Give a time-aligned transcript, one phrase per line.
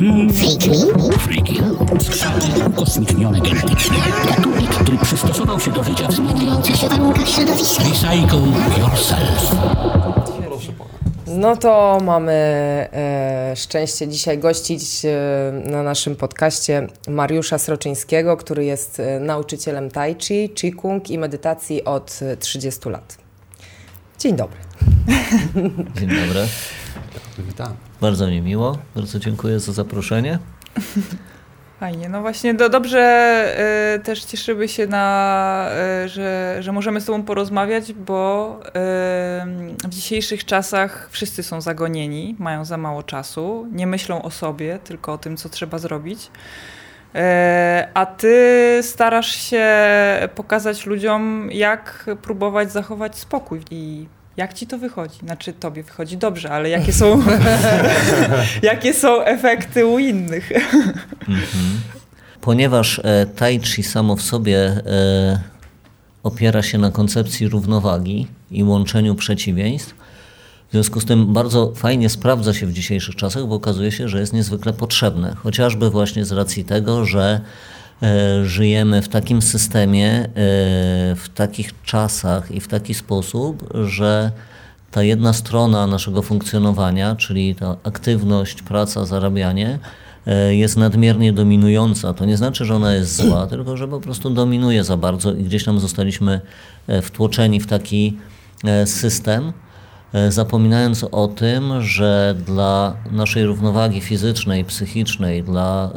[0.00, 0.56] News.
[1.18, 1.54] Freaky
[2.00, 3.96] Skrzaki ukosmicznione genetycznie.
[4.26, 7.84] Gatunek, który przystosował się do życia w zmieniających się warunkach środowiska.
[7.84, 8.40] Recycle
[8.78, 9.54] yourself.
[11.26, 15.10] No to mamy e, szczęście dzisiaj gościć e,
[15.70, 22.20] na naszym podcaście Mariusza Sroczyńskiego, który jest e, nauczycielem tai chi, qigong i medytacji od
[22.22, 23.18] e, 30 lat.
[24.18, 24.58] Dzień dobry.
[25.94, 26.46] Dzień dobry.
[27.38, 27.89] Witam.
[28.00, 28.78] Bardzo mi miło.
[28.94, 30.38] Bardzo dziękuję za zaproszenie.
[31.80, 33.44] Fajnie, no właśnie do, dobrze
[33.96, 35.70] y, też cieszymy się na,
[36.04, 38.70] y, że, że możemy z Tobą porozmawiać, bo y,
[39.88, 45.12] w dzisiejszych czasach wszyscy są zagonieni, mają za mało czasu, nie myślą o sobie, tylko
[45.12, 46.26] o tym, co trzeba zrobić.
[46.26, 47.18] Y,
[47.94, 49.66] a Ty starasz się
[50.34, 54.06] pokazać ludziom, jak próbować zachować spokój i
[54.40, 55.18] jak ci to wychodzi?
[55.18, 57.22] Znaczy, tobie wychodzi dobrze, ale jakie są,
[58.62, 60.52] jakie są efekty u innych?
[61.20, 61.80] Mhm.
[62.40, 65.40] Ponieważ e, tai chi samo w sobie e,
[66.22, 69.94] opiera się na koncepcji równowagi i łączeniu przeciwieństw,
[70.68, 74.20] w związku z tym bardzo fajnie sprawdza się w dzisiejszych czasach, bo okazuje się, że
[74.20, 75.34] jest niezwykle potrzebne.
[75.34, 77.40] Chociażby właśnie z racji tego, że
[78.44, 80.28] żyjemy w takim systemie, e,
[81.16, 84.30] w takich czasach i w taki sposób, że
[84.90, 89.78] ta jedna strona naszego funkcjonowania, czyli ta aktywność, praca, zarabianie,
[90.26, 92.14] e, jest nadmiernie dominująca.
[92.14, 95.44] To nie znaczy, że ona jest zła, tylko że po prostu dominuje za bardzo i
[95.44, 96.40] gdzieś tam zostaliśmy
[96.86, 98.16] e, wtłoczeni w taki
[98.64, 99.69] e, system, e,
[100.28, 105.90] zapominając o tym, że dla naszej równowagi fizycznej, psychicznej, dla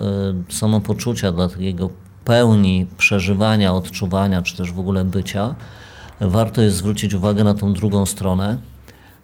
[0.50, 1.90] e, samopoczucia, dla takiego
[2.26, 5.56] pełni przeżywania, odczuwania, czy też w ogóle bycia,
[6.22, 8.58] warto jest zwrócić uwagę na tą drugą stronę,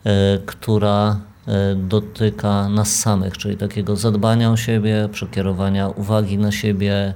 [0.03, 7.13] e, która e, dotyka nas samych, czyli takiego zadbania o siebie, przekierowania uwagi na siebie,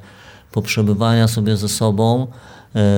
[0.51, 2.27] poprzebywania sobie ze sobą, e,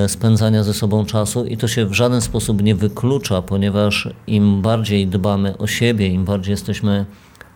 [0.08, 5.08] spędzania ze sobą czasu i to się w żaden sposób nie wyklucza, ponieważ im bardziej
[5.08, 7.06] dbamy o siebie, im bardziej jesteśmy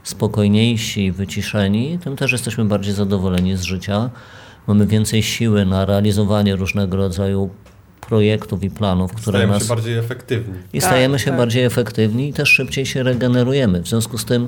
[0.03, 4.09] spokojniejsi, wyciszeni, tym też jesteśmy bardziej zadowoleni z życia.
[4.67, 7.49] Mamy więcej siły na realizowanie różnego rodzaju
[8.01, 10.53] projektów i planów, które Stajemy nas się bardziej efektywni.
[10.73, 11.37] i Tak, stajemy się tak.
[11.37, 13.81] bardziej efektywni i też szybciej się regenerujemy.
[13.81, 14.47] W związku z tym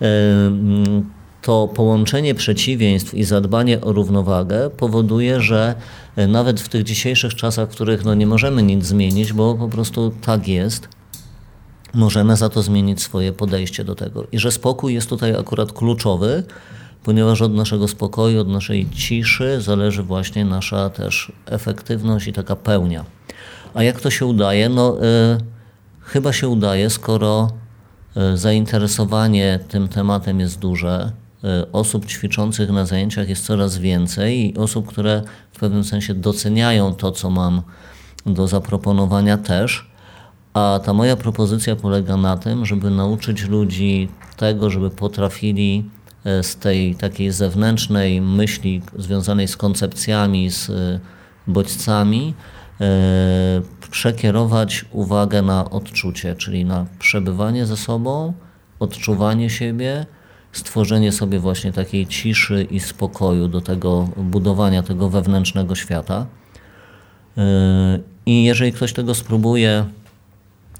[0.00, 0.06] e,
[0.46, 1.10] mm,
[1.42, 5.74] to połączenie przeciwieństw i zadbanie o równowagę powoduje, że
[6.16, 9.68] e, nawet w tych dzisiejszych czasach, w których no nie możemy nic zmienić, bo po
[9.68, 10.88] prostu tak jest,
[11.94, 14.26] możemy za to zmienić swoje podejście do tego.
[14.32, 16.44] I że spokój jest tutaj akurat kluczowy,
[17.04, 23.04] ponieważ od naszego spokoju, od naszej ciszy zależy właśnie nasza też efektywność i taka pełnia.
[23.74, 24.68] A jak to się udaje?
[24.68, 25.00] No, y,
[26.00, 27.50] chyba się udaje, skoro
[28.34, 31.12] y, zainteresowanie tym tematem jest duże,
[31.72, 35.22] osób ćwiczących na zajęciach jest coraz więcej i osób, które
[35.52, 37.62] w pewnym sensie doceniają to, co mam
[38.26, 39.90] do zaproponowania też.
[40.54, 45.90] A ta moja propozycja polega na tym, żeby nauczyć ludzi tego, żeby potrafili
[46.24, 51.00] e, z tej takiej zewnętrznej myśli związanej z koncepcjami, z e,
[51.46, 52.34] bodźcami,
[53.90, 58.32] przekierować uwagę na odczucie, czyli na przebywanie ze sobą,
[58.78, 60.06] odczuwanie siebie,
[60.52, 66.26] stworzenie sobie właśnie takiej ciszy i spokoju do tego budowania tego wewnętrznego świata.
[67.36, 67.42] Yy,
[68.26, 69.84] I jeżeli ktoś tego spróbuje,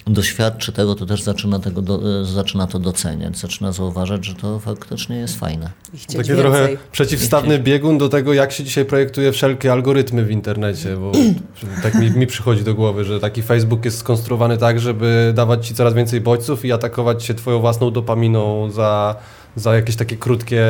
[0.06, 4.58] doświadczy tego, to też zaczyna, tego do, e, zaczyna to doceniać, zaczyna zauważać, że to
[4.58, 5.70] faktycznie jest fajne.
[5.94, 6.36] I chcieć Taki więcej.
[6.36, 11.12] trochę przeciwstawny biegun do tego, jak się dzisiaj projektuje wszelkie algorytmy w internecie, bo
[11.82, 15.74] tak mi, mi przychodzi do głowy, że taki Facebook jest skonstruowany tak, żeby dawać ci
[15.74, 19.16] coraz więcej bodźców i atakować się twoją własną dopaminą za,
[19.56, 20.64] za jakieś takie krótkie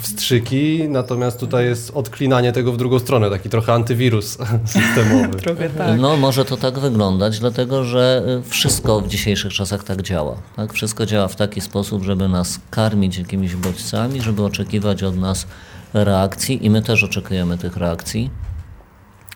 [0.00, 5.38] wstrzyki, natomiast tutaj jest odklinanie tego w drugą stronę, taki trochę antywirus systemowy.
[5.44, 6.00] Trochę tak.
[6.00, 10.36] No może to tak wyglądać, dlatego że y, wszystko w dzisiejszych czasach tak działa.
[10.56, 10.72] Tak?
[10.72, 15.46] Wszystko działa w taki sposób, żeby nas karmić jakimiś bodźcami, żeby oczekiwać od nas
[15.94, 18.30] reakcji i my też oczekujemy tych reakcji.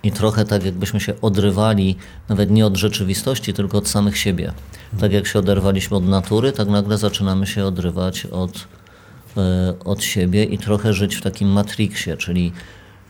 [0.03, 1.97] I trochę tak jakbyśmy się odrywali
[2.29, 4.53] nawet nie od rzeczywistości, tylko od samych siebie.
[5.01, 8.67] Tak jak się oderwaliśmy od natury, tak nagle zaczynamy się odrywać od,
[9.37, 12.53] e, od siebie i trochę żyć w takim matrixie, czyli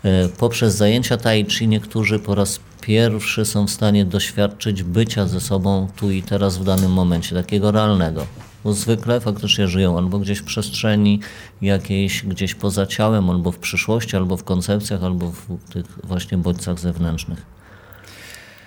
[0.05, 5.41] e, poprzez zajęcia tai chi niektórzy po raz pierwszy są w stanie doświadczyć bycia ze
[5.41, 8.27] sobą tu i teraz w danym momencie, takiego realnego.
[8.64, 11.20] Bo zwykle faktycznie żyją albo gdzieś w przestrzeni
[11.62, 16.79] jakiejś, gdzieś poza ciałem, albo w przyszłości, albo w koncepcjach, albo w tych właśnie bodźcach
[16.79, 17.43] zewnętrznych.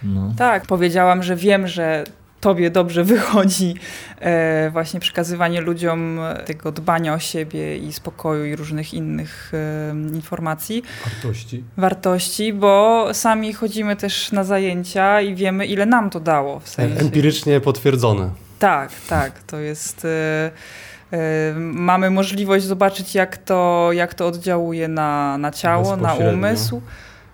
[0.03, 0.33] No.
[0.37, 2.03] Tak, powiedziałam, że wiem, że
[2.41, 3.75] tobie dobrze wychodzi
[4.19, 10.83] e, właśnie przekazywanie ludziom tego dbania o siebie i spokoju i różnych innych e, informacji.
[11.05, 11.63] Wartości.
[11.77, 16.59] Wartości, bo sami chodzimy też na zajęcia i wiemy, ile nam to dało.
[16.59, 16.99] W sensie.
[16.99, 18.44] Empirycznie potwierdzone.
[18.59, 19.43] Tak, tak.
[19.43, 20.05] To jest.
[20.05, 20.51] E,
[21.57, 26.81] mamy możliwość zobaczyć, jak to, jak to oddziałuje na, na ciało, na umysł.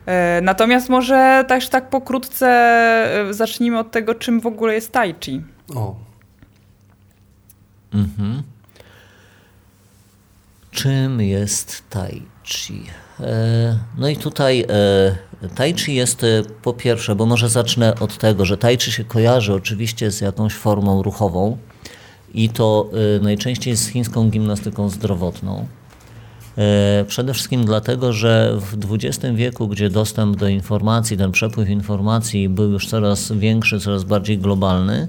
[0.05, 5.41] E, natomiast może też tak pokrótce zacznijmy od tego, czym w ogóle jest tai chi.
[5.75, 5.95] O.
[7.93, 8.43] Mhm.
[10.71, 12.83] Czym jest tai chi?
[13.21, 14.65] E, no i tutaj
[15.55, 16.25] tai chi jest
[16.63, 20.53] po pierwsze, bo może zacznę od tego, że tai chi się kojarzy oczywiście z jakąś
[20.53, 21.57] formą ruchową
[22.33, 22.89] i to
[23.21, 25.65] najczęściej z chińską gimnastyką zdrowotną.
[26.57, 32.49] E, przede wszystkim dlatego, że w XX wieku, gdzie dostęp do informacji, ten przepływ informacji
[32.49, 35.07] był już coraz większy, coraz bardziej globalny,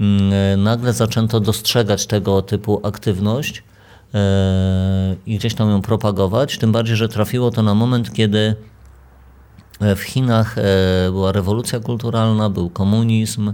[0.00, 3.62] mm, e, nagle zaczęto dostrzegać tego typu aktywność e,
[5.26, 6.58] i gdzieś tam ją propagować.
[6.58, 8.54] Tym bardziej, że trafiło to na moment, kiedy
[9.80, 10.56] w Chinach
[11.10, 13.52] była rewolucja kulturalna, był komunizm,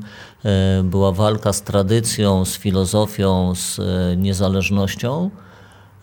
[0.84, 3.80] była walka z tradycją, z filozofią, z
[4.16, 5.30] niezależnością.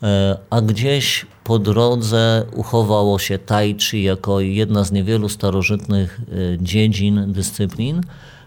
[0.03, 6.63] E, a gdzieś po drodze uchowało się tai chi jako jedna z niewielu starożytnych e,
[6.63, 8.01] dziedzin, dyscyplin,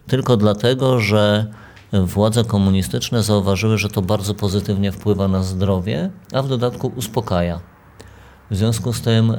[0.06, 1.46] tylko dlatego, że
[1.92, 7.60] władze komunistyczne zauważyły, że to bardzo pozytywnie wpływa na zdrowie, a w dodatku uspokaja.
[8.50, 9.36] W związku z tym e,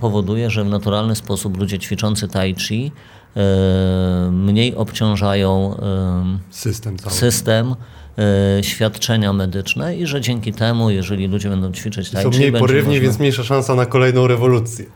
[0.00, 2.92] powoduje, że w naturalny sposób ludzie ćwiczący tai chi
[3.36, 7.14] e, mniej obciążają e, system, cały.
[7.14, 7.74] system
[8.62, 13.02] świadczenia medyczne i że dzięki temu, jeżeli ludzie będą ćwiczyć tai Są mniej porywni, można...
[13.02, 14.84] więc mniejsza szansa na kolejną rewolucję.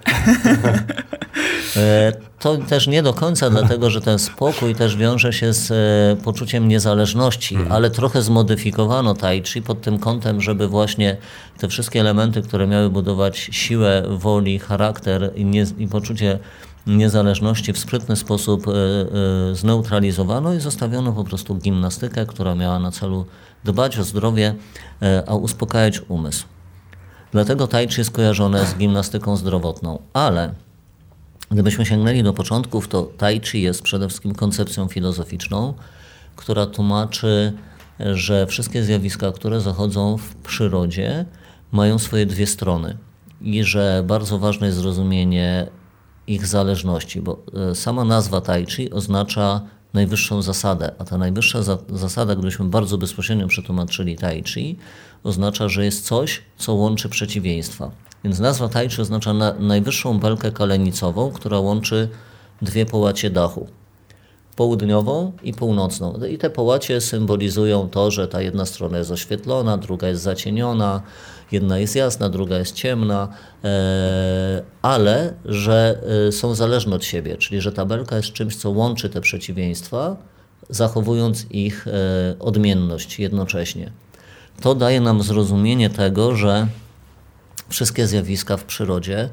[1.77, 6.23] E, to też nie do końca, dlatego że ten spokój też wiąże się z e,
[6.25, 7.73] poczuciem niezależności, hmm.
[7.73, 11.17] ale trochę zmodyfikowano tai chi pod tym kątem, żeby właśnie
[11.59, 16.39] te wszystkie elementy, które miały budować siłę, woli, charakter i, nie, i poczucie
[16.89, 22.91] niezależności w sprytny sposób e, e, zneutralizowano i zostawiono po prostu gimnastykę, która miała na
[22.91, 23.27] celu
[23.65, 24.55] dbać o zdrowie,
[25.03, 26.47] e, a uspokajać umysł.
[27.33, 30.55] Dlatego tai chi jest kojarzone z gimnastyką zdrowotną, ale
[31.51, 35.75] gdybyśmy sięgnęli do początków, to tai chi jest przede wszystkim koncepcją filozoficzną,
[36.37, 37.53] która tłumaczy,
[38.01, 41.25] że wszystkie zjawiska, które zachodzą w przyrodzie,
[41.73, 42.97] mają swoje dwie strony
[43.41, 45.67] i że bardzo ważne jest zrozumienie
[46.29, 49.61] ich zależności, bo e, sama nazwa tai chi oznacza
[49.95, 54.77] najwyższą zasadę, a ta najwyższa za zasada, gdybyśmy bardzo bezpośrednio przetłumaczyli tai chi,
[55.25, 57.91] oznacza, że jest coś, co łączy przeciwieństwa.
[58.25, 62.09] Więc nazwa tai chi oznacza na, najwyższą belkę kalenicową, która łączy
[62.63, 63.69] dwie połacie dachu.
[64.59, 66.15] Południową i północną.
[66.31, 71.03] I te połacie symbolizują to, że ta jedna strona jest oświetlona, druga jest zacieniona,
[71.53, 73.29] Jedna jest jasna, druga jest ciemna,
[73.65, 79.09] e, ale że e, są zależne od siebie, czyli że tabelka jest czymś, co łączy
[79.09, 80.17] te przeciwieństwa,
[80.71, 81.93] zachowując ich e,
[82.39, 83.93] odmienność jednocześnie.
[84.61, 86.67] To daje nam zrozumienie tego, że
[87.69, 89.29] wszystkie zjawiska w przyrodzie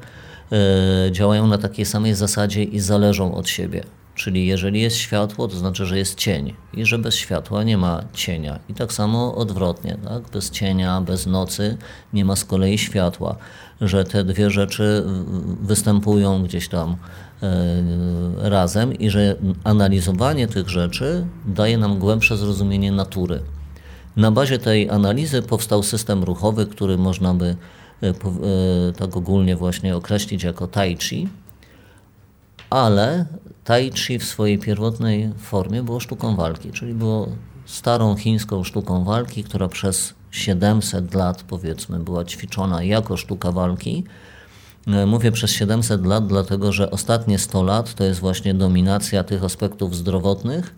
[1.10, 3.82] działają na takiej samej zasadzie i zależą od siebie.
[4.16, 8.02] Czyli jeżeli jest światło, to znaczy, że jest cień i że bez światła nie ma
[8.12, 8.58] cienia.
[8.68, 10.22] I tak samo odwrotnie, tak?
[10.32, 11.76] bez cienia, bez nocy
[12.12, 13.36] nie ma z kolei światła,
[13.80, 15.04] że te dwie rzeczy
[15.62, 16.96] występują gdzieś tam
[17.42, 23.40] e, razem i że analizowanie tych rzeczy daje nam głębsze zrozumienie natury.
[24.16, 27.46] Na bazie tej analizy powstał system ruchowy, który można by
[28.02, 28.12] e, e,
[28.98, 31.28] tak ogólnie właśnie określić jako tai chi,
[32.70, 33.26] ale
[33.64, 37.28] Tai Chi w swojej pierwotnej formie było sztuką walki, czyli było
[37.66, 44.04] starą chińską sztuką walki, która przez 700 lat powiedzmy była ćwiczona jako sztuka walki.
[44.86, 49.44] E, mówię przez 700 lat, dlatego że ostatnie 100 lat to jest właśnie dominacja tych
[49.44, 50.74] aspektów zdrowotnych.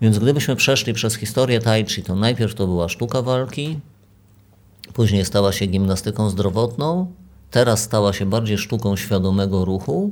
[0.00, 3.80] Więc gdybyśmy przeszli przez historię Tai Chi, to najpierw to była sztuka walki,
[4.94, 7.12] później stała się gimnastyką zdrowotną,
[7.50, 10.10] teraz stała się bardziej sztuką świadomego ruchu,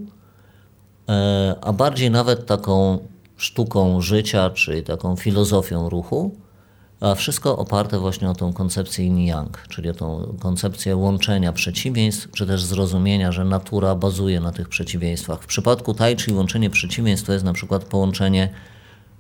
[1.09, 2.99] E, a bardziej nawet taką
[3.37, 6.35] sztuką życia, czy taką filozofią ruchu,
[7.01, 12.47] a wszystko oparte właśnie o tą koncepcję yin-yang, czyli o tą koncepcję łączenia przeciwieństw, czy
[12.47, 15.43] też zrozumienia, że natura bazuje na tych przeciwieństwach.
[15.43, 18.49] W przypadku tai chi łączenie przeciwieństw to jest na przykład połączenie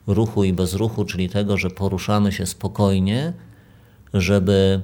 [0.06, 3.32] ruchu i bezruchu, czyli tego, że poruszamy się spokojnie,
[4.14, 4.82] żeby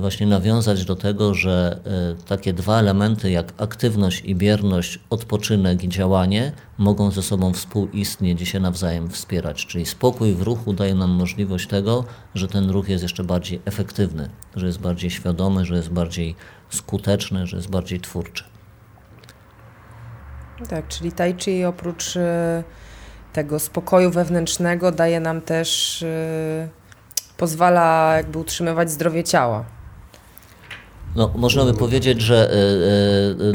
[0.00, 1.80] właśnie nawiązać do tego, że
[2.20, 8.42] e, takie dwa elementy jak aktywność i bierność, odpoczynek i działanie mogą ze sobą współistnieć
[8.42, 9.66] i się nawzajem wspierać.
[9.66, 14.28] Czyli spokój w ruchu daje nam możliwość tego, że ten ruch jest jeszcze bardziej efektywny,
[14.56, 16.34] że jest bardziej świadomy, że jest bardziej
[16.70, 18.44] skuteczny, że jest bardziej twórczy.
[20.68, 22.64] Tak, czyli tai chi oprócz e,
[23.32, 26.68] tego spokoju wewnętrznego daje nam też, e,
[27.44, 29.64] pozwala jakby utrzymywać zdrowie ciała.
[31.16, 32.56] No, można by powiedzieć, że y,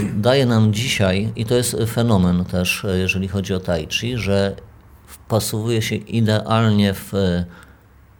[0.01, 4.55] y, daje nam dzisiaj, i to jest fenomen też, jeżeli chodzi o tai chi, że
[5.07, 7.13] wpasowuje się idealnie w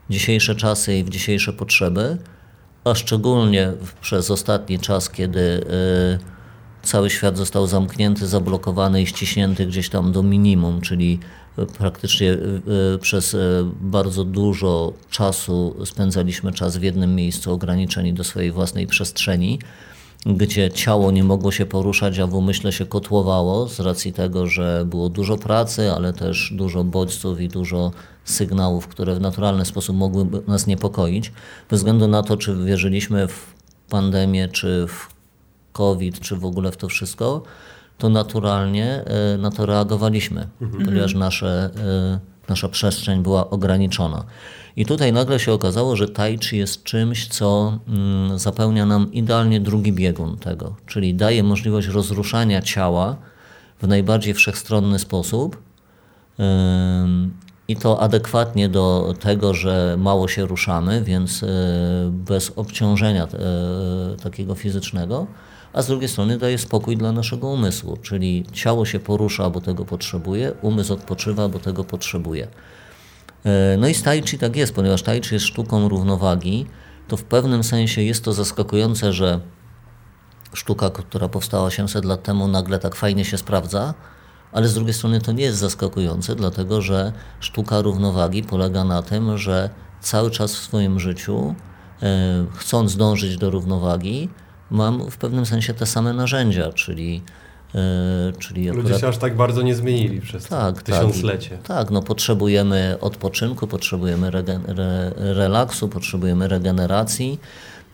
[0.09, 2.17] dzisiejsze czasy i w dzisiejsze potrzeby,
[2.83, 3.71] a szczególnie
[4.01, 5.65] przez ostatni czas, kiedy
[6.83, 11.19] cały świat został zamknięty, zablokowany i ściśnięty gdzieś tam do minimum, czyli
[11.77, 12.37] praktycznie
[13.01, 13.35] przez
[13.81, 19.59] bardzo dużo czasu spędzaliśmy czas w jednym miejscu, ograniczeni do swojej własnej przestrzeni,
[20.25, 24.85] gdzie ciało nie mogło się poruszać, a w umyśle się kotłowało z racji tego, że
[24.85, 27.91] było dużo pracy, ale też dużo bodźców i dużo
[28.25, 31.31] sygnałów, które w naturalny sposób mogły nas niepokoić,
[31.69, 33.53] bez względu na to, czy wierzyliśmy w
[33.89, 35.07] pandemię, czy w
[35.73, 37.43] COVID, czy w ogóle w to wszystko,
[37.99, 40.85] to naturalnie e, na to reagowaliśmy, mhm.
[40.85, 44.23] ponieważ nasze, e, nasza przestrzeń była ograniczona.
[44.75, 49.59] I tutaj nagle się okazało, że tai chi jest czymś, co mm, zapełnia nam idealnie
[49.61, 53.15] drugi biegun tego, czyli daje możliwość rozruszania ciała
[53.81, 55.61] w najbardziej wszechstronny sposób
[57.67, 61.47] i to adekwatnie do tego, że mało się ruszamy, więc e,
[62.11, 63.27] bez obciążenia
[64.23, 65.27] takiego fizycznego
[65.73, 69.85] a z drugiej strony daje spokój dla naszego umysłu, czyli ciało się porusza, bo tego
[69.85, 72.47] potrzebuje, umysł odpoczywa, bo tego potrzebuje.
[73.45, 76.65] E, no i z tai chi tak jest, ponieważ tai chi jest sztuką równowagi,
[77.07, 79.39] to w pewnym sensie jest to zaskakujące, że
[80.53, 83.93] sztuka, która powstała 800 lat temu, nagle tak fajnie się sprawdza,
[84.51, 89.37] ale z drugiej strony to nie jest zaskakujące, dlatego że sztuka równowagi polega na tym,
[89.37, 89.69] że
[90.01, 91.55] cały czas w swoim życiu,
[92.01, 94.29] e, chcąc dążyć do równowagi,
[94.71, 97.21] mam w pewnym sensie te same narzędzia, czyli
[97.73, 99.01] Yy, czyli Ludzie akurat...
[99.01, 100.83] się aż tak bardzo nie zmienili przez tak, tak.
[100.83, 101.49] tysiąclecie.
[101.49, 104.61] Tak, tak, no potrzebujemy odpoczynku, potrzebujemy regen...
[104.67, 105.13] re...
[105.15, 107.39] relaksu, potrzebujemy regeneracji.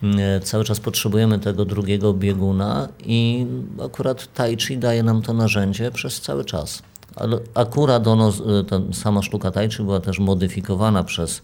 [0.02, 0.10] Yy,
[0.42, 3.46] cały czas potrzebujemy tego drugiego bieguna i
[3.84, 6.82] akurat Tai Chi daje nam to narzędzie przez cały czas.
[7.16, 8.32] Ale akurat ono,
[8.68, 11.42] ta sama sztuka Tai Chi była też modyfikowana przez,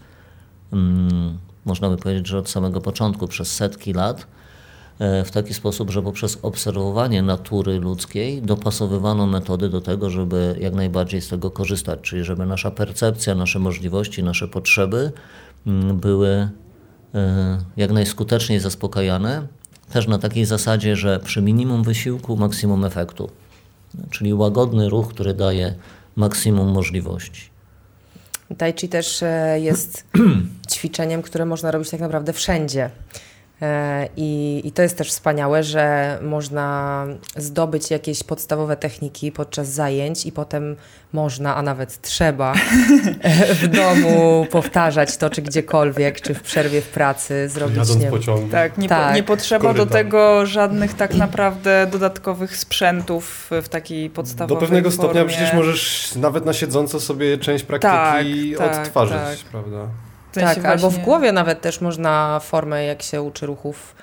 [0.73, 4.42] mm, można by powiedzieć, że od samego początku, przez setki lat E,
[4.99, 11.21] w taki sposób, że poprzez obserwowanie natury ludzkiej dopasowywano metody do tego, żeby jak najbardziej
[11.21, 15.11] z tego korzystać, czyli żeby nasza percepcja, nasze możliwości, nasze potrzeby
[15.67, 16.49] mm, były
[17.15, 19.47] e, jak najskuteczniej zaspokajane,
[19.93, 23.29] też na takiej zasadzie, że przy minimum wysiłku maksimum efektu,
[24.11, 25.75] czyli łagodny ruch, który daje
[26.15, 27.49] maksimum możliwości.
[28.57, 30.05] Tai Chi też e, jest
[30.73, 32.89] ćwiczeniem, które można robić tak naprawdę wszędzie.
[33.61, 37.05] E, I, I to jest też wspaniałe, że można
[37.35, 40.75] zdobyć jakieś podstawowe techniki podczas zajęć i potem
[41.13, 42.53] można, a nawet trzeba
[43.61, 47.77] w domu powtarzać to, czy gdziekolwiek, czy w przerwie w pracy zrobić.
[47.77, 48.47] Jadąc nie, pociągu.
[48.51, 49.09] Tak, nie, tak.
[49.09, 54.91] Po, nie potrzeba do tego żadnych tak naprawdę dodatkowych sprzętów w takiej podstawowej Do pewnego
[54.91, 55.03] formie.
[55.03, 59.87] stopnia przecież możesz nawet na siedząco sobie część praktyki tak, tak odtwarzać, tak, prawda?
[60.41, 60.69] Tak, właśnie...
[60.69, 63.95] albo w głowie nawet też można formę, jak się uczy ruchów.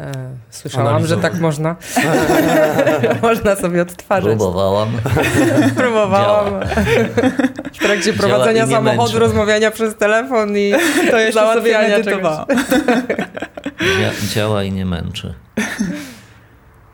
[0.00, 0.12] E,
[0.50, 1.76] słyszałam, że tak można.
[3.22, 4.24] można sobie odtwarzać.
[4.24, 4.88] Próbowałam.
[5.76, 6.60] Próbowałam.
[7.72, 10.72] w trakcie prowadzenia samochodu, rozmawiania przez telefon i
[11.10, 12.46] to jeszcze sobie edytowałam.
[14.34, 15.34] działa i nie męczy.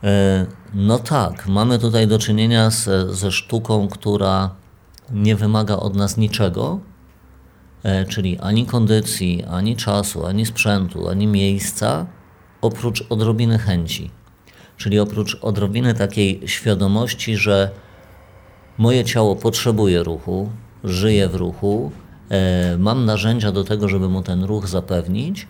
[0.04, 4.50] E, no tak, mamy tutaj do czynienia z, ze sztuką, która
[5.10, 6.80] nie wymaga od nas niczego,
[8.08, 12.06] czyli ani kondycji, ani czasu, ani sprzętu, ani miejsca,
[12.60, 14.10] oprócz odrobiny chęci.
[14.76, 17.70] Czyli oprócz odrobiny takiej świadomości, że
[18.78, 20.50] moje ciało potrzebuje ruchu,
[20.84, 21.92] żyje w ruchu,
[22.30, 25.46] e, mam narzędzia do tego, żeby mu ten ruch zapewnić e,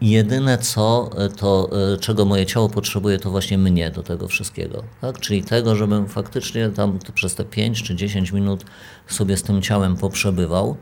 [0.00, 4.82] jedyne co, e, to e, czego moje ciało potrzebuje, to właśnie mnie do tego wszystkiego.
[5.00, 5.20] Tak?
[5.20, 8.64] Czyli tego, żebym faktycznie tam przez te 5 czy 10 minut
[9.06, 10.76] sobie z tym ciałem poprzebywał.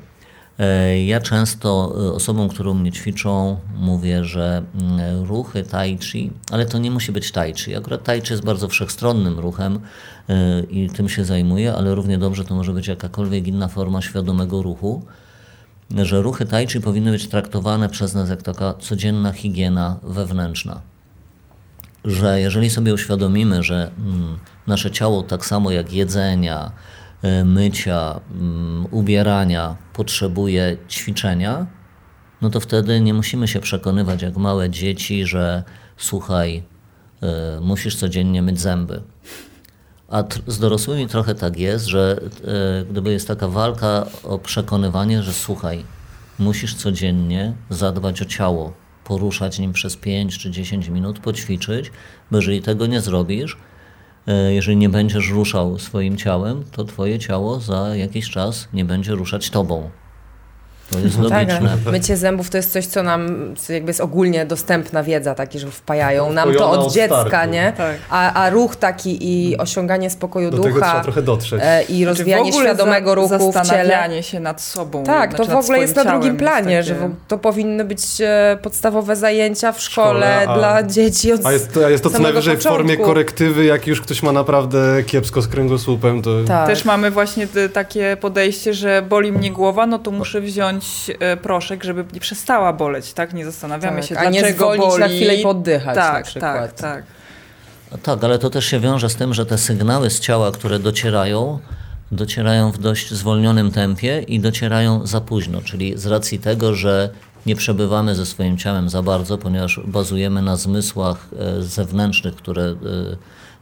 [1.07, 6.91] Ja często osobom, które mnie ćwiczą, mówię, że mm, ruchy tai chi, ale to nie
[6.91, 7.77] musi być tai chi.
[7.77, 9.81] Akurat tai chi jest bardzo wszechstronnym ruchem
[10.71, 15.03] i tym się zajmuję, ale równie dobrze to może być jakakolwiek inna forma świadomego ruchu
[15.91, 20.81] że ruchy tai chi powinny być traktowane przez nas jak taka codzienna higiena wewnętrzna.
[22.05, 26.73] Że jeżeli sobie uświadomimy, że mm, nasze ciało tak samo jak jedzenia,
[27.25, 31.67] y, mycia, mm, ubierania potrzebuje ćwiczenia,
[32.43, 35.65] no to wtedy nie musimy się przekonywać jak małe dzieci, że
[35.97, 36.63] słuchaj,
[37.57, 39.03] y, musisz codziennie myć zęby.
[40.09, 42.21] A z dorosłymi trochę tak jest, że
[42.83, 45.85] y, gdyby jest taka walka o przekonywanie, że słuchaj,
[46.39, 48.73] musisz codziennie zadbać o ciało,
[49.05, 51.93] poruszać nim przez 5 czy 10 minut, poćwiczyć,
[52.31, 53.57] bo jeżeli tego nie zrobisz,
[54.29, 59.13] y, jeżeli nie będziesz ruszał swoim ciałem, to twoje ciało za jakiś czas nie będzie
[59.13, 59.91] ruszać tobą.
[60.91, 61.71] To jest No tak, logiczne.
[61.83, 65.71] ale mycie zębów to jest coś, co nam jakby jest ogólnie dostępna wiedza, taki, że
[65.71, 67.73] wpajają nam to od dziecka, nie?
[67.77, 67.97] Tak.
[68.11, 71.61] A, a ruch taki i osiąganie spokoju Do tego ducha trzeba trochę dotrzeć.
[71.65, 73.65] e, i Znaczy, rozwijanie ogóle świadomego za, ruchu w ciele.
[73.65, 75.05] Zastanawianie się nad sobą.
[75.05, 78.01] Tak, to znaczy w ogóle jest na drugim planie, że takie- w- to powinny być
[78.21, 80.07] e, podstawowe zajęcia w szkole,
[80.43, 82.89] szkole, a- dla dzieci od A jest to, a jest to co najwyżej w formie
[82.89, 83.07] początku.
[83.07, 86.67] korektywy, jak już ktoś ma naprawdę kiepsko z kręgosłupem, to Tak.
[86.67, 90.76] Też mamy właśnie te, takie podejście, że boli mnie głowa, no to muszę wziąć
[91.21, 93.35] e, proszek, żeby nie przestała boleć, tak?
[93.35, 95.01] Nie zastanawiamy tak, się, a nie dlaczego zwolnić boli.
[95.01, 96.77] na chwilę i poddychać na tak, przykład.
[96.77, 97.05] tak, tak.
[98.03, 101.59] Tak, ale to też się wiąże z tym, że te sygnały z ciała, które docierają,
[102.13, 107.11] docierają w dość zwolnionym tempie i docierają za późno, czyli z racji tego, że
[107.47, 112.75] nie przebywamy ze swoim ciałem za bardzo, ponieważ bazujemy na zmysłach e, zewnętrznych, które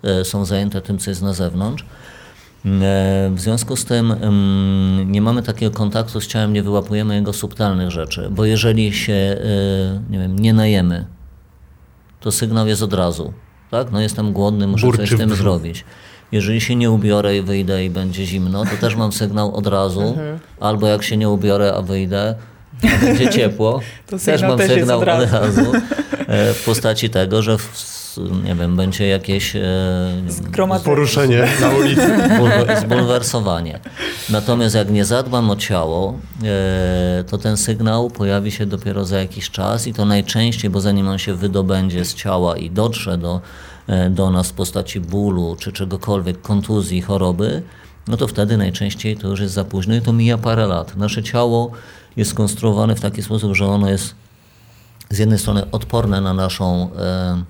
[0.02, 1.85] e, są zajęte tym, co jest na zewnątrz.
[2.66, 4.14] E, W związku z tym
[5.06, 9.37] nie mamy takiego kontaktu z ciałem, nie wyłapujemy jego subtelnych rzeczy, bo jeżeli się e,
[10.11, 11.04] nie, wiem, nie najemy,
[12.21, 13.33] to sygnał jest od razu.
[13.71, 13.92] Tak?
[13.92, 15.85] No jestem głodny, muszę Burczy coś z tym zrobić.
[16.33, 20.02] Jeżeli się nie ubiorę i wyjdę i będzie zimno, to też mam sygnał od razu.
[20.02, 20.38] Mhm.
[20.61, 22.35] Albo jak się nie ubiorę, a wyjdę,
[22.85, 23.80] a będzie ciepło,
[24.11, 25.33] To też mam też sygnał od od razu.
[25.37, 25.73] razu
[26.26, 28.03] e, w postaci tego, że w,
[28.44, 29.61] nie wiem, będzie jakieś e,
[30.26, 30.85] nie wiem, Gromadzenie.
[30.85, 32.09] poruszenie na ulicy.
[32.38, 33.80] Bulwer- zbulwersowanie.
[34.30, 39.50] Natomiast jak nie zadbam o ciało, e, to ten sygnał pojawi się dopiero za jakiś
[39.50, 43.40] czas i to najczęściej, bo zanim on się wydobędzie z ciała i dotrze do,
[43.87, 47.62] e, do nas w postaci bólu czy czegokolwiek, kontuzji, choroby,
[48.09, 50.96] no to wtedy najczęściej to już jest za późno i to mija parę lat.
[50.96, 51.70] Nasze ciało
[52.16, 54.14] jest skonstruowane w taki sposób, że ono jest
[55.11, 57.42] z jednej strony odporne na naszą e,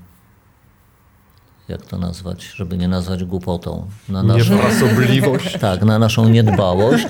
[1.68, 5.58] jak to nazwać, żeby nie nazwać głupotą, na naszą, Niefrasobliwość.
[5.60, 7.06] tak, na naszą niedbałość,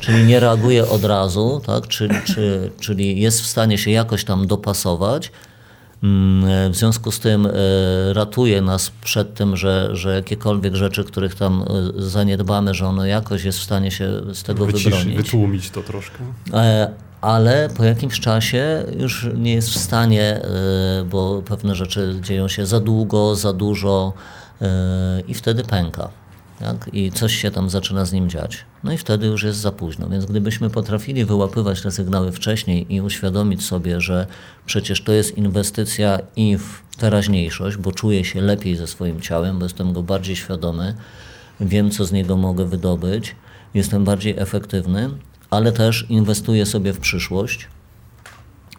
[0.00, 4.46] czyli nie reaguje od razu, tak, czyli, czy, czyli jest w stanie się jakoś tam
[4.46, 5.32] dopasować.
[6.02, 7.52] Mm, W związku z tym e,
[8.12, 11.62] ratuje nas przed tym, że, że jakiekolwiek rzeczy, których tam
[11.98, 15.16] e, zaniedbamy, że ono jakoś jest w stanie się z tego Wyciszy, wybronić.
[15.16, 16.18] wytłumić to troszkę.
[17.20, 22.66] Ale po jakimś czasie już nie jest w stanie, e, bo pewne rzeczy dzieją się
[22.66, 24.12] za długo, za dużo
[24.62, 26.08] e, i wtedy pęka.
[26.58, 26.90] Tak?
[26.92, 28.64] I coś się tam zaczyna z nim dziać.
[28.84, 30.08] No i wtedy już jest za późno.
[30.08, 34.26] Więc gdybyśmy potrafili wyłapywać te sygnały wcześniej i uświadomić sobie, że
[34.66, 39.64] przecież to jest inwestycja i w teraźniejszość, bo czuję się lepiej ze swoim ciałem, bo
[39.64, 40.94] jestem go bardziej świadomy,
[41.60, 43.36] wiem, co z niego mogę wydobyć,
[43.74, 45.10] jestem bardziej efektywny,
[45.50, 47.68] ale też inwestuję sobie w przyszłość,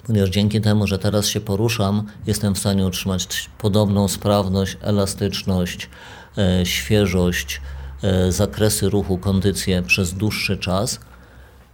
[0.07, 5.89] ponieważ dzięki temu, że teraz się poruszam, jestem w stanie utrzymać podobną sprawność, elastyczność,
[6.37, 7.61] e, świeżość,
[8.03, 10.99] e, zakresy ruchu, kondycję przez dłuższy czas,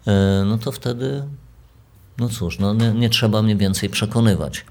[0.08, 1.23] e, no to wtedy,
[2.17, 4.65] no cóż, no nie, nie trzeba mnie więcej przekonywać.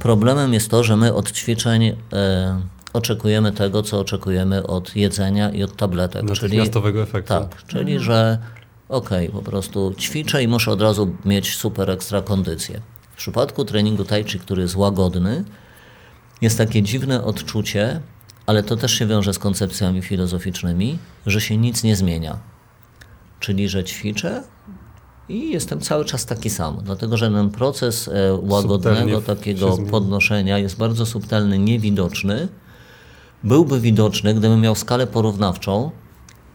[0.00, 2.60] Problemem jest to, że my od ćwiczeń e,
[2.92, 6.22] oczekujemy tego, co oczekujemy od jedzenia i od tabletek.
[6.22, 7.28] czyli Natychmiastowego efektu.
[7.34, 8.38] tak, czyli że
[8.88, 12.80] okej, po prostu ćwiczę i muszę od razu mieć super ekstra kondycję.
[13.12, 15.44] W przypadku treningu tai chi, który jest łagodny,
[16.40, 18.00] jest takie dziwne odczucie,
[18.46, 22.38] ale to też się wiąże z koncepcjami filozoficznymi, że się nic nie zmienia.
[23.40, 24.42] Czyli, że ćwiczę
[25.28, 26.78] i jestem cały czas taki sam.
[26.82, 32.48] Dlatego, że ten proces e, łagodnego Subtelnie takiego podnoszenia jest bardzo subtelny, niewidoczny.
[33.44, 35.90] Byłby widoczny, gdybym miał skalę porównawczą,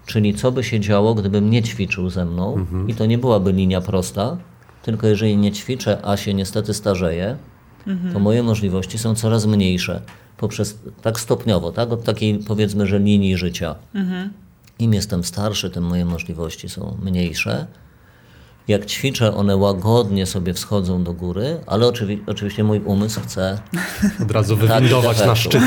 [0.06, 2.90] czyli co by się działo, gdybym nie ćwiczył ze mną Mhm.
[2.90, 4.38] i to nie byłaby linia prosta,
[4.84, 7.38] tylko jeżeli nie ćwiczę, a się niestety starzeję,
[8.14, 10.02] to moje możliwości są coraz mniejsze.
[10.38, 11.92] Poprzez, tak stopniowo, tak?
[11.92, 13.76] Od takiej powiedzmy, że linii życia.
[14.80, 17.68] Im jestem starszy, tym moje możliwości są mniejsze.
[18.68, 23.60] Jak ćwiczę, one łagodnie sobie wschodzą do góry, ale oczywi oczywiście mój umysł chce
[24.22, 25.62] Od razu wywindować na szczyt.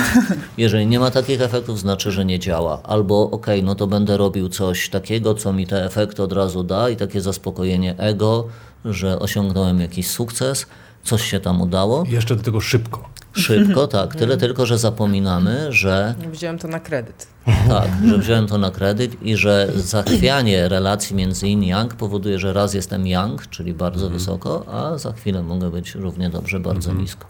[0.59, 2.83] Jeżeli nie ma takich efektów, znaczy, że nie działa.
[2.83, 6.63] Albo okej, okay, no to będę robił coś takiego, co mi te efekty od razu
[6.63, 8.49] da i takie zaspokojenie ego,
[8.85, 10.67] że osiągnąłem jakiś sukces,
[11.07, 12.05] coś się tam udało.
[12.05, 13.09] I jeszcze do tego szybko.
[13.33, 14.17] Szybko, tak.
[14.17, 16.15] Tyle tylko, że zapominamy, że.
[16.33, 17.27] Wziąłem to na kredyt.
[17.69, 22.53] Tak, że wziąłem to na kredyt i że zachwianie relacji między yin yang powoduje, że
[22.53, 24.19] raz jestem yang, czyli bardzo mhm.
[24.19, 27.03] wysoko, a za chwilę mogę być równie dobrze bardzo mhm.
[27.03, 27.27] nisko.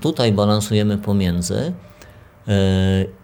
[0.00, 1.72] Tutaj balansujemy pomiędzy.
[2.46, 2.54] Yy,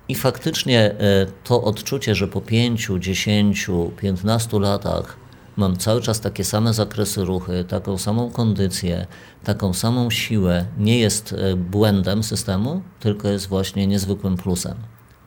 [0.08, 3.66] I faktycznie yy, to odczucie, że po 5, 10,
[4.00, 5.23] 15 latach
[5.56, 9.06] mam cały czas takie same zakresy ruchy, taką samą kondycję,
[9.44, 14.74] taką samą siłę, nie jest e, błędem systemu, tylko jest właśnie niezwykłym plusem.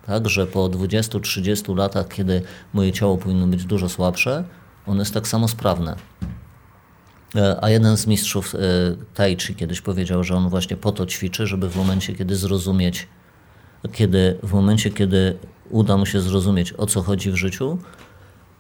[0.06, 2.42] Tak, że po 20-30 latach, kiedy
[2.74, 4.44] moje ciało powinno być dużo słabsze,
[4.86, 5.96] ono jest tak samo sprawne.
[7.36, 8.60] E, a jeden z mistrzów e,
[9.14, 13.08] Tai Chi kiedyś powiedział, że on właśnie po to ćwiczy, żeby w momencie, kiedy zrozumieć,
[13.92, 15.38] kiedy, w momencie, kiedy
[15.70, 17.78] uda mu się zrozumieć, o co chodzi w życiu,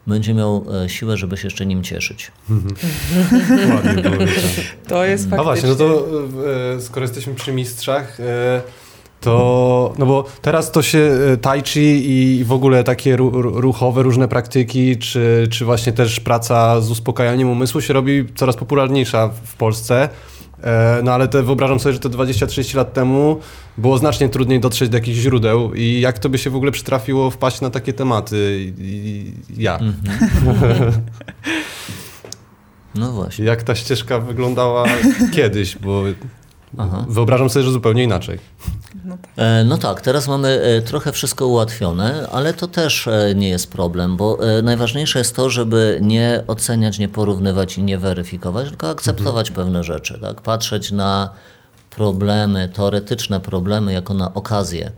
[0.07, 2.31] będzie miał e, siłę, żeby się jeszcze nim cieszyć.
[3.73, 4.03] Ładnie
[4.89, 5.39] To jest faktycznie.
[5.39, 6.05] A właśnie, no to
[6.75, 8.61] e, skoro jesteśmy przy mistrzach, e,
[9.21, 14.97] to, no bo teraz to się tai chi i w ogóle takie ruchowe różne praktyki,
[14.97, 20.09] czy, czy właśnie też praca z uspokajaniem umysłu się robi coraz popularniejsza w Polsce.
[20.63, 23.39] E, no ale te, wyobrażam sobie, że te 20-30 lat temu
[23.77, 27.31] było znacznie trudniej dotrzeć do jakichś źródeł i jak to by się w ogóle przytrafiło
[27.31, 28.73] wpaść na takie tematy?
[28.77, 29.77] I, i ja.
[29.77, 30.91] Mm -hmm.
[32.95, 33.45] no właśnie.
[33.45, 34.85] Jak ta ścieżka wyglądała
[35.35, 36.03] kiedyś, bo
[36.77, 37.05] Aha.
[37.09, 38.39] wyobrażam sobie, że zupełnie inaczej.
[39.05, 39.31] No tak.
[39.35, 43.71] E, no tak, teraz mamy e, trochę wszystko ułatwione, ale to też e, nie jest
[43.71, 49.49] problem, bo najważniejsze jest to, żeby nie oceniać, nie porównywać i nie weryfikować, tylko akceptować
[49.49, 49.65] mhm.
[49.65, 50.19] pewne rzeczy.
[50.21, 50.41] Tak?
[50.41, 51.29] Patrzeć na
[51.89, 54.91] problemy, teoretyczne problemy jako na okazję.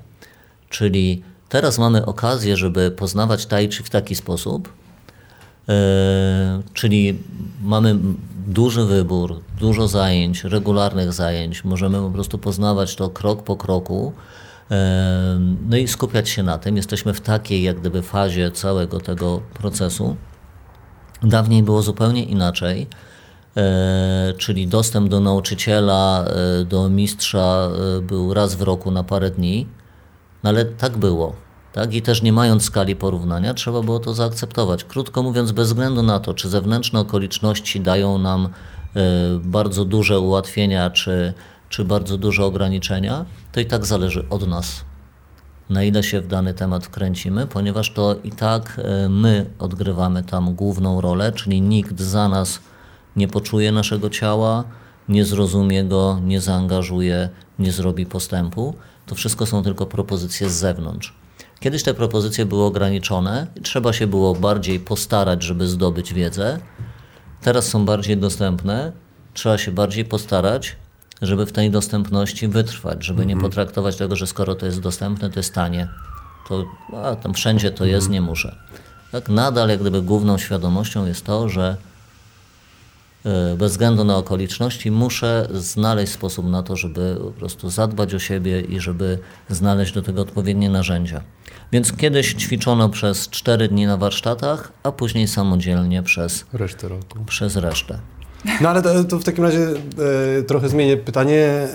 [0.69, 4.69] Czyli teraz mamy okazję, żeby poznawać tai chi w taki sposób,
[6.73, 7.19] czyli
[7.61, 7.95] mamy
[8.47, 11.63] duży wybór, dużo zajęć, regularnych zajęć.
[11.63, 14.13] Możemy po prostu poznawać to krok po kroku.
[15.69, 16.77] No i skupiać się na tym.
[16.77, 20.15] Jesteśmy w takiej jak gdyby fazie całego tego procesu.
[21.23, 22.87] Dawniej było zupełnie inaczej,
[23.57, 26.25] e, czyli dostęp do nauczyciela,
[26.65, 27.69] do mistrza
[28.01, 29.67] był raz w roku na parę dni,
[30.43, 31.48] no ale tak było.
[31.73, 31.93] Tak?
[31.93, 34.83] I też nie mając skali porównania, trzeba było to zaakceptować.
[34.83, 38.49] Krótko mówiąc, bez względu na to, czy zewnętrzne okoliczności dają nam y,
[39.39, 41.33] bardzo duże ułatwienia, czy,
[41.69, 44.85] czy bardzo duże ograniczenia, to i tak zależy od nas,
[45.69, 50.55] na ile się w dany temat wkręcimy, ponieważ to i tak y, my odgrywamy tam
[50.55, 52.59] główną rolę, czyli nikt za nas
[53.15, 54.63] nie poczuje naszego ciała,
[55.09, 57.29] nie zrozumie go, nie zaangażuje,
[57.59, 58.75] nie zrobi postępu.
[59.05, 61.18] To wszystko są tylko propozycje z zewnątrz.
[61.59, 66.59] Kiedyś te propozycje były ograniczone i trzeba się było bardziej postarać, żeby zdobyć wiedzę.
[67.41, 68.91] Teraz są bardziej dostępne,
[69.33, 70.75] trzeba się bardziej postarać,
[71.21, 73.51] żeby w tej dostępności wytrwać, żeby nie mhm.
[73.51, 75.87] potraktować tego, że skoro to jest dostępne, to jest tanie.
[76.49, 76.65] To
[77.03, 78.55] a, tam wszędzie to jest, nie muszę.
[79.11, 81.77] Tak, nadal jak gdyby główną świadomością jest to, że
[83.57, 88.61] bez względu na okoliczności muszę znaleźć sposób na to, żeby po prostu zadbać o siebie
[88.61, 91.21] i żeby znaleźć do tego odpowiednie narzędzia.
[91.71, 97.19] Więc kiedyś ćwiczono przez 4 dni na warsztatach, a później samodzielnie przez resztę roku.
[97.25, 97.99] Przez resztę.
[98.61, 99.67] No ale to, to w takim razie
[100.39, 101.37] e, trochę zmienię pytanie.
[101.37, 101.67] E,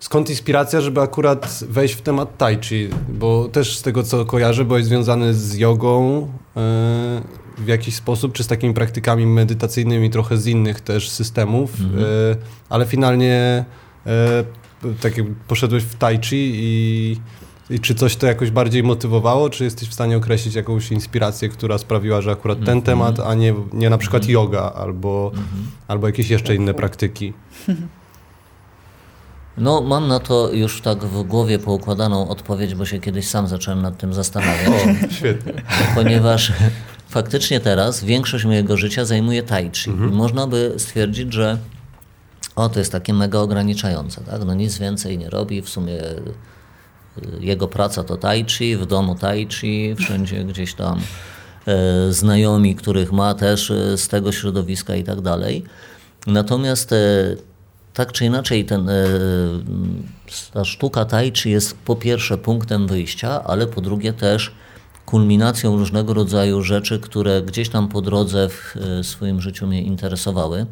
[0.00, 2.88] skąd inspiracja, żeby akurat wejść w temat tai chi?
[3.08, 7.22] Bo też z tego co kojarzę, byłeś związany z jogą e,
[7.58, 12.04] w jakiś sposób, czy z takimi praktykami medytacyjnymi trochę z innych też systemów, mhm.
[12.04, 12.06] e,
[12.68, 13.64] ale finalnie
[14.06, 14.44] e,
[15.00, 15.12] tak
[15.48, 17.16] poszedłeś w tai chi i
[17.70, 21.78] i czy coś to jakoś bardziej motywowało, czy jesteś w stanie określić jakąś inspirację, która
[21.78, 22.86] sprawiła, że akurat ten mm -hmm.
[22.86, 24.34] temat, a nie, nie na przykład mm -hmm.
[24.34, 25.66] yoga albo, mm -hmm.
[25.88, 27.32] albo jakieś jeszcze inne praktyki?
[29.60, 33.82] No, mam na to już tak w głowie poukładaną odpowiedź, bo się kiedyś sam zacząłem
[33.82, 34.68] nad tym zastanawiać.
[34.68, 35.52] O, świetnie.
[35.94, 36.52] Ponieważ
[37.08, 39.90] faktycznie teraz większość mojego życia zajmuje tai chi.
[39.90, 40.12] Mhm.
[40.12, 41.58] Można by stwierdzić, że
[42.56, 44.44] o, to jest takie mega ograniczające, tak?
[44.44, 45.98] No nic więcej nie robi, w sumie
[47.40, 51.00] jego praca to tai chi, w domu tai chi, wszędzie gdzieś tam
[51.66, 55.64] e, znajomi, których ma też e, z tego środowiska i tak dalej.
[56.26, 56.96] Natomiast e,
[57.94, 58.88] tak czy inaczej ten,
[60.52, 64.52] ta sztuka tai chi jest po pierwsze punktem wyjścia, ale po drugie też
[65.08, 70.66] kulminacją różnego rodzaju rzeczy, które gdzieś tam po drodze w swoim życiu mnie interesowały.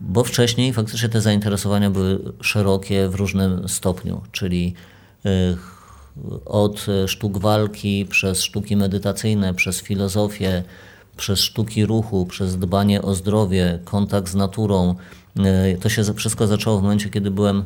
[0.00, 4.74] Bo wcześniej faktycznie te zainteresowania były szerokie w różnym stopniu, czyli
[6.44, 10.62] od sztuk walki, przez sztuki medytacyjne, przez filozofię,
[11.16, 14.94] przez sztuki ruchu, przez dbanie o zdrowie, kontakt z naturą.
[15.38, 17.64] E, to się wszystko zaczęło w momencie, kiedy byłem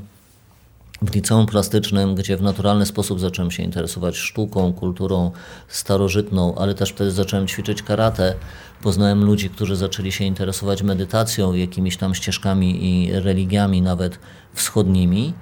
[1.02, 5.30] w liceum plastycznym, gdzie w naturalny sposób zacząłem się interesować sztuką, kulturą
[5.68, 8.34] starożytną, ale też wtedy zacząłem ćwiczyć karate.
[8.82, 14.18] Poznałem ludzi, którzy zaczęli się interesować medytacją, jakimiś tam ścieżkami i religiami, nawet
[14.54, 15.34] wschodnimi.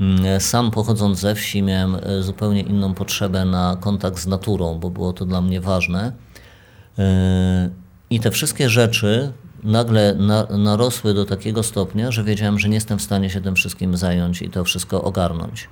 [0.00, 4.90] Mm, sam pochodząc ze wsi, miałem e, zupełnie inną potrzebę na kontakt z naturą, bo
[4.90, 6.12] było to dla mnie ważne.
[6.98, 7.70] E,
[8.10, 12.98] I te wszystkie rzeczy nagle na, narosły do takiego stopnia, że wiedziałem, że nie jestem
[12.98, 15.68] w stanie się tym wszystkim zająć i to wszystko ogarnąć.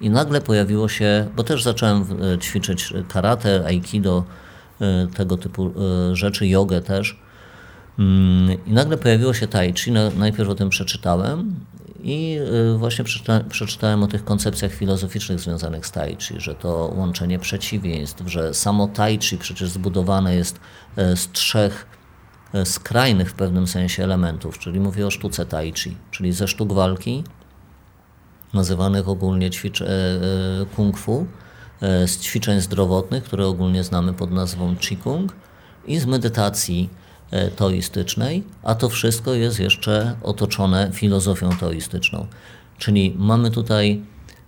[0.00, 2.02] I nagle pojawiło się, bo też zacząłem
[2.34, 4.24] e, ćwiczyć karate, aikido,
[5.16, 5.72] tego typu
[6.12, 7.20] rzeczy, jogę też.
[7.98, 11.54] Mm, I nagle pojawiło się tai chi, najpierw o tym przeczytałem
[12.02, 12.38] i
[12.76, 18.22] właśnie przeczyta, przeczytałem o tych koncepcjach filozoficznych związanych z tai chi, że to łączenie przeciwieństw,
[18.26, 20.60] że samo tai chi przecież zbudowane jest
[20.96, 22.01] e, z trzech e,
[22.64, 27.24] skrajnych w pewnym sensie elementów, czyli mówię o sztuce tai chi, czyli ze sztuk walki,
[28.54, 29.86] nazywanych ogólnie ćwicz, e,
[30.76, 31.26] kung fu,
[32.06, 35.32] z ćwiczeń zdrowotnych, które ogólnie znamy pod nazwą qigong
[35.86, 36.90] i z medytacji
[37.32, 42.26] E, teoistycznej, a to wszystko jest jeszcze otoczone filozofią teoistyczną.
[42.78, 44.02] Czyli mamy tutaj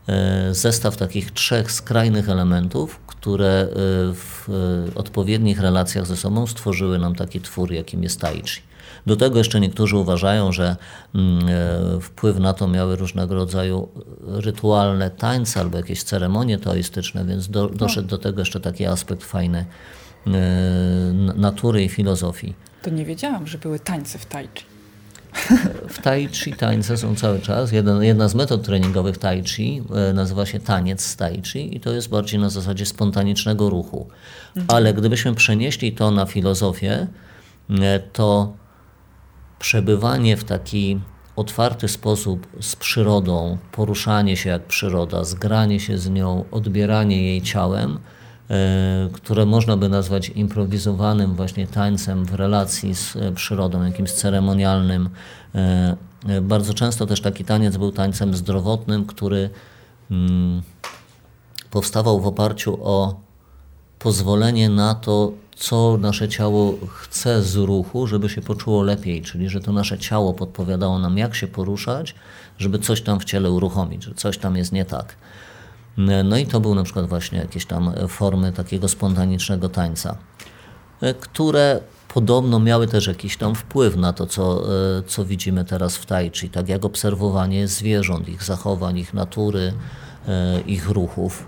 [0.06, 3.66] e, zestaw takich trzech skrajnych elementów, które e,
[4.14, 4.48] w
[4.94, 8.60] odpowiednich relacjach ze sobą stworzyły nam taki twór, jakim jest Tai Chi.
[9.06, 10.76] Do tego jeszcze niektórzy uważają, że
[11.14, 13.88] mm, wpływ na to miały różnego rodzaju
[14.26, 19.64] rytualne tańce albo jakieś ceremonie teoistyczne, więc do, doszedł do tego jeszcze taki aspekt fajny
[21.37, 22.54] natury i filozofii.
[22.82, 24.73] To nie wiedziałam, że były tańce w tai chi.
[25.88, 27.73] W tai chi tańce są cały czas.
[27.73, 31.81] Jedna, jedna z metod treningowych tai chi e, nazywa się taniec z tai chi i
[31.81, 34.09] to jest bardziej na zasadzie spontanicznego ruchu.
[34.57, 34.66] Mhm.
[34.77, 37.07] Ale gdybyśmy przenieśli to na filozofię,
[37.70, 38.53] e, to
[39.59, 41.01] przebywanie w taki
[41.37, 47.99] otwarty sposób z przyrodą, poruszanie się jak przyroda, zgranie się z nią, odbieranie jej ciałem–
[49.12, 55.09] które można by nazwać improwizowanym właśnie tańcem w relacji z e, przyrodą, jakimś ceremonialnym.
[55.54, 55.96] E,
[56.42, 59.50] bardzo często też taki taniec był tańcem zdrowotnym, który
[60.11, 60.62] mm,
[61.70, 63.20] powstawał w oparciu o
[63.98, 69.61] pozwolenie na to, co nasze ciało chce z ruchu, żeby się poczuło lepiej, czyli że
[69.61, 72.14] to nasze ciało podpowiadało nam, jak się poruszać,
[72.59, 75.16] żeby coś tam w ciele uruchomić, że coś tam jest nie tak.
[76.24, 80.16] No i to był na przykład właśnie jakieś tam formy takiego spontanicznego tańca,
[81.00, 81.80] e, które
[82.14, 84.62] podobno miały też jakiś tam wpływ na to, co,
[84.98, 89.72] e, co widzimy teraz w tai chi, tak jak obserwowanie zwierząt, ich zachowań, ich natury,
[90.28, 91.46] e, ich ruchów.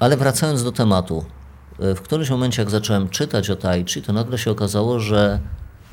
[0.00, 1.24] Ale wracając do tematu,
[1.78, 5.38] w którymś momencie jak zacząłem czytać o tai chi, to nagle się okazało, że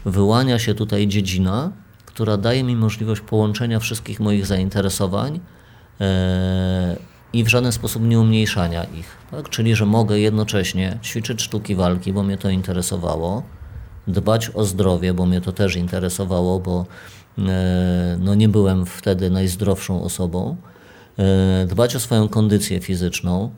[0.05, 1.71] wyłania się tutaj dziedzina,
[2.05, 5.39] która daje mi możliwość połączenia wszystkich moich zainteresowań
[7.33, 9.17] i w żaden sposób nie umniejszania ich.
[9.31, 9.49] Tak?
[9.49, 13.43] Czyli, że mogę jednocześnie ćwiczyć sztuki walki, bo mnie to interesowało,
[14.07, 16.85] dbać o zdrowie, bo mnie to też interesowało, bo
[17.37, 20.55] e, no, nie byłem wtedy najzdrowszą osobą,
[21.17, 23.51] e, dbać o swoją kondycję fizyczną,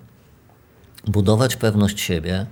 [1.07, 2.45] budować pewność siebie,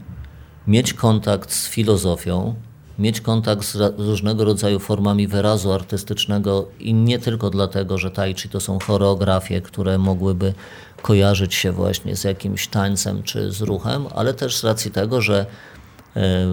[0.68, 2.56] mieć kontakt z filozofią,
[3.00, 8.50] mieć kontakt z różnego rodzaju formami wyrazu artystycznego i nie tylko dlatego, że tai chi
[8.50, 10.54] to są choreografie, które mogłyby
[11.02, 15.46] kojarzyć się właśnie z jakimś tańcem czy z ruchem, ale też z racji tego, że
[16.16, 16.48] e,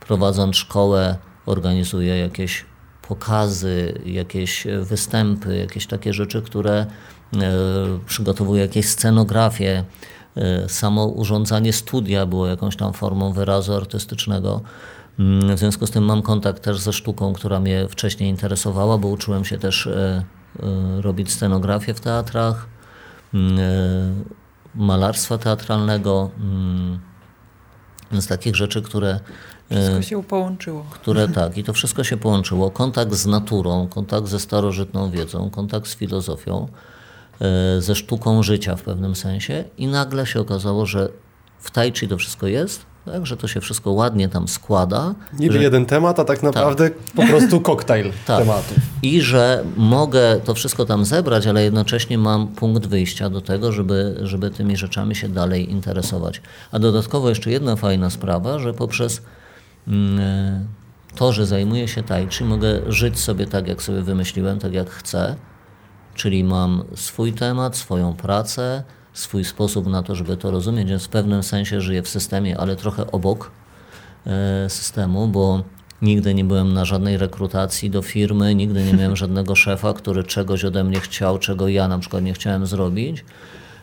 [0.00, 2.64] prowadząc szkołę organizuje jakieś
[3.08, 6.86] pokazy, jakieś występy, jakieś takie rzeczy, które e,
[8.06, 9.84] przygotowuje jakieś scenografie.
[10.36, 14.60] E, samo urządzanie studia było jakąś tam formą wyrazu artystycznego.
[15.18, 19.08] Mm, w związku z tym mam kontakt też ze sztuką, która mnie wcześniej interesowała, bo
[19.08, 20.24] uczyłem się też e,
[20.62, 22.66] e, robić scenografię w teatrach,
[23.34, 23.62] mm, e,
[24.74, 27.00] malarstwa teatralnego, mm,
[28.12, 29.20] z takich rzeczy, które.
[29.70, 30.86] Wszystko się połączyło.
[30.90, 32.70] Które tak, i to wszystko się połączyło.
[32.70, 36.68] Kontakt z naturą, kontakt ze starożytną wiedzą, kontakt z filozofią,
[37.78, 41.08] ze sztuką życia w pewnym sensie, i nagle się okazało, że
[41.58, 45.14] w Tai Chi to wszystko jest, tak, że to się wszystko ładnie tam składa.
[45.38, 48.38] Niby że, jeden temat, a tak naprawdę po prostu koktajl Tak.
[48.38, 48.78] tematów.
[49.02, 54.16] I że mogę to wszystko tam zebrać, ale jednocześnie mam punkt wyjścia do tego, żeby,
[54.22, 56.42] żeby tymi rzeczami się dalej interesować.
[56.72, 59.22] A dodatkowo jeszcze jedna fajna sprawa, że poprzez
[59.88, 60.66] mm,
[61.14, 64.90] to, że zajmuję się tai chi, mogę żyć sobie tak, jak sobie wymyśliłem, tak jak
[64.90, 65.36] chcę.
[66.14, 68.82] Czyli mam swój temat, swoją pracę,
[69.18, 72.76] swój sposób na to, żeby to rozumieć, więc w pewnym sensie żyję w systemie, ale
[72.76, 73.50] trochę obok
[74.26, 75.62] e, systemu, bo
[76.02, 80.64] nigdy nie byłem na żadnej rekrutacji do firmy, nigdy nie miałem żadnego szefa, który czegoś
[80.64, 83.24] ode mnie chciał, czego ja na przykład nie chciałem zrobić.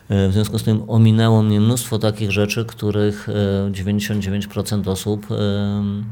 [0.08, 5.34] E, W związku z tym ominęło mnie mnóstwo takich rzeczy, których e, 99% osób e,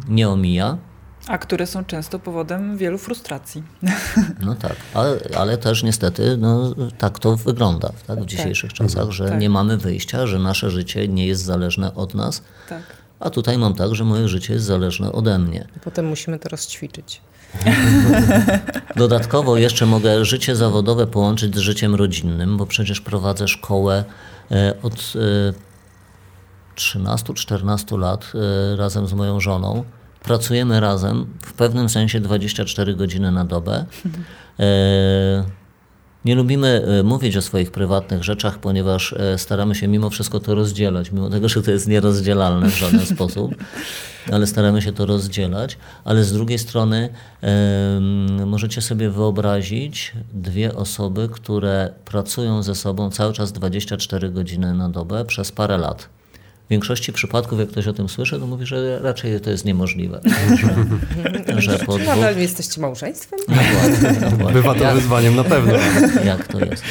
[0.08, 0.78] nie omija.
[1.26, 3.62] A które są często powodem wielu frustracji.
[4.40, 9.28] No tak, ale, ale też niestety no, tak to wygląda tak, w dzisiejszych czasach, że
[9.28, 9.40] Tak.
[9.40, 12.82] nie mamy wyjścia, że nasze życie nie jest zależne od nas, Tak.
[13.20, 15.68] a tutaj mam tak, że moje życie jest zależne ode mnie.
[15.84, 17.20] Potem musimy to rozćwiczyć.
[18.96, 24.04] Dodatkowo jeszcze mogę życie zawodowe połączyć z życiem rodzinnym, bo przecież prowadzę szkołę
[24.50, 25.52] e, od e,
[26.76, 28.32] 13-14 lat
[28.72, 29.84] e, razem z moją żoną.
[30.22, 33.84] Pracujemy razem w pewnym sensie 24 godziny na dobę.
[34.60, 35.44] E,
[36.24, 40.54] Nie lubimy e, mówić o swoich prywatnych rzeczach, ponieważ e, staramy się mimo wszystko to
[40.54, 43.54] rozdzielać, mimo tego, że to jest nierozdzielalne w żaden sposób,
[44.32, 45.78] ale staramy się to rozdzielać.
[46.04, 47.08] Ale z drugiej strony
[48.46, 55.24] możecie sobie wyobrazić dwie osoby, które pracują ze sobą cały czas 24 godziny na dobę
[55.24, 56.08] przez parę lat.
[56.66, 60.20] W większości przypadków, jak ktoś o tym słyszy, to mówi, że raczej to jest niemożliwe.
[61.56, 62.16] Że, że po Czy dwóch...
[62.16, 63.38] nadal jesteście małżeństwem?
[63.48, 64.52] Dokładnie, dokładnie.
[64.52, 65.72] Bywa to wyzwaniem na pewno.
[66.24, 66.82] jak to jest.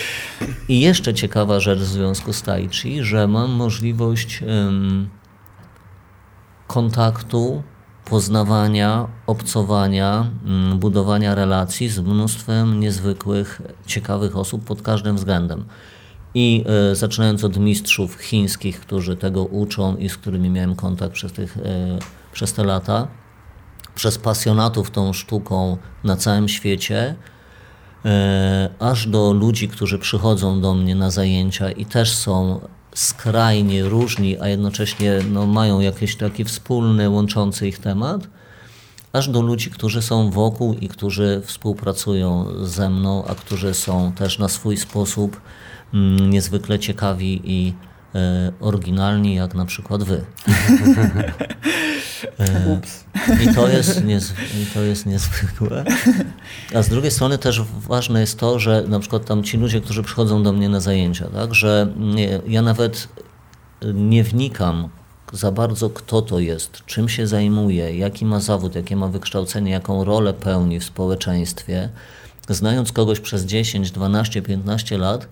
[0.68, 5.10] I jeszcze ciekawa rzecz w związku z Tai Chi, że mam możliwość em,
[6.68, 7.64] kontaktu,
[8.06, 15.66] poznawania, obcowania, mm, budowania relacji z mnóstwem niezwykłych, ciekawych osób pod każdym względem.
[16.36, 21.32] I e, zaczynając od mistrzów chińskich, którzy tego uczą i z którymi miałem kontakt przez,
[21.32, 22.00] tych, e,
[22.32, 23.08] przez te lata,
[23.96, 27.16] przez pasjonatów tą sztuką na całym świecie,
[28.06, 32.60] e, aż do ludzi, którzy przychodzą do mnie na zajęcia i też są
[32.96, 38.28] skrajnie różni, a jednocześnie no, mają jakiś taki wspólny, łączący ich temat,
[39.14, 44.40] aż do ludzi, którzy są wokół i którzy współpracują ze mną, a którzy są też
[44.40, 45.42] na swój sposób
[46.30, 47.74] niezwykle ciekawi i
[48.16, 50.22] e, oryginalni, jak na przykład wy.
[52.40, 52.80] E,
[53.44, 55.86] I to jest, niez, I to jest niezwykłe.
[56.76, 60.04] A z drugiej strony też ważne jest to, że na przykład tam ci ludzie, którzy
[60.04, 61.94] przychodzą do mnie na zajęcia, tak, że
[62.48, 63.08] ja nawet
[63.94, 64.90] nie wnikam
[65.32, 70.04] za bardzo, kto to jest, czym się zajmuje, jaki ma zawód, jakie ma wykształcenie, jaką
[70.04, 71.90] rolę pełni w społeczeństwie.
[72.50, 75.28] Znając kogoś przez 10, 12, 15 lat,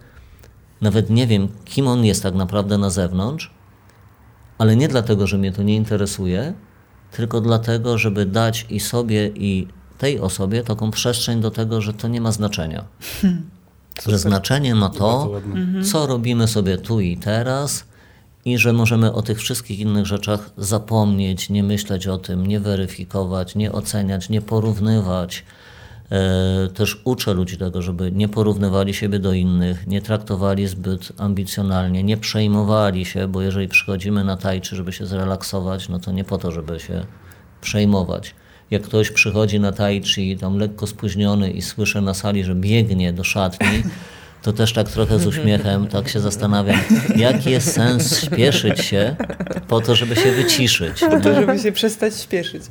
[0.81, 3.53] nawet nie wiem, kim on jest tak naprawdę na zewnątrz,
[4.57, 6.53] ale nie dlatego, że mnie to nie interesuje,
[7.11, 12.07] tylko dlatego, żeby dać i sobie, i tej osobie taką przestrzeń do tego, że to
[12.07, 12.85] nie ma znaczenia.
[14.07, 15.83] Że znaczenie ma to, ładne.
[15.83, 17.85] co robimy sobie tu i teraz,
[18.45, 23.55] i że możemy o tych wszystkich innych rzeczach zapomnieć, nie myśleć o tym, nie weryfikować,
[23.55, 25.45] nie oceniać, nie porównywać.
[26.11, 32.03] E, Też uczę ludzi tego, żeby nie porównywali siebie do innych, nie traktowali zbyt ambicjonalnie,
[32.03, 36.37] nie przejmowali się, bo jeżeli przychodzimy na tajczy, żeby się zrelaksować, no to nie po
[36.37, 37.05] to, żeby się
[37.61, 38.35] przejmować.
[38.71, 43.13] Jak ktoś przychodzi na tai chi tam lekko spóźniony i słyszę na sali, że biegnie
[43.13, 43.67] do szatni,
[44.41, 46.80] to też tak trochę z uśmiechem tak się zastanawiam,
[47.15, 49.15] jaki jest sens śpieszyć się
[49.67, 50.99] po to, żeby się wyciszyć.
[50.99, 52.63] Po to, żeby się przestać śpieszyć.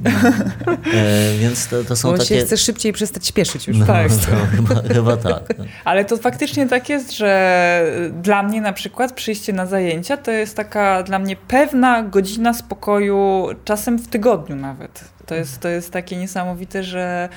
[0.94, 2.28] E, więc to, to są Bo takie...
[2.28, 3.76] się chce szybciej przestać śpieszyć już.
[3.78, 4.08] No, Tak.
[4.08, 5.54] to chyba, chyba tak.
[5.84, 10.56] Ale to faktycznie tak jest, że dla mnie na przykład przyjście na zajęcia to jest
[10.56, 15.04] taka dla mnie pewna godzina spokoju, czasem w tygodniu nawet.
[15.28, 17.28] To jest, to jest takie niesamowite, że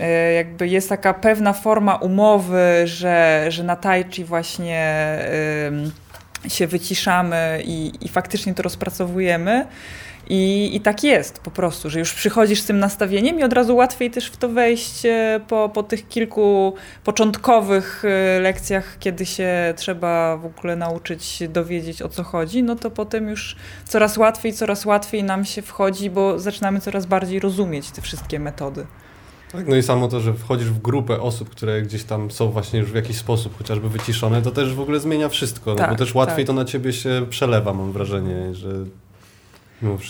[0.00, 5.18] e, jakby jest taka pewna forma umowy, że, że na tai chi właśnie
[6.48, 9.66] się wyciszamy i, i faktycznie to rozpracowujemy.
[10.30, 13.76] I, I tak jest po prostu, że już przychodzisz z tym nastawieniem i od razu
[13.76, 19.74] łatwiej też w to wejść e, po, po tych kilku początkowych e, lekcjach, kiedy się
[19.76, 24.84] trzeba w ogóle nauczyć dowiedzieć o co chodzi, no to potem już coraz łatwiej, coraz
[24.84, 28.86] łatwiej nam się wchodzi, bo zaczynamy coraz bardziej rozumieć te wszystkie metody.
[29.52, 32.80] Tak, no i samo to, że wchodzisz w grupę osób, które gdzieś tam są właśnie
[32.80, 35.96] już w jakiś sposób chociażby wyciszone, to też w ogóle zmienia wszystko, no Tak, bo
[35.96, 36.46] też łatwiej tak.
[36.46, 38.68] to na ciebie się przelewa, mam wrażenie, że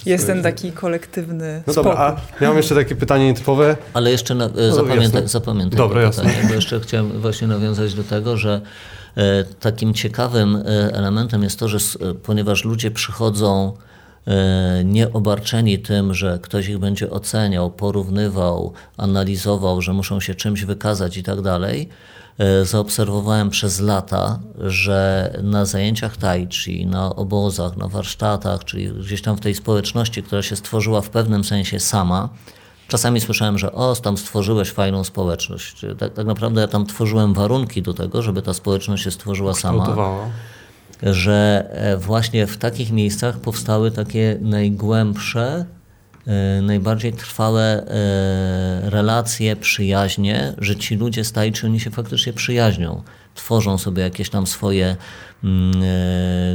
[0.06, 3.76] jest ten taki kolektywny No dobra, a ja mam jeszcze takie pytanie nietypowe.
[3.94, 6.24] Ale jeszcze na, No, zapamiętaj, zapamiętaj Dobra, to jasne.
[6.24, 8.60] pytanie, bo jeszcze chciałem właśnie nawiązać do tego, że
[9.16, 10.60] e, takim ciekawym e,
[10.94, 13.72] elementem jest to, że s- e, ponieważ ludzie przychodzą
[14.26, 21.16] e, nieobarczeni tym, że ktoś ich będzie oceniał, porównywał, analizował, że muszą się czymś wykazać
[21.16, 21.88] i tak dalej,
[22.64, 29.36] zaobserwowałem przez lata, że na zajęciach tai chi, na obozach, na warsztatach, czyli gdzieś tam
[29.36, 32.28] w tej społeczności, która się stworzyła w pewnym sensie sama,
[32.88, 35.86] Czasami słyszałem, że o, tam stworzyłeś fajną społeczność.
[35.98, 39.86] Tak, tak naprawdę ja tam tworzyłem warunki do tego, żeby ta społeczność się stworzyła sama
[41.02, 45.64] że e, właśnie w takich miejscach powstały takie najgłębsze, e,
[46.62, 53.02] najbardziej trwałe e, relacje, przyjaźnie, że ci ludzie z Tai Chi, oni się faktycznie przyjaźnią.
[53.34, 54.96] Tworzą sobie jakieś tam swoje
[55.44, 55.86] mm, e,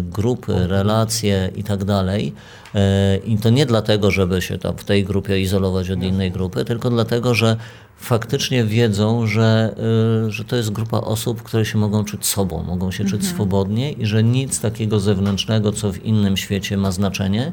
[0.04, 2.34] grupy, relacje i tak dalej.
[2.76, 6.66] E, I to nie dlatego, żeby się tam w tej grupie izolować od innej grupy,
[6.66, 7.58] tylko dlatego, że
[7.98, 9.76] faktycznie wiedzą, że,
[10.28, 14.06] że to jest grupa osób, które się mogą czuć sobą, mogą się czuć swobodnie i
[14.06, 17.52] że nic takiego zewnętrznego, co w innym świecie ma znaczenie,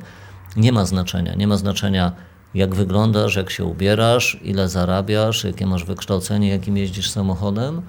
[0.58, 1.34] nie ma znaczenia.
[1.34, 2.12] Nie ma znaczenia,
[2.54, 7.82] jak wyglądasz, jak się ubierasz, ile zarabiasz, jakie masz wykształcenie, jakim jeździsz samochodem.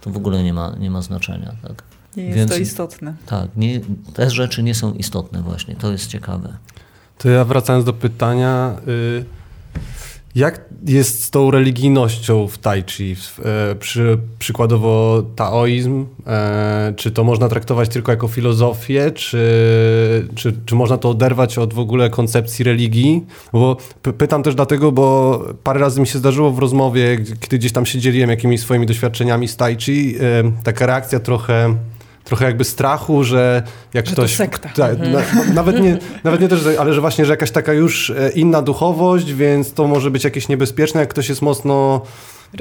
[0.00, 1.52] To w ogóle nie ma, nie ma znaczenia.
[1.62, 1.82] Tak?
[2.16, 3.14] Nie jest Więc- to istotne.
[3.26, 3.80] Tak, nie,
[4.14, 5.76] te rzeczy nie są istotne właśnie.
[5.76, 6.56] To jest ciekawe.
[7.18, 9.24] To ja wracając do pytania, y,
[10.36, 13.16] jak jest z tą religijnością w Tai Chi?
[13.44, 19.38] E, Przy, przykładowo taoizm, e, czy to można traktować tylko jako filozofię, czy,
[20.34, 23.24] czy, czy można to oderwać od w ogóle koncepcji religii?
[23.52, 23.76] Bo
[24.18, 27.98] pytam też dlatego, bo parę razy mi się zdarzyło w rozmowie, kiedy gdzieś tam się
[27.98, 31.76] dzieliłem jakimiś swoimi doświadczeniami z Tai Chi, e, taka reakcja trochę
[32.26, 33.62] trochę jakby strachu, że
[33.94, 34.36] jak Że to ktoś...
[34.36, 34.68] sekta.
[34.68, 38.30] Tak, na, nawet, nie, nawet nie też, ale że właśnie, że jakaś taka już e,
[38.34, 42.00] inna duchowość, więc to może być jakieś niebezpieczne, jak ktoś jest mocno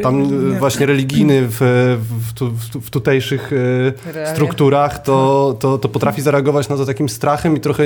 [0.03, 0.59] tam e, Religijny.
[0.59, 1.57] właśnie religijny w,
[2.27, 4.35] w, tu, w, w tutejszych e, Realiach.
[4.35, 7.83] strukturach, to, to, to potrafi zareagować na to takim strachem i trochę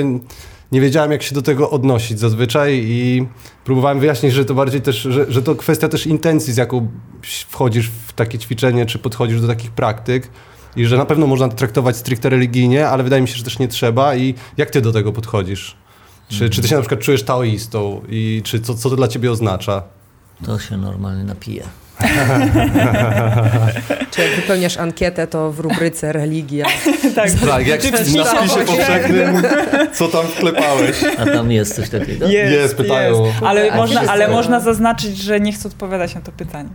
[0.72, 3.26] nie wiedziałem, jak się do tego odnosić zazwyczaj i
[3.64, 6.88] próbowałem wyjaśnić, że to bardziej też, że, że to kwestia też intencji, z jaką
[7.48, 10.30] wchodzisz w takie ćwiczenie, czy podchodzisz do takich praktyk
[10.76, 13.58] i że na pewno można to traktować stricte religijnie, ale wydaje mi się, że też
[13.58, 15.76] nie trzeba i jak ty do tego podchodzisz?
[16.28, 19.30] Czy, czy ty się na przykład czujesz taoistą i czy co, co to dla ciebie
[19.30, 19.82] oznacza?
[20.46, 21.62] To się normalnie napije.
[24.10, 26.66] Czy jak wypełniasz ankietę, to w rubryce religia.
[27.16, 28.50] tak, Tak, jak Czy na wpisałeś?
[28.50, 29.42] spisie powszechnym,
[29.92, 30.96] co tam wklepałeś?
[31.18, 32.28] A tam jest coś takiego?
[32.28, 33.32] Jest, pytają.
[33.42, 36.68] Ale, A można, ale można zaznaczyć, że nie chcę odpowiadać na to pytanie.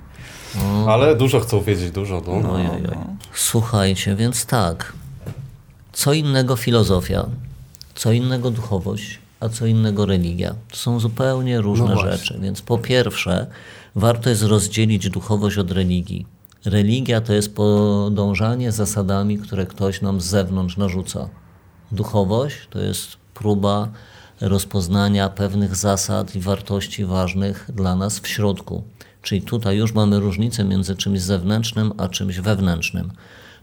[0.88, 2.22] Ale dużo chcą wiedzieć, dużo.
[2.28, 2.54] No.
[2.54, 2.98] Ojej, oj.
[3.34, 4.94] Słuchajcie, więc tak.
[5.94, 7.26] Co innego filozofia,
[7.96, 10.56] co innego duchowość, a co innego religia.
[10.70, 12.40] To są zupełnie różne No rzeczy.
[12.42, 13.48] Więc po pierwsze,
[13.96, 16.26] warto jest rozdzielić duchowość od religii.
[16.66, 21.30] Religia to jest podążanie zasadami, które ktoś nam z zewnątrz narzuca.
[21.92, 23.90] Duchowość to jest próba
[24.42, 28.84] rozpoznania pewnych zasad i wartości ważnych dla nas w środku.
[29.26, 33.12] Czyli tutaj już mamy różnicę między czymś zewnętrznym a czymś wewnętrznym.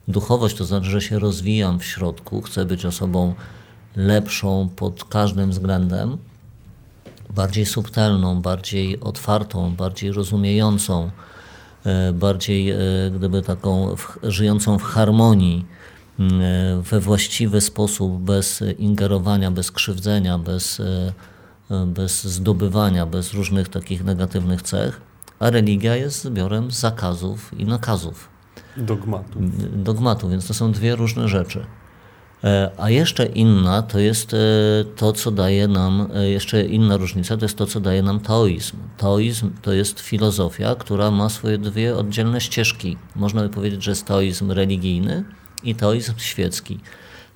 [0.09, 3.35] Duchowość to znaczy, że się rozwijam w środku, chcę być osobą
[3.97, 6.19] lepszą pod każdym względem,
[7.31, 11.11] bardziej subtelną, bardziej otwartą, bardziej rozumiejącą,
[11.85, 12.77] e, bardziej e,
[13.17, 15.67] gdyby taką żyjącą w harmonii,
[16.21, 20.83] e, we właściwy sposób, bez ingerowania, bez krzywdzenia, bez,
[21.87, 25.12] bez zdobywania, bez różnych takich negatywnych cech.
[25.43, 28.29] A religia jest zbiorem zakazów i nakazów
[28.77, 29.39] Dogmatu.
[29.77, 31.67] dogmatu, więc to są dwie różne rzeczy.
[32.45, 34.39] E, A jeszcze inna to jest e,
[34.97, 38.77] to, co daje nam, e, jeszcze inna różnica to jest to, co daje nam taoizm.
[38.97, 42.97] Taoizm to jest filozofia, która ma swoje dwie oddzielne ścieżki.
[43.17, 45.25] Można by powiedzieć, że jest taoizm religijny
[45.65, 46.81] i taoizm świecki.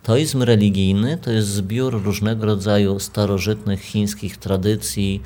[0.03, 5.23] Taoizm religijny to jest zbiór różnego rodzaju starożytnych chińskich tradycji,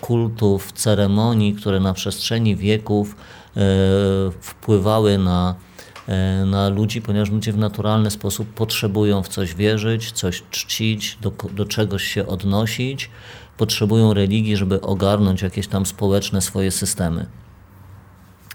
[0.00, 3.16] kultów, ceremonii, które na przestrzeni wieków
[3.56, 3.60] e,
[4.40, 5.54] wpływały na,
[6.08, 11.32] e, na ludzi, ponieważ ludzie w naturalny sposób potrzebują w coś wierzyć, coś czcić, do,
[11.54, 13.10] do czegoś się odnosić,
[13.56, 17.26] potrzebują religii, żeby ogarnąć jakieś tam społeczne swoje systemy.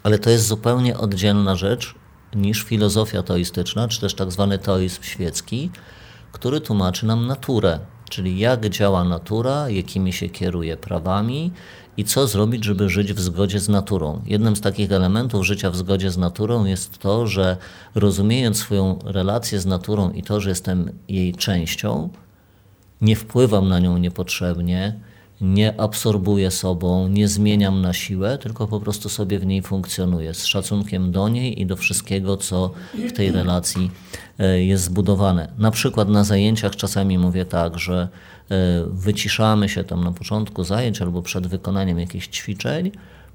[0.03, 1.95] Ale to jest zupełnie oddzielna rzecz
[2.35, 5.71] niż filozofia teoistyczna, czy też tak zwany teoizm świecki,
[6.31, 7.79] który tłumaczy nam naturę,
[8.13, 11.51] czyli jak działa natura, jakimi się kieruje prawami
[11.97, 14.21] i co zrobić, żeby żyć w zgodzie z naturą.
[14.25, 17.57] Jednym z takich elementów życia w zgodzie z naturą jest to, że
[17.95, 22.09] rozumiejąc swoją relację z naturą i to, że jestem jej częścią,
[23.01, 24.99] nie wpływam na nią niepotrzebnie,
[25.41, 30.45] nie absorbuję sobą, nie zmieniam na siłę, tylko po prostu sobie w niej funkcjonuję z
[30.45, 32.71] szacunkiem do niej i do wszystkiego, co
[33.09, 33.91] w tej relacji
[34.39, 35.53] jest zbudowane.
[35.57, 38.07] Na przykład na zajęciach czasami mówię tak, że
[38.49, 38.57] e,
[38.87, 42.91] wyciszamy się tam na początku zajęć albo przed wykonaniem jakichś ćwiczeń,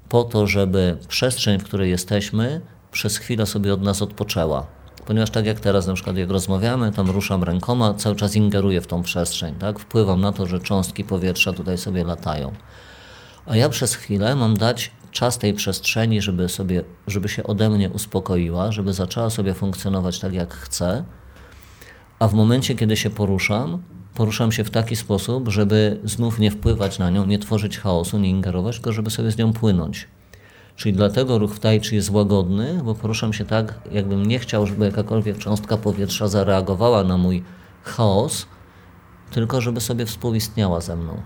[0.09, 4.79] po to, żeby przestrzeń, w której jesteśmy, przez chwilę sobie od nas odpoczęła
[5.09, 8.87] ponieważ tak jak teraz na przykład jak rozmawiamy, tam ruszam rękoma, cały czas ingeruję w
[8.87, 9.79] tą przestrzeń, tak?
[9.79, 12.51] wpływam na to, że cząstki powietrza tutaj sobie latają.
[13.45, 17.89] A ja przez chwilę mam dać czas tej przestrzeni, żeby, sobie, żeby się ode mnie
[17.89, 21.03] uspokoiła, żeby zaczęła sobie funkcjonować tak jak chcę,
[22.19, 23.83] a w momencie, kiedy się poruszam,
[24.15, 28.29] poruszam się w taki sposób, żeby znów nie wpływać na nią, nie tworzyć chaosu, nie
[28.29, 30.07] ingerować, tylko żeby sobie z nią płynąć.
[30.75, 34.67] Czyli dlatego ruch w tai chi jest łagodny, bo poruszam się tak, jakbym nie chciał,
[34.67, 37.43] żeby jakakolwiek cząstka powietrza zareagowała na mój
[37.83, 38.45] chaos,
[39.31, 41.21] tylko żeby sobie współistniała ze mną.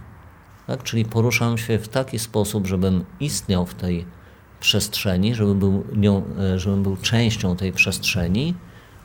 [0.77, 0.83] Tak?
[0.83, 4.05] Czyli poruszam się w taki sposób, żebym istniał w tej
[4.59, 8.55] przestrzeni, żeby był, nią, e, żebym był częścią tej przestrzeni,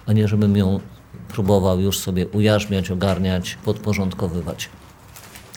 [0.06, 0.80] a nie żebym ją
[1.28, 4.68] próbował już sobie ujarzmiać, ogarniać, podporządkowywać.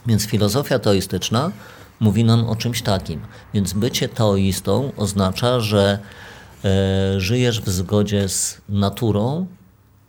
[0.08, 1.52] Więc filozofia teistyczna
[2.00, 3.22] mówi nam o czymś takim.
[3.54, 6.00] Więc bycie teoistą oznacza, że
[6.66, 9.46] e, żyjesz w zgodzie z naturą,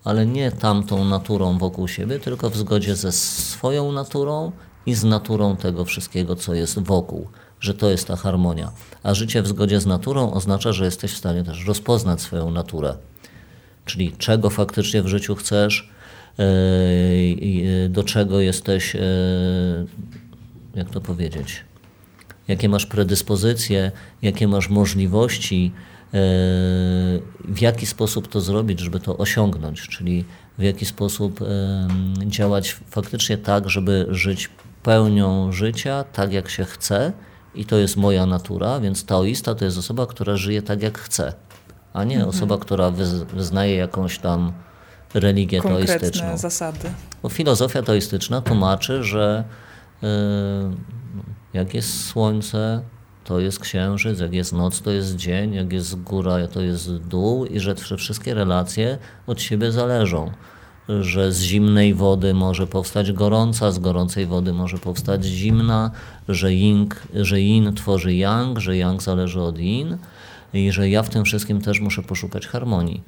[0.04, 4.52] ale nie tamtą naturą wokół siebie, tylko w zgodzie ze swoją naturą
[4.86, 7.28] i z naturą tego wszystkiego, co jest wokół,
[7.60, 8.72] że to jest ta harmonia.
[9.02, 12.96] A życie w zgodzie z naturą oznacza, że jesteś w stanie też rozpoznać swoją naturę.
[13.84, 15.90] Czyli czego faktycznie w życiu chcesz,
[16.38, 19.00] e, e, do czego jesteś, e,
[20.74, 21.64] jak to powiedzieć,
[22.48, 25.72] jakie masz predyspozycje, jakie masz możliwości,
[27.44, 30.24] w jaki sposób to zrobić, żeby to osiągnąć, czyli
[30.58, 31.40] w jaki sposób
[32.26, 34.50] działać faktycznie tak, żeby żyć
[34.82, 37.12] pełnią życia, tak jak się chce
[37.54, 41.32] i to jest moja natura, więc taoista to jest osoba, która żyje tak jak chce,
[41.92, 42.30] a nie mhm.
[42.30, 42.90] osoba, która
[43.34, 44.52] wyznaje jakąś tam
[45.14, 46.36] religię Konkretne teistyczną.
[46.36, 46.90] zasady.
[47.22, 49.44] Bo filozofia teistyczna tłumaczy, że
[50.02, 50.08] yy,
[51.52, 52.82] jak jest słońce,
[53.24, 57.46] to jest księżyc, jak jest noc, to jest dzień, jak jest góra, to jest dół
[57.46, 60.30] i że wszystkie relacje od siebie zależą.
[60.88, 65.90] Że z zimnej wody może powstać gorąca, z gorącej wody może powstać zimna,
[66.28, 69.98] że, ying, że yin tworzy yang, że yang zależy od yin
[70.54, 73.02] i że ja w tym wszystkim też muszę poszukać harmonii.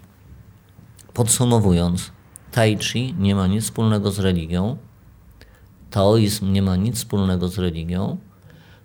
[1.14, 2.10] Podsumowując,
[2.52, 4.76] tai chi nie ma nic wspólnego z religią,
[5.90, 8.16] taoizm nie ma nic wspólnego z religią,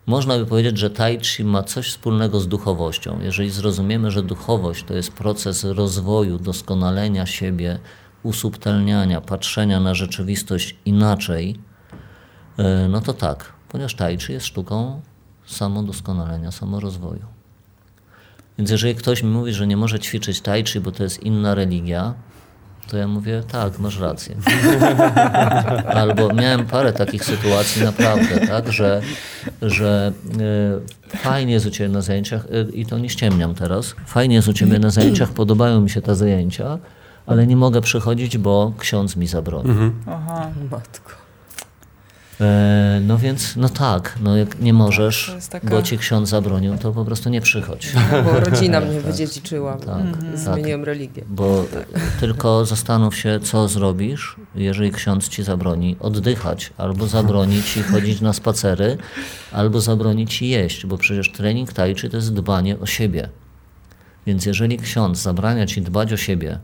[0.05, 3.19] można by powiedzieć, że tai chi ma coś wspólnego z duchowością.
[3.21, 7.79] Jeżeli zrozumiemy, że duchowość to jest proces rozwoju, doskonalenia siebie,
[8.23, 11.59] usubtelniania, patrzenia na rzeczywistość inaczej,
[12.57, 15.01] e, no to tak, ponieważ tai chi jest sztuką
[15.45, 17.25] samodoskonalenia, samorozwoju.
[18.57, 21.55] Więc jeżeli ktoś mi mówi, że nie może ćwiczyć tai chi, bo to jest inna
[21.55, 22.13] religia,
[22.89, 24.35] to ja mówię, tak, masz rację.
[26.01, 29.01] Albo miałem parę takich sytuacji naprawdę, tak, że,
[29.61, 30.11] że
[31.13, 34.47] y, fajnie jest u Ciebie na zajęciach y, i to nie ściemniam teraz, fajnie jest
[34.47, 36.77] u Ciebie na zajęciach, podobają mi się te zajęcia,
[37.25, 39.69] ale nie mogę przychodzić, bo ksiądz mi zabroni.
[39.69, 39.93] Mhm.
[40.07, 40.51] Aha.
[40.71, 41.29] Matko.
[42.41, 45.69] E, no więc, no tak, no jak nie możesz, taka...
[45.69, 47.93] bo ci ksiądz zabronił, to po prostu nie przychodź.
[47.93, 50.37] No, bo rodzina mnie tak, wydziedziczyła, tak, mhm.
[50.37, 51.23] zmieniłem religię.
[51.29, 51.65] Bo
[52.19, 58.33] tylko zastanów się, co zrobisz, jeżeli ksiądz ci zabroni oddychać, albo zabroni ci chodzić na
[58.33, 58.97] spacery,
[59.51, 63.29] albo zabroni ci jeść, bo przecież trening tajczy to jest dbanie o siebie.
[64.27, 66.59] Więc jeżeli ksiądz zabrania ci dbać o siebie,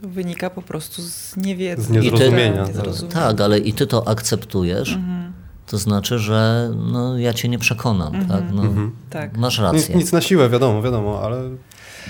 [0.00, 1.82] to wynika po prostu z niewiedzy.
[1.82, 2.66] Z niezrozumienia.
[2.66, 3.12] Ty, tak.
[3.12, 5.32] tak, ale i ty to akceptujesz, mhm.
[5.66, 8.14] to znaczy, że no, ja cię nie przekonam.
[8.14, 8.28] Mhm.
[8.28, 8.52] Tak?
[8.54, 8.92] No, mhm.
[9.10, 9.36] tak?
[9.36, 9.80] Masz rację.
[9.80, 11.50] Nic, nic, na siłę, wiadomo, wiadomo, ale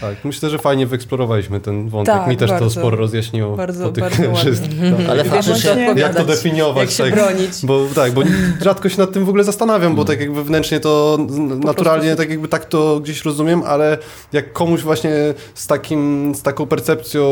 [0.00, 2.14] tak, myślę, że fajnie wyeksplorowaliśmy ten wątek.
[2.14, 4.80] Tak, Mi też bardzo, to sporo rozjaśniło bardzo, tych bardzo wszystkich.
[4.96, 5.08] Tak.
[5.10, 7.52] Ale faktycznie, jak to definiować, jak się tak, bronić.
[7.62, 8.22] Bo, tak, bo
[8.62, 12.22] rzadko się nad tym w ogóle zastanawiam, bo tak jakby wewnętrznie to po naturalnie prostu.
[12.22, 13.98] tak jakby tak to gdzieś rozumiem, ale
[14.32, 15.10] jak komuś właśnie
[15.54, 17.22] z, takim, z taką percepcją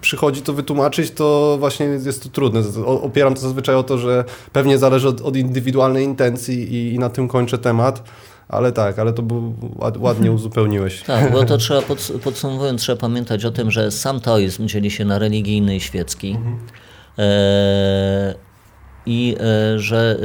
[0.00, 2.62] przychodzi to wytłumaczyć, to właśnie jest to trudne.
[2.86, 7.10] Opieram to zazwyczaj o to, że pewnie zależy od, od indywidualnej intencji i, i na
[7.10, 8.02] tym kończę temat.
[8.50, 9.22] Ale tak, ale to
[9.98, 11.02] ładnie uzupełniłeś.
[11.02, 11.82] Tak, bo to trzeba,
[12.24, 16.30] podsumowując, trzeba pamiętać o tym, że sam taoizm dzieli się na religijny i świecki.
[16.30, 16.58] Mhm.
[17.18, 18.34] E,
[19.06, 20.18] I e, że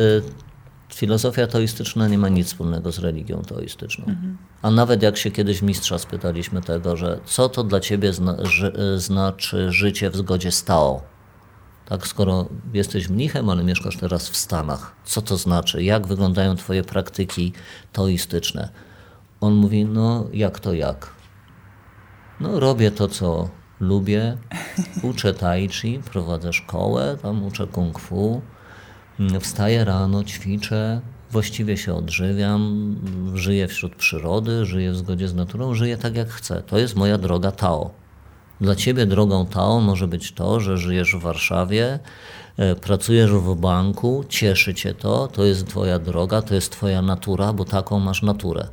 [0.91, 4.05] e, filozofia taoistyczna nie ma nic wspólnego z religią taoistyczną.
[4.05, 4.38] Mhm.
[4.61, 8.73] A nawet jak się kiedyś mistrza spytaliśmy tego, że co to dla ciebie zna, ży,
[8.97, 11.14] znaczy życie w zgodzie z Tao?
[11.86, 15.83] Tak, skoro jesteś mnichem, ale mieszkasz teraz w Stanach, co to znaczy?
[15.83, 17.53] Jak wyglądają Twoje praktyki
[17.93, 18.69] toistyczne?
[19.41, 21.13] On mówi, no jak to jak?
[22.39, 24.38] No robię to, co lubię,
[25.01, 28.41] uczę tai chi, prowadzę szkołę, tam uczę kung fu,
[29.39, 32.95] wstaję rano, ćwiczę, właściwie się odżywiam,
[33.33, 36.63] żyję wśród przyrody, żyję w zgodzie z naturą, żyję tak jak chcę.
[36.63, 38.04] To jest moja droga Tao.
[38.61, 41.99] Dla ciebie drogą Tao może być to, że żyjesz w Warszawie,
[42.57, 47.53] e, pracujesz w banku, cieszy cię to, to jest twoja droga, to jest twoja natura,
[47.53, 48.67] bo taką masz naturę.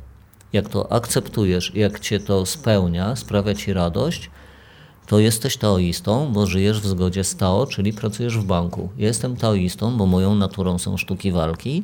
[0.53, 4.29] Jak to akceptujesz, jak cię to spełnia, sprawia ci radość,
[5.07, 8.89] to jesteś taoistą, bo żyjesz w zgodzie z Tao, czyli pracujesz w banku.
[8.97, 11.83] Ja jestem taoistą, bo moją naturą są sztuki walki,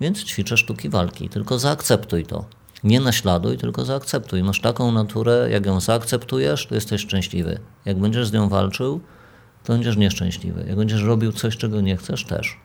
[0.00, 1.28] więc ćwiczę sztuki walki.
[1.28, 2.57] Tylko zaakceptuj to.
[2.84, 4.42] Nie naśladuj, tylko zaakceptuj.
[4.42, 7.58] Masz taką naturę, jak ją zaakceptujesz, to jesteś szczęśliwy.
[7.84, 9.00] Jak będziesz z nią walczył,
[9.64, 10.64] to będziesz nieszczęśliwy.
[10.68, 12.56] Jak będziesz robił coś, czego nie chcesz, też.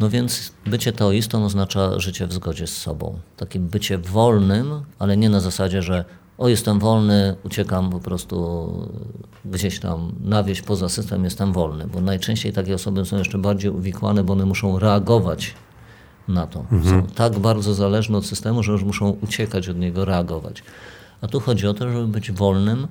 [0.00, 3.18] No więc bycie taoistą oznacza życie w zgodzie z sobą.
[3.36, 6.04] Takie bycie wolnym, ale nie na zasadzie, że
[6.38, 8.70] o jestem wolny, uciekam po prostu
[9.44, 11.86] gdzieś tam na wieś poza system, jestem wolny.
[11.86, 15.54] Bo najczęściej takie osoby są jeszcze bardziej uwikłane, bo one muszą reagować
[16.28, 16.64] na to.
[16.72, 16.84] Mhm.
[16.84, 20.62] Są tak bardzo zależne od systemu, że już muszą uciekać od niego, reagować.
[21.20, 22.86] A tu chodzi o to, żeby być wolnym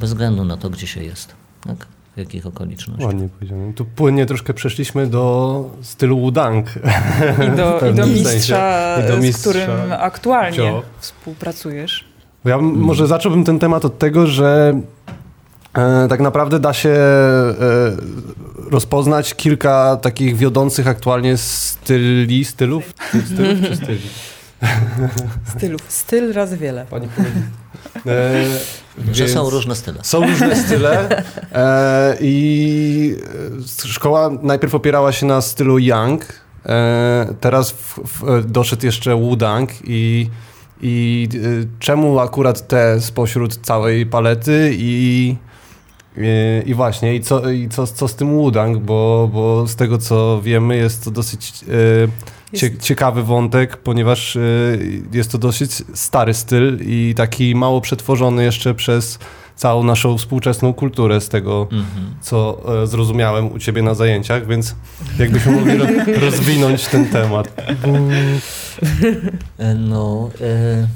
[0.00, 1.34] bez względu na to, gdzie się jest.
[1.66, 1.86] Tak?
[2.14, 3.06] W jakich okolicznościach.
[3.06, 3.72] Ładnie powiedziane.
[3.72, 6.66] Tu płynnie troszkę przeszliśmy do stylu Wudang.
[7.46, 10.82] I do, i do, mistrza, I do mistrza, z którym aktualnie Cio.
[10.98, 12.04] współpracujesz.
[12.44, 14.80] Ja może zacząłbym ten temat od tego, że
[16.08, 17.54] tak naprawdę da się e,
[18.70, 22.94] rozpoznać kilka takich wiodących aktualnie styli, stylów?
[23.26, 24.00] Stylów czy styli?
[25.56, 25.80] Stylów.
[25.88, 26.86] Styl razy wiele.
[26.90, 27.08] Pani
[28.06, 28.44] e,
[29.12, 29.98] Że są różne style.
[30.02, 33.16] Są różne style e, i
[33.84, 36.24] szkoła najpierw opierała się na stylu Yang,
[36.66, 40.30] e, teraz w, w, doszedł jeszcze Wudang i,
[40.82, 41.38] i e,
[41.78, 45.36] czemu akurat te spośród całej palety i
[46.16, 49.98] i, I właśnie, i co, i co, co z tym Wudang, bo, bo z tego
[49.98, 51.52] co wiemy jest to dosyć
[52.52, 54.40] e, cie, ciekawy wątek, ponieważ e,
[55.12, 59.18] jest to dosyć stary styl i taki mało przetworzony jeszcze przez
[59.56, 62.24] całą naszą współczesną kulturę z tego, mm -hmm.
[62.24, 64.74] co e, zrozumiałem u ciebie na zajęciach, więc
[65.18, 65.86] jakbyśmy mogli ro,
[66.20, 67.62] rozwinąć ten temat.
[69.58, 70.86] E, no, e,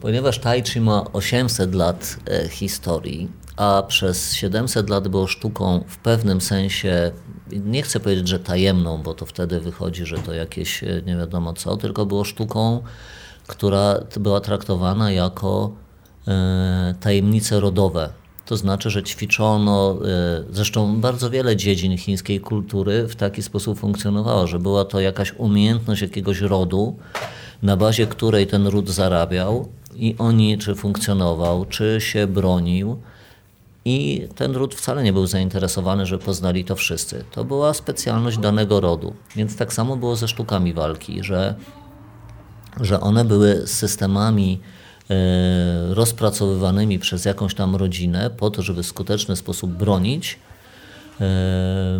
[0.00, 5.96] ponieważ Tai Chi ma 800 lat e, historii, a przez 700 lat było sztuką w
[5.96, 7.12] pewnym sensie,
[7.52, 11.52] nie chcę powiedzieć, że tajemną, bo to wtedy wychodzi, że to jakieś e, nie wiadomo
[11.52, 12.82] co, tylko było sztuką,
[13.46, 15.72] która była traktowana jako
[16.28, 18.08] e, tajemnice rodowe.
[18.46, 24.46] To znaczy, że ćwiczono, e, zresztą bardzo wiele dziedzin chińskiej kultury w taki sposób funkcjonowało,
[24.46, 26.96] że była to jakaś umiejętność jakiegoś rodu,
[27.62, 32.98] na bazie której ten ród zarabiał i oni czy funkcjonował, czy się bronił
[33.86, 37.24] i ten ród wcale nie był zainteresowany, że poznali to wszyscy.
[37.30, 39.14] To była specjalność danego rodu.
[39.36, 41.54] Więc tak samo było ze sztukami walki, że,
[42.80, 44.60] że one były systemami
[45.10, 50.38] e, rozpracowywanymi przez jakąś tam rodzinę po to, żeby w skuteczny sposób bronić.
[51.20, 51.98] E,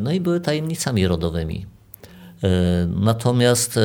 [0.00, 1.66] no i były tajemnicami rodowymi.
[2.44, 2.48] E,
[2.86, 3.78] natomiast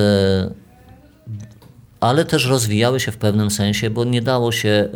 [2.03, 4.89] ale też rozwijały się w pewnym sensie, bo nie dało się e,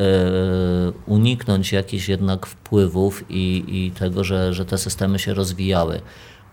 [1.06, 6.02] uniknąć jakichś jednak wpływów i, i tego, że, że te systemy się rozwijały.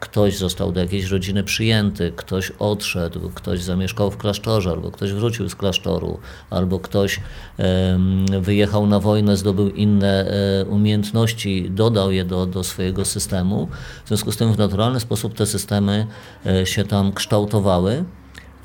[0.01, 5.49] Ktoś został do jakiejś rodziny przyjęty, ktoś odszedł, ktoś zamieszkał w klasztorze, albo ktoś wrócił
[5.49, 6.19] z klasztoru,
[6.51, 7.21] albo ktoś
[8.41, 13.69] wyjechał na wojnę, zdobył inne e, umiejętności, dodał je do, do swojego systemu.
[14.05, 16.07] W związku z tym w naturalny sposób te systemy
[16.47, 18.05] e, się tam kształtowały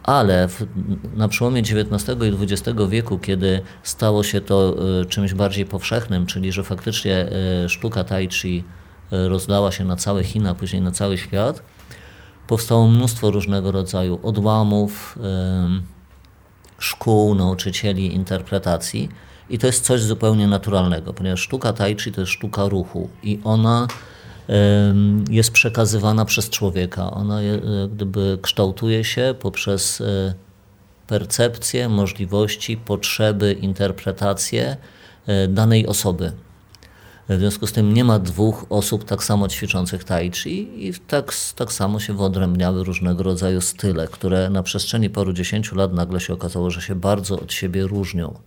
[0.10, 0.68] ale w,
[1.16, 6.52] na przełomie XIX i XX wieku, kiedy stało się to e, czymś bardziej powszechnym, czyli
[6.52, 8.64] że faktycznie e, sztuka tai chi
[9.12, 11.64] e, rozdała się na całe Chiny, a później na cały świat,
[12.48, 15.20] powstało mnóstwo różnego rodzaju odłamów,
[16.78, 19.10] szkół, nauczycieli, interpretacji.
[19.50, 23.40] I to jest coś zupełnie naturalnego, ponieważ sztuka tai chi to jest sztuka ruchu i
[23.44, 23.88] ona
[25.30, 27.12] jest przekazywana przez człowieka.
[27.12, 27.60] Ona e,
[27.94, 30.34] gdyby kształtuje się poprzez e,
[31.08, 34.78] percepcję, możliwości, potrzeby, interpretację
[35.28, 36.32] e, danej osoby.
[37.30, 41.34] W związku z tym nie ma dwóch osób tak samo ćwiczących tai chi i tak,
[41.56, 46.34] tak samo się wyodrębniały różnego rodzaju style, które na przestrzeni paru dziesięciu lat nagle się
[46.34, 48.40] okazało, że się bardzo od siebie różnią.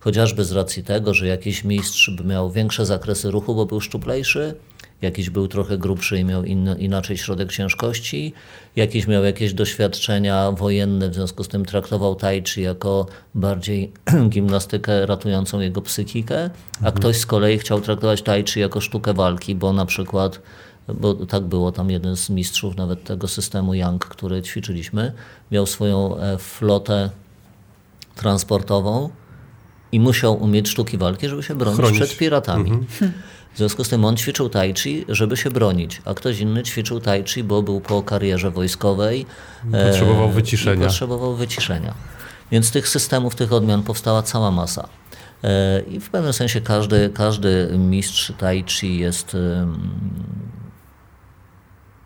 [0.00, 4.54] Chociażby z racji tego, że jakiś mistrz miał większe zakresy ruchu, bo był szczuplejszy,
[5.02, 6.44] jakiś był trochę grubszy i miał
[6.78, 8.32] inaczej środek ciężkości,
[8.76, 13.92] jakiś miał jakieś doświadczenia wojenne, w związku z tym traktował tai chi jako bardziej
[14.28, 16.50] gimnastykę ratującą jego psychikę,
[16.84, 20.40] a ktoś z kolei chciał traktować tai chi jako sztukę walki, bo na przykład
[20.94, 25.12] bo tak było, tam jeden z mistrzów nawet tego systemu Young, który ćwiczyliśmy,
[25.50, 27.10] miał swoją e, flotę
[28.14, 29.10] transportową
[29.92, 32.02] i musiał umieć sztuki walki, żeby się bronić Chronić.
[32.02, 32.70] przed piratami.
[33.54, 37.00] W związku z tym on ćwiczył tai chi, żeby się bronić, a ktoś inny ćwiczył
[37.00, 39.26] tai chi, bo był po karierze wojskowej.
[39.72, 40.86] e, Potrzebował i wyciszenia.
[40.86, 41.94] Potrzebował wyciszenia.
[42.52, 44.88] Więc tych systemów, tych odmian powstała cała masa.
[45.44, 49.36] E, I w pewnym sensie każdy, każdy mistrz tai chi jest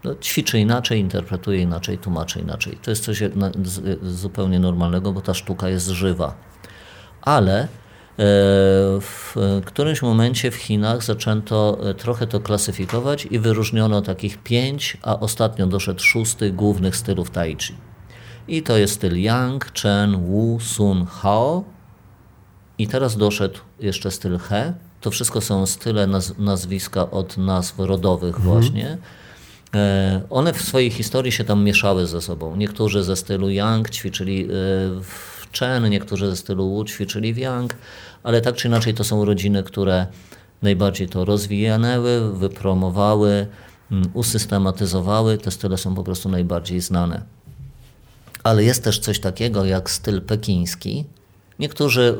[0.04, 2.78] no, ćwiczy inaczej, interpretuje inaczej, tłumaczy inaczej.
[2.82, 3.22] To jest coś
[4.02, 6.34] zupełnie normalnego, bo ta sztuka jest żywa.
[7.22, 7.68] Ale e,
[8.18, 9.34] w
[9.64, 15.66] którymś momencie w Chinach zaczęto e, trochę to klasyfikować i wyróżniono takich pięć, a ostatnio
[15.66, 17.74] doszedł szósty głównych stylów tai chi.
[18.48, 21.64] I to jest styl Yang, Chen, Wu, Sun, Hao.
[22.78, 24.74] I teraz doszedł jeszcze styl He.
[25.00, 28.98] To wszystko są style, naz nazwiska od nazw rodowych właśnie.
[29.74, 32.56] E, One w swojej historii się tam mieszały ze sobą.
[32.56, 34.48] Niektórzy ze stylu Yang ćwiczyli e,
[35.02, 37.74] w Chen, niektórzy ze stylu Wu ćwiczyli w Yang,
[38.22, 40.06] ale tak czy inaczej to są rodziny, które
[40.62, 43.46] najbardziej to rozwijały, wypromowały,
[43.90, 45.38] mm, usystematyzowały.
[45.38, 47.22] Te style są po prostu najbardziej znane.
[48.42, 51.04] Ale jest też coś takiego jak styl pekiński.
[51.58, 52.18] Niektórzy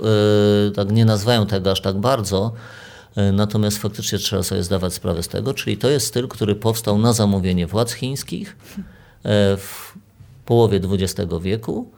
[0.68, 2.52] y, tak nie nazywają tego aż tak bardzo,
[3.18, 6.98] y, natomiast faktycznie trzeba sobie zdawać sprawę z tego, czyli to jest styl, który powstał
[6.98, 8.82] na zamówienie władz chińskich y,
[9.56, 9.94] w
[10.46, 11.90] połowie XX wieku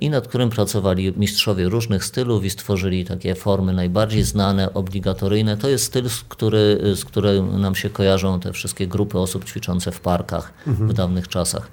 [0.00, 5.56] i nad którym pracowali mistrzowie różnych stylów i stworzyli takie formy najbardziej znane, obligatoryjne.
[5.56, 9.92] To jest styl, z, który, z którym nam się kojarzą te wszystkie grupy osób ćwiczące
[9.92, 11.70] w parkach w dawnych czasach.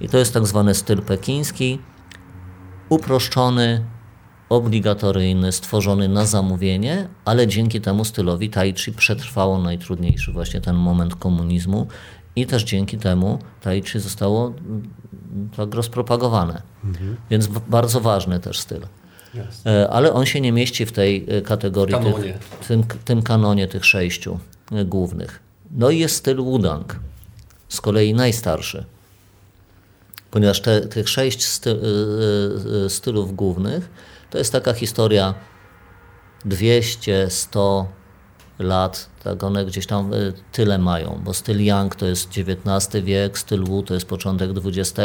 [0.00, 1.78] I to jest tak zwany styl pekiński,
[2.88, 3.84] uproszczony,
[4.48, 11.14] obligatoryjny, stworzony na zamówienie, ale dzięki temu stylowi tai chi przetrwało najtrudniejszy właśnie ten moment
[11.14, 11.86] komunizmu
[12.40, 14.90] i też dzięki temu tai chi zostało mm,
[15.56, 16.62] tak rozpropagowane.
[17.30, 18.86] Więc w- bardzo ważny też styl.
[19.66, 22.32] E, Ale on się nie mieści w tej e, kategorii, Kanonie.
[22.32, 24.38] Tych, tym, tym kanonie tych sześciu
[24.72, 25.40] e, głównych.
[25.70, 26.96] No i jest styl Wudang,
[27.68, 28.84] z kolei najstarszy
[30.30, 31.70] ponieważ te, tych sześć sty,
[32.86, 33.90] y, stylów głównych
[34.30, 35.34] to jest taka historia
[36.46, 37.84] 200-100
[38.58, 43.38] lat, tak one gdzieś tam y, tyle mają, bo styl Yang to jest XIX wiek,
[43.38, 45.00] styl Wu to jest początek XX,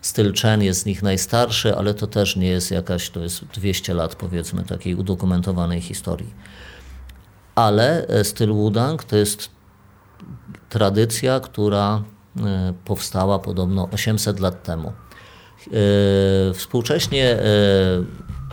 [0.00, 3.94] styl Chen jest z nich najstarszy, ale to też nie jest jakaś, to jest 200
[3.94, 6.34] lat powiedzmy takiej udokumentowanej historii.
[7.54, 9.50] Ale e, styl Wudang to jest
[10.68, 12.02] tradycja, która
[12.36, 14.92] e, powstała podobno 800 lat temu.
[14.92, 17.38] E, Współcześnie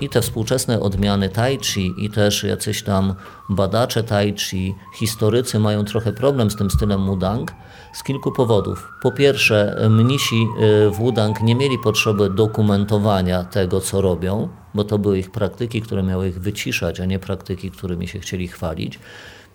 [0.02, 3.16] i te współczesne odmiany tai chi i też jacyś tam
[3.50, 7.54] badacze tai chi, historycy mają trochę problem z tym stylem Wudang
[7.94, 8.88] z kilku powodów.
[9.02, 10.48] Po pierwsze, mnisi
[10.92, 16.04] w Wudang nie mieli potrzeby dokumentowania tego, co robią, bo to były ich praktyki, które
[16.04, 19.00] miały ich wyciszać, a nie praktyki, którymi się chcieli chwalić.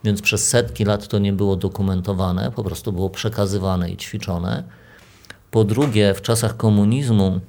[0.05, 4.65] Więc przez setki lat to nie było dokumentowane, po prostu było przekazywane i ćwiczone.
[5.51, 7.41] Po drugie, w czasach komunizmu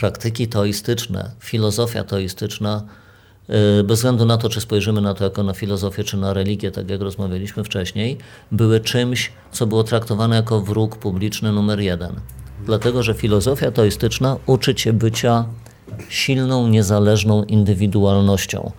[0.00, 2.82] praktyki teoistyczne, filozofia teoistyczna,
[3.48, 6.70] yy, bez względu na to, czy spojrzymy na to jako na filozofię, czy na religię,
[6.70, 8.18] tak jak rozmawialiśmy wcześniej,
[8.52, 12.12] były czymś, co było traktowane jako wróg publiczny numer jeden.
[12.66, 15.44] Dlatego, że filozofia teoistyczna uczy cię bycia
[16.08, 18.72] silną, niezależną indywidualnością.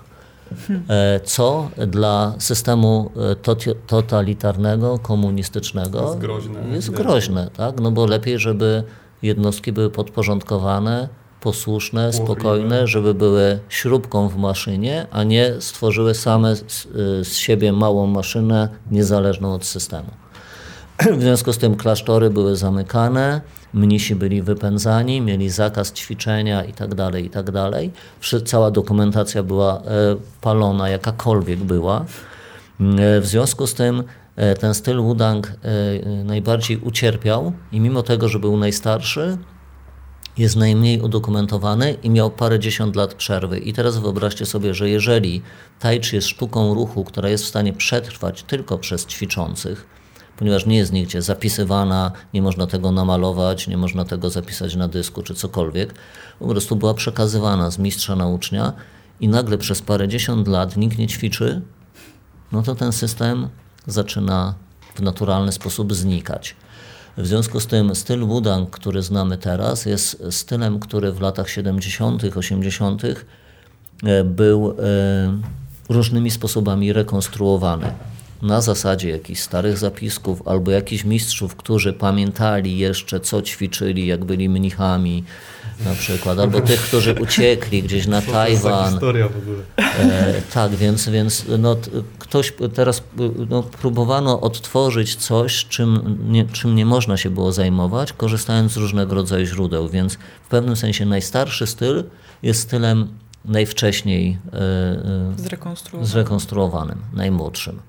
[0.89, 6.59] E, co dla systemu e, totalitarnego, komunistycznego Jest groźne.
[6.72, 7.80] jest groźne, tak?
[7.82, 8.84] No bo lepiej, żeby
[9.22, 11.09] jednostki były podporządkowane,
[11.41, 17.74] posłuszne, spokojne, żeby były śrubką w maszynie, a nie stworzyły same z, y, z siebie
[17.74, 20.09] małą maszynę niezależną od systemu.
[21.17, 23.41] W związku z tym klasztory były zamykane,
[23.74, 27.72] mnisi byli wypędzani, mieli zakaz ćwiczenia itd., itd.
[28.20, 29.82] Wszy- Cała dokumentacja była e,
[30.41, 31.99] palona, jakakolwiek była.
[31.99, 34.03] E, W związku z tym
[34.60, 39.38] ten styl Wudang e, e, najbardziej ucierpiał i mimo tego, że był najstarszy,
[40.38, 43.60] jest najmniej udokumentowany i miał parędziesiąt lat przerwy.
[43.60, 45.42] I teraz wyobraźcie sobie, że jeżeli
[45.80, 49.88] tai chi jest sztuką ruchu, która jest w stanie przetrwać tylko przez ćwiczących,
[50.38, 55.24] ponieważ nie jest nigdzie zapisywana, nie można tego namalować, nie można tego zapisać na dysku
[55.24, 55.94] czy cokolwiek,
[56.40, 58.74] po prostu była przekazywana z mistrza na ucznia
[59.20, 61.62] i nagle przez parędziesiąt lat nikt nie ćwiczy,
[62.52, 63.50] no to ten system
[63.92, 64.54] zaczyna
[64.96, 66.56] w naturalny sposób znikać.
[67.18, 72.24] W związku z tym styl Wudang, który znamy teraz, jest stylem, który w latach 70.,
[72.24, 73.04] 80.
[74.04, 74.74] E, był e,
[75.90, 77.92] różnymi sposobami rekonstruowany.
[78.42, 84.50] Na zasadzie jakichś starych zapisków albo jakichś mistrzów, którzy pamiętali jeszcze, co ćwiczyli, jak byli
[84.50, 85.24] mnichami,
[85.86, 88.92] na przykład, albo tych, którzy uciekli gdzieś na Tajwan.
[88.92, 89.64] historia w ogóle.
[90.00, 91.76] E, tak, więc, więc no,
[92.20, 93.04] ktoś teraz
[93.50, 99.16] no, próbowano odtworzyć coś, czym nie, czym nie można się było zajmować, korzystając z różnego
[99.16, 102.04] rodzaju źródeł, więc w pewnym sensie najstarszy styl
[102.43, 103.08] jest stylem
[103.45, 106.12] najwcześniej e, e zrekonstruowanym.
[106.12, 107.80] zrekonstruowanym, najmłodszym.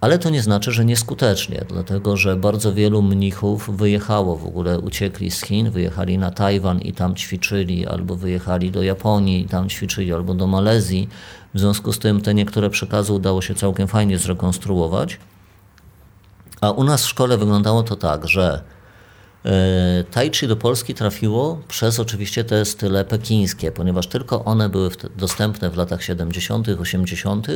[0.00, 5.30] Ale to nie znaczy, że nieskutecznie, dlatego że bardzo wielu mnichów wyjechało w ogóle, uciekli
[5.30, 10.12] z Chin, wyjechali na Tajwan i tam ćwiczyli, albo wyjechali do Japonii i tam ćwiczyli,
[10.12, 11.08] albo do Malezji.
[11.54, 15.18] W związku z tym te niektóre przekazy udało się całkiem fajnie zrekonstruować.
[16.60, 18.62] A u nas w szkole wyglądało to tak, że
[19.44, 24.90] e, Tai Chi do Polski trafiło przez oczywiście te style pekińskie, ponieważ tylko one były
[25.16, 27.46] dostępne w latach 70., 80.,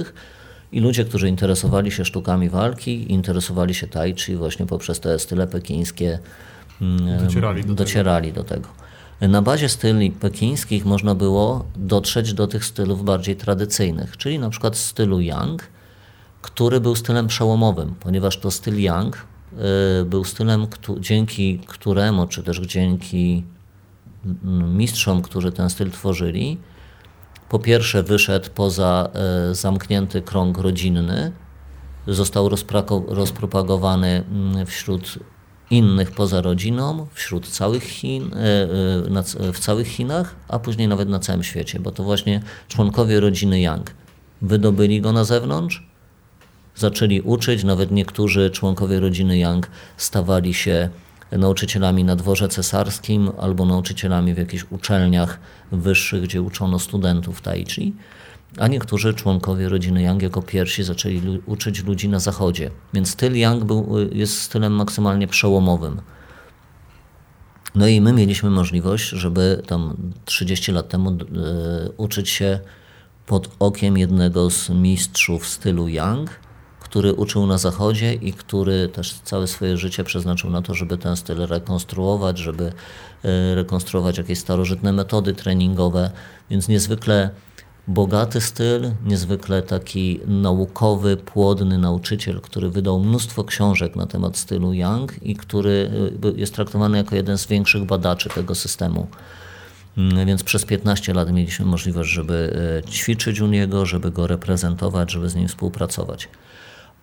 [0.73, 5.47] i ludzie, którzy interesowali się sztukami walki, interesowali się tai chi właśnie poprzez te style
[5.47, 6.19] pekińskie,
[6.81, 8.43] mm, docierali do, docierali tego.
[8.43, 8.69] do tego.
[9.21, 14.77] Na bazie styli pekińskich można było dotrzeć do tych stylów bardziej tradycyjnych, czyli na przykład
[14.77, 15.63] stylu Yang,
[16.43, 19.27] który był stylem przełomowym, ponieważ to styl Yang
[20.01, 20.67] y, był stylem,
[21.01, 23.45] dzięki któremu, czy też dzięki
[24.45, 26.59] mm, mistrzom, którzy ten styl tworzyli,
[27.51, 31.33] po pierwsze wyszedł poza e, zamknięty krąg rodzinny,
[32.07, 32.49] został
[33.09, 35.19] rozpropagowany mm, wśród
[35.71, 38.39] innych poza rodziną, wśród całych Chin, e,
[39.49, 43.61] e, w całych Chinach, a później nawet na całym świecie, bo to właśnie członkowie rodziny
[43.61, 43.91] Yang
[44.43, 45.87] wydobyli go na zewnątrz,
[46.77, 50.89] zaczęli uczyć, nawet niektórzy członkowie rodziny Yang stawali się
[51.33, 55.41] nauczycielami na dworze cesarskim albo nauczycielami w jakichś uczelniach
[55.73, 57.93] wyższych, gdzie uczono studentów tai chi,
[58.59, 62.71] a niektórzy członkowie rodziny Yang jako pierwsi zaczęli uczyć ludzi na zachodzie.
[62.95, 66.01] Więc styl Yang był, jest stylem maksymalnie przełomowym.
[67.75, 71.17] No i my mieliśmy możliwość, żeby tam 30 lat temu e,
[71.97, 72.61] uczyć się
[73.27, 76.40] pod okiem jednego z mistrzów stylu Yang,
[76.91, 81.17] który uczył na Zachodzie i który też całe swoje życie przeznaczył na to, żeby ten
[81.17, 82.73] styl rekonstruować, żeby
[83.25, 86.11] e, rekonstruować jakieś starożytne metody treningowe,
[86.51, 87.31] więc niezwykle
[87.89, 95.23] bogaty styl, niezwykle taki naukowy, płodny nauczyciel, który wydał mnóstwo książek na temat stylu Yang
[95.23, 95.91] i który
[96.25, 99.07] e, jest traktowany jako jeden z większych badaczy tego systemu.
[99.99, 105.13] Mm, więc przez 15 lat mieliśmy możliwość, żeby e, ćwiczyć u niego, żeby go reprezentować,
[105.13, 106.29] żeby z nim współpracować.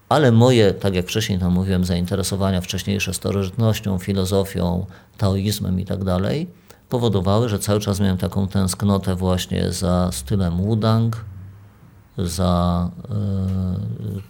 [0.09, 4.85] Ale moje, tak jak wcześniej tam mówiłem, zainteresowania wcześniejsze starożytnością, filozofią,
[5.17, 6.47] taoizmem i tak dalej,
[6.89, 11.25] powodowały, że cały czas miałem taką tęsknotę właśnie za stylem Wudang,
[12.17, 12.91] za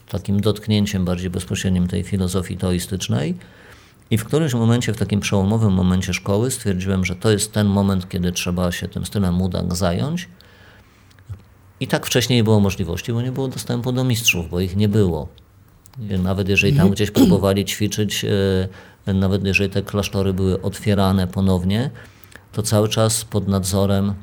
[0.08, 3.38] y, takim dotknięciem bardziej bezpośrednim tej filozofii taoistycznej.
[4.12, 8.10] I w którymś momencie, w takim przełomowym momencie szkoły, stwierdziłem, że to jest ten moment,
[8.10, 10.30] kiedy trzeba się tym stylem Wudang zająć.
[11.80, 14.90] I tak wcześniej nie było możliwości, bo nie było dostępu do mistrzów, bo ich nie
[14.90, 15.28] było.
[16.00, 18.26] Nawet jeżeli tam gdzieś próbowali ćwiczyć,
[19.06, 21.90] e, nawet jeżeli te klasztory były otwierane ponownie,
[22.52, 24.14] to cały czas pod nadzorem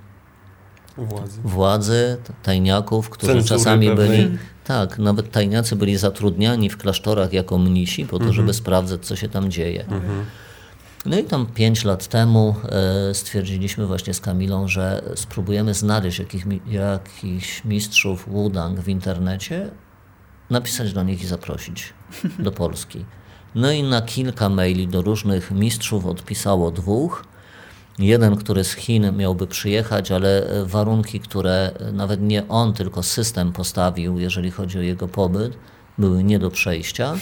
[0.96, 4.08] władzy, władzy tajniaków, którzy Cenzury czasami pewnej.
[4.08, 4.38] byli.
[4.64, 8.32] Tak, nawet tajniacy byli zatrudniani w klasztorach jako mnisi, po to, mhm.
[8.32, 9.82] żeby sprawdzać, co się tam dzieje.
[9.82, 10.24] Mhm.
[11.06, 12.54] No i tam pięć lat temu
[13.10, 19.70] e, stwierdziliśmy właśnie z Kamilą, że spróbujemy znaleźć jakich, jakichś mistrzów Wudang w internecie,
[20.50, 21.92] napisać do nich i zaprosić
[22.38, 23.04] do Polski.
[23.54, 27.24] No i na kilka maili do różnych mistrzów odpisało dwóch.
[27.98, 34.18] Jeden, który z Chin miałby przyjechać, ale warunki, które nawet nie on, tylko system postawił,
[34.18, 35.56] jeżeli chodzi o jego pobyt,
[35.98, 37.16] były nie do przejścia.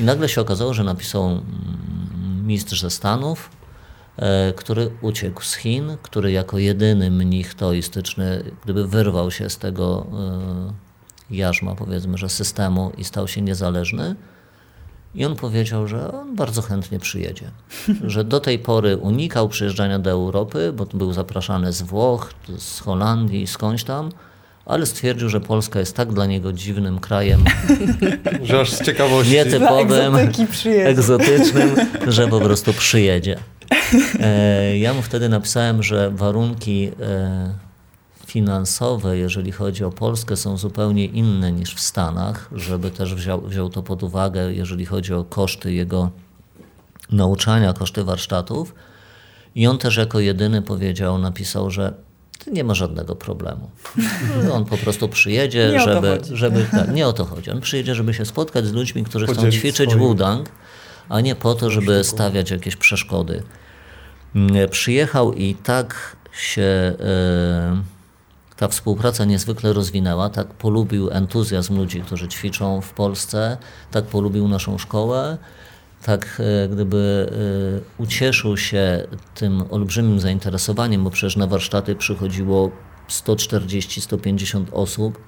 [0.00, 1.42] I nagle się okazało, że napisał mm,
[2.46, 3.50] mistrz ze Stanów,
[4.16, 10.06] e, który uciekł z Chin, który jako jedyny mnich teoistyczny, gdyby wyrwał się z tego
[10.12, 10.72] e,
[11.32, 14.14] jarzma, powiedzmy, że systemu i stał się niezależny.
[15.14, 17.50] I on powiedział, że on bardzo chętnie przyjedzie.
[18.06, 23.46] Że do tej pory unikał przyjeżdżania do Europy, bo był zapraszany z Włoch, z Holandii,
[23.46, 24.10] skądś tam,
[24.66, 27.44] ale stwierdził, że Polska jest tak dla niego dziwnym krajem,
[28.42, 30.14] że aż z ciekawości nietypowym,
[30.84, 31.74] egzotycznym,
[32.06, 33.38] że po prostu przyjedzie.
[34.20, 37.71] E, ja mu wtedy napisałem, że warunki e,
[38.32, 43.70] finansowe, jeżeli chodzi o Polskę, są zupełnie inne niż w Stanach, żeby też wziął, wziął
[43.70, 46.10] to pod uwagę, jeżeli chodzi o koszty jego
[47.10, 48.74] nauczania, koszty warsztatów.
[49.54, 51.94] I on też jako jedyny powiedział, napisał, że
[52.52, 53.70] nie ma żadnego problemu.
[54.54, 56.18] On po prostu przyjedzie, nie żeby.
[56.32, 57.50] żeby tak, nie o to chodzi.
[57.50, 60.48] On przyjedzie, żeby się spotkać z ludźmi, którzy chcą ćwiczyć wudang,
[61.08, 63.42] a nie po to, żeby stawiać jakieś przeszkody.
[64.34, 66.62] Mm, Przyjechał i tak się
[67.00, 67.91] e,
[68.56, 73.56] ta współpraca niezwykle rozwinęła, tak polubił entuzjazm ludzi, którzy ćwiczą w Polsce,
[73.90, 75.38] tak polubił naszą szkołę,
[76.02, 77.30] tak e, gdyby
[77.98, 82.70] e, ucieszył się tym olbrzymim zainteresowaniem, bo przecież na warsztaty przychodziło
[83.08, 85.18] 140-150 osób,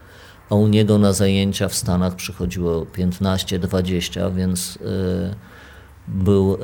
[0.50, 4.78] a u niego na zajęcia w Stanach przychodziło 15-20, więc
[5.30, 5.34] e,
[6.08, 6.58] był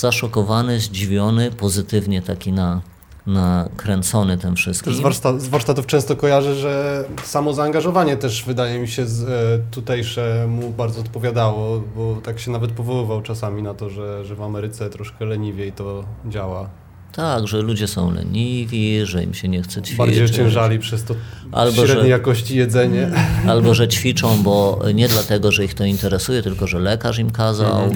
[0.00, 2.80] zaszokowany, zdziwiony, pozytywnie taki na,
[3.26, 4.94] nakręcony tym wszystkim.
[4.94, 9.70] Z, warszta- z warsztatów często kojarzę, że samo zaangażowanie też wydaje mi się z, e,
[9.70, 14.42] tutejsze mu bardzo odpowiadało, bo tak się nawet powoływał czasami na to, że, że w
[14.42, 16.68] Ameryce troszkę leniwiej to działa.
[17.12, 19.96] Tak, że ludzie są leniwi, że im się nie chce ćwiczyć.
[19.98, 21.14] Bardziej ociężali przez to
[21.52, 23.10] Albo, średniej że- jakości jedzenie.
[23.48, 27.90] Albo że ćwiczą, bo nie dlatego, że ich to interesuje, tylko że lekarz im kazał.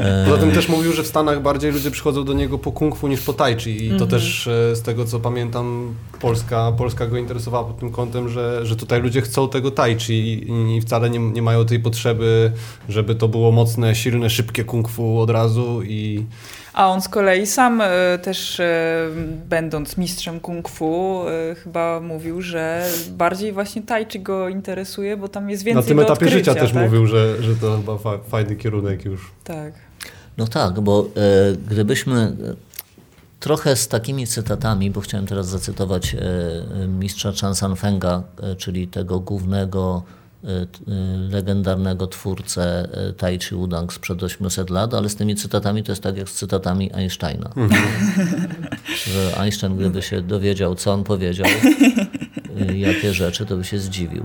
[0.00, 2.96] E, Poza tym też mówił, że w Stanach bardziej ludzie przychodzą do niego po kung
[2.96, 7.06] fu niż po tai chi i to też e, z tego co pamiętam Polska, Polska
[7.06, 10.80] go interesowała pod tym kątem, że, że tutaj ludzie chcą tego tai chi i, i
[10.80, 12.52] wcale nie, nie mają tej potrzeby,
[12.88, 16.24] żeby to było mocne, silne, szybkie kung fu od razu i
[16.74, 19.08] A on z kolei sam e, też e,
[19.48, 25.28] będąc mistrzem kung fu e, chyba mówił, że bardziej właśnie tai chi go interesuje, bo
[25.28, 26.82] tam jest więcej na tym do etapie odkrycia, życia też tak?
[26.82, 29.30] mówił, że, że to chyba fa, fajny kierunek już.
[29.44, 29.72] Tak.
[30.38, 32.36] No tak, bo e, gdybyśmy
[33.40, 39.20] trochę z takimi cytatami, bo chciałem teraz zacytować e, mistrza Chan Sanfenga, e, czyli tego
[39.20, 40.02] głównego
[41.30, 46.02] legendarnego twórcę e, Tai Chi Udang sprzed 800 lat, ale z tymi cytatami to jest
[46.02, 47.50] tak jak z cytatami Einsteina.
[49.06, 51.46] Że Einstein gdyby się dowiedział, co on powiedział,
[52.74, 54.24] jakie rzeczy, to by się zdziwił.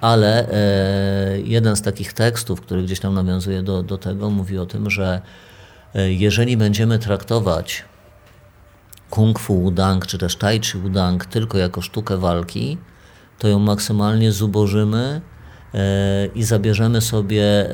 [0.00, 0.48] Ale
[1.44, 5.20] jeden z takich tekstów, który gdzieś tam nawiązuje do, do tego, mówi o tym, że
[5.94, 7.84] jeżeli będziemy traktować
[9.10, 12.78] kung fu udang, czy też tai chi udang tylko jako sztukę walki,
[13.38, 15.20] to ją maksymalnie zubożymy
[16.34, 17.70] i zabierzemy sobie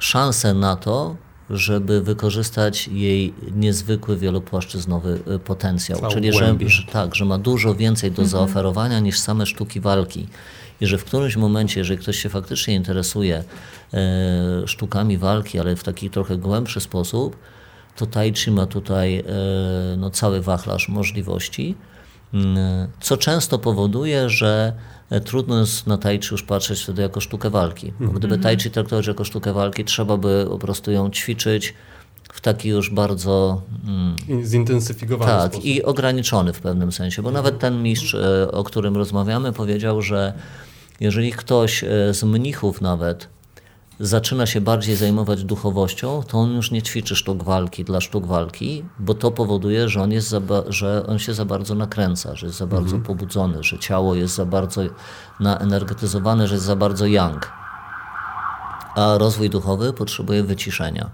[0.00, 1.16] szansę na to,
[1.50, 5.98] żeby wykorzystać jej niezwykły wielopłaszczyznowy e, potencjał.
[5.98, 10.26] Całą Czyli, że, że tak, że ma dużo więcej do zaoferowania niż same sztuki walki.
[10.80, 13.44] I że w którymś momencie, jeżeli ktoś się faktycznie interesuje
[13.94, 17.36] e, sztukami walki, ale w taki trochę głębszy sposób,
[17.96, 19.24] to Tai Chi ma tutaj e,
[19.96, 21.76] no, cały wachlarz możliwości,
[22.34, 27.20] Mm, co często powoduje, że e, trudno jest na Tai Chi już patrzeć wtedy jako
[27.20, 27.92] sztukę walki.
[28.00, 31.74] Bo gdyby Tai Chi traktować jako sztukę walki, trzeba by po prostu ją ćwiczyć
[32.32, 35.64] w taki już bardzo mm, zintensyfikowany tak, sposób.
[35.64, 40.32] i ograniczony w pewnym sensie, bo nawet ten mistrz, e, o którym rozmawiamy, powiedział, że
[41.00, 43.28] jeżeli ktoś e, z mnichów nawet
[44.00, 48.84] zaczyna się bardziej zajmować duchowością, to on już nie ćwiczy sztuk walki dla sztuk walki,
[48.98, 52.58] bo to powoduje, że on, jest za, że on się za bardzo nakręca, że jest
[52.58, 54.82] za bardzo pobudzony, że ciało jest za bardzo
[55.40, 57.52] naenergetyzowane, że jest za bardzo yang.
[58.94, 61.10] A rozwój duchowy potrzebuje wyciszenia.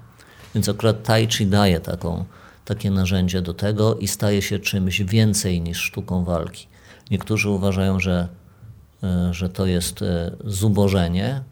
[0.54, 2.24] Więc akurat Tai Chi daje taką,
[2.64, 6.66] takie narzędzie do tego i staje się czymś więcej niż sztuką walki.
[7.10, 8.28] Niektórzy uważają, że,
[9.02, 11.42] e, że to jest e, zubożenie,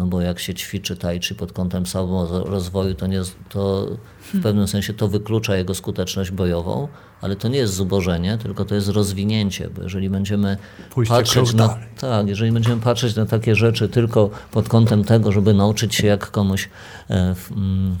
[0.00, 3.88] no bo jak się ćwiczy tai chi pod kątem samorozwoju, to, nie, to
[4.20, 6.88] w pewnym sensie to wyklucza jego skuteczność bojową,
[7.20, 10.56] ale to nie jest zubożenie, tylko to jest rozwinięcie, bo jeżeli będziemy
[10.90, 11.84] Pójście patrzeć na, dalej.
[12.00, 16.30] tak, jeżeli będziemy patrzeć na takie rzeczy tylko pod kątem tego, żeby nauczyć się jak
[16.30, 16.68] komuś
[17.08, 17.96] e, w, mm,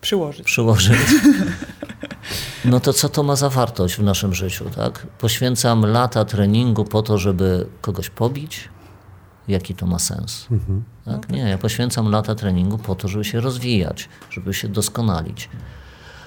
[0.00, 0.46] Przyłożyć.
[0.46, 0.98] przyłożyć,
[2.64, 5.06] no to co to ma za wartość w naszym życiu, tak?
[5.18, 8.68] Poświęcam lata treningu po to, żeby kogoś pobić?
[9.48, 10.46] Jaki to ma sens?
[11.04, 11.28] Tak?
[11.30, 15.48] Nie, ja poświęcam lata treningu po to, żeby się rozwijać, żeby się doskonalić.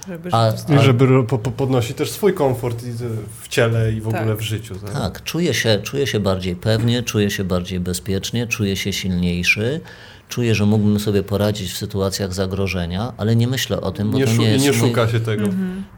[0.08, 2.92] Żeby A, I żeby po, po, podnosi też swój komfort i,
[3.40, 4.36] w ciele i w ogóle Tak.
[4.36, 4.74] w życiu.
[4.74, 4.92] Tak?
[4.92, 9.80] Tak, czuję się, czuję się bardziej pewnie, czuję się bardziej bezpiecznie, czuję się silniejszy,
[10.28, 14.24] czuję, że mógłbym sobie poradzić w sytuacjach zagrożenia, ale nie myślę o tym, bo Nie,
[14.26, 15.48] to nie jest nie mój, szuka się tego.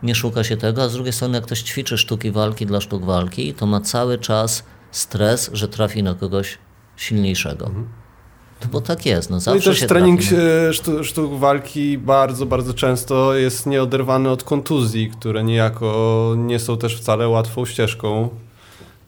[0.02, 3.04] nie szuka się tego, a z drugiej strony jak ktoś ćwiczy sztuki walki dla sztuk
[3.04, 6.58] walki, to ma cały czas stres, że trafi na kogoś
[6.96, 7.70] silniejszego.
[8.62, 9.30] No bo tak jest.
[9.30, 10.20] No, No zawsze i też się trening
[10.72, 16.96] sztuk, sztuk walki bardzo, bardzo często jest nieoderwany od kontuzji, które niejako nie są też
[16.96, 18.28] wcale łatwą ścieżką.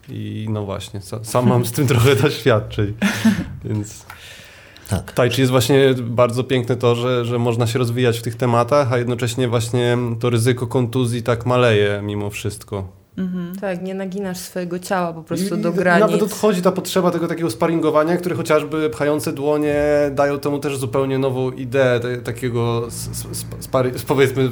[0.08, 2.94] I no właśnie, sa- sam mam z tym trochę doświadczeń.
[3.64, 4.06] Więc
[4.88, 5.12] Tak.
[5.12, 8.92] tai chi jest właśnie bardzo piękne to, że, że można się rozwijać w tych tematach,
[8.92, 12.88] a jednocześnie właśnie to ryzyko kontuzji tak maleje mimo wszystko.
[13.60, 16.00] Tak, nie naginasz swojego ciała po prostu I- do granic.
[16.06, 19.74] Nawet odchodzi ta potrzeba tego takiego sparingowania, które chociażby pchające dłonie
[20.12, 22.88] dają temu też zupełnie nową ideę te, takiego
[23.60, 24.50] spary, powiedzmy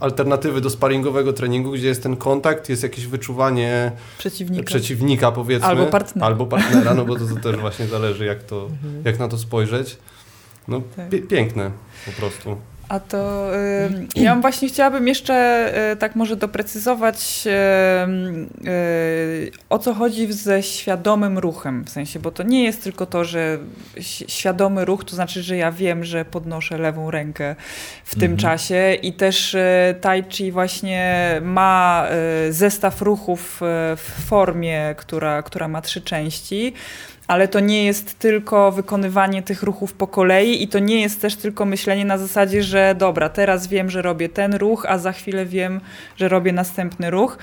[0.00, 4.64] alternatywy do sparingowego treningu, gdzie jest ten kontakt, jest jakieś wyczuwanie Przeciwnika.
[4.66, 5.66] przeciwnika powiedzmy.
[5.68, 6.26] Albo partnera.
[6.26, 8.68] Albo partnera, no bo to, to też właśnie zależy jak, to,
[9.04, 9.98] jak na to spojrzeć.
[10.68, 11.10] No Tak.
[11.28, 11.70] piękne
[12.06, 12.56] po prostu.
[12.92, 17.50] A to y, ja właśnie chciałabym jeszcze y, tak może doprecyzować, y,
[19.70, 21.84] o co chodzi ze świadomym ruchem.
[21.84, 23.58] W sensie, bo to nie jest tylko to, że
[24.28, 27.56] świadomy ruch, to znaczy, że ja wiem, że podnoszę lewą rękę
[28.04, 29.56] w tym czasie i też
[30.00, 32.06] Tai Chi właśnie ma
[32.50, 33.60] zestaw ruchów
[33.96, 36.74] w formie, która, która ma trzy części.
[37.26, 41.36] Ale to nie jest tylko wykonywanie tych ruchów po kolei i to nie jest też
[41.36, 45.46] tylko myślenie na zasadzie, że dobra, teraz wiem, że robię ten ruch, a za chwilę
[45.46, 45.80] wiem,
[46.16, 47.38] że robię następny ruch.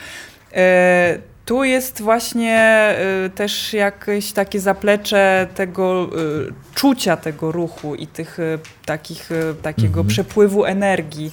[0.54, 8.08] E, tu jest właśnie e, też jakieś takie zaplecze tego e, czucia tego ruchu i
[8.08, 8.38] tych
[8.86, 9.30] takich,
[9.62, 11.32] takiego przepływu energii.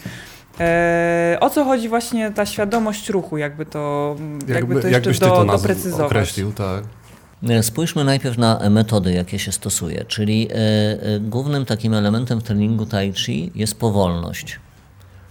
[1.40, 4.16] O co chodzi właśnie ta świadomość ruchu, jakby to,
[4.48, 6.06] jakby, to jeszcze do, to doprecyzować.
[6.06, 6.84] określił, tak.
[7.42, 10.04] E, Spójrzmy najpierw na metody, jakie się stosuje.
[10.04, 14.60] Czyli e, e, głównym takim elementem w treningu tai chi jest powolność.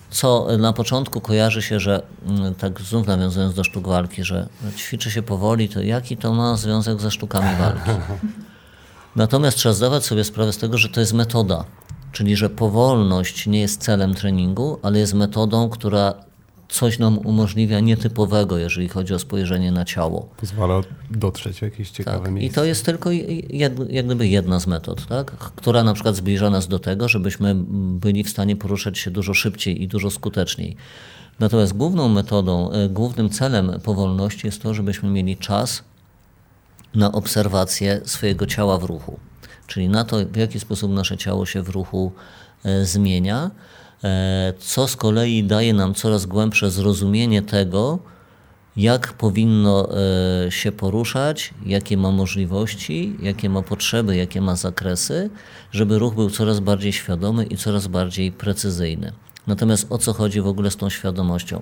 [0.09, 4.47] Co na początku kojarzy się, że mm, tak znów nawiązując do sztuk walki, że
[4.77, 7.89] ćwiczy się powoli, to jaki to ma związek ze sztukami walki?
[9.15, 11.65] Natomiast trzeba zdawać sobie sprawę z tego, że to jest metoda.
[12.11, 16.13] Czyli, że powolność nie jest celem treningu, ale jest metodą, która
[16.69, 20.29] coś nam umożliwia nietypowego, jeżeli chodzi o spojrzenie na ciało.
[20.37, 22.27] Pozwala dotrzeć w jakieś ciekawe Tak.
[22.31, 22.55] I miejsce.
[22.55, 25.31] to jest tylko jed, jak gdyby jedna z metod, tak?
[25.31, 27.55] która na przykład zbliża nas do tego, żebyśmy
[27.99, 30.75] byli w stanie poruszać się dużo szybciej i dużo skuteczniej.
[31.39, 35.83] Natomiast główną metodą, e, głównym celem powolności jest to, żebyśmy mieli czas
[36.95, 39.19] na obserwację swojego ciała w ruchu.
[39.67, 42.11] Czyli na to, w jaki sposób nasze ciało się w ruchu
[42.63, 43.51] e, zmienia,
[44.59, 47.99] co z kolei daje nam coraz głębsze zrozumienie tego,
[48.77, 49.89] jak powinno
[50.47, 55.29] e, się poruszać, jakie ma możliwości, jakie ma potrzeby, jakie ma zakresy,
[55.71, 59.11] żeby ruch był coraz bardziej świadomy i coraz bardziej precyzyjny.
[59.47, 61.61] Natomiast o co chodzi w ogóle z tą świadomością?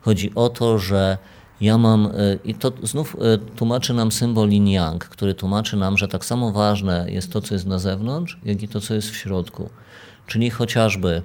[0.00, 1.18] Chodzi o to, że
[1.60, 2.10] ja mam, e,
[2.44, 6.52] i to znów e, tłumaczy nam symbol yin yang, który tłumaczy nam, że tak samo
[6.52, 9.70] ważne jest to, co jest na zewnątrz, jak i to, co jest w środku.
[10.26, 11.22] Czyli chociażby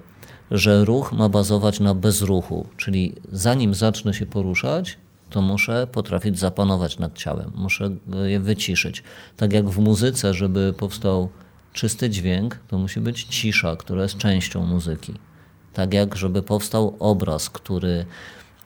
[0.52, 4.98] że ruch ma bazować na bezruchu, czyli zanim zacznę się poruszać,
[5.30, 7.90] to muszę potrafić zapanować nad ciałem, muszę
[8.26, 9.04] je wyciszyć.
[9.38, 11.30] Tak jak w muzyce, żeby powstał
[11.74, 15.14] czysty dźwięk, to musi być cisza, która jest częścią muzyki.
[15.74, 18.06] Tak jak, żeby powstał obraz, który,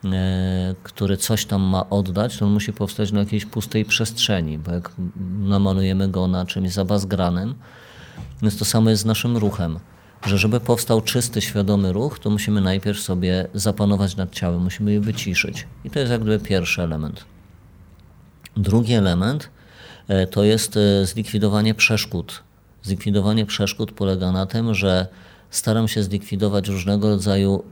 [0.04, 4.72] e, który coś tam ma oddać, to on musi powstać na jakiejś pustej przestrzeni, bo
[4.72, 4.92] jak
[5.40, 7.54] namalujemy go na czymś zabazgranym,
[8.42, 9.78] więc to samo jest z naszym ruchem,
[10.26, 15.00] że żeby powstał czysty, świadomy ruch, to musimy najpierw sobie zapanować nad ciałem, musimy je
[15.00, 15.66] wyciszyć.
[15.84, 17.24] I to jest jak gdyby pierwszy element.
[18.56, 19.50] Drugi element
[20.08, 22.42] e, to jest e, zlikwidowanie przeszkód.
[22.82, 25.06] Zlikwidowanie przeszkód polega na tym, że
[25.50, 27.64] staram się zlikwidować różnego rodzaju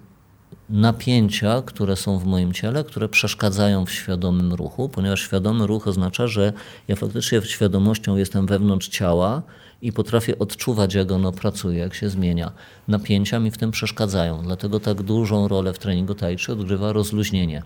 [0.70, 6.26] napięcia, które są w moim ciele, które przeszkadzają w świadomym ruchu, ponieważ świadomy ruch oznacza,
[6.26, 6.52] że
[6.88, 9.42] ja faktycznie świadomością jestem wewnątrz ciała
[9.82, 12.52] i potrafię odczuwać, jak ono pracuje, jak się zmienia.
[12.88, 17.62] Napięcia mi w tym przeszkadzają, dlatego tak dużą rolę w treningu tai chi odgrywa rozluźnienie.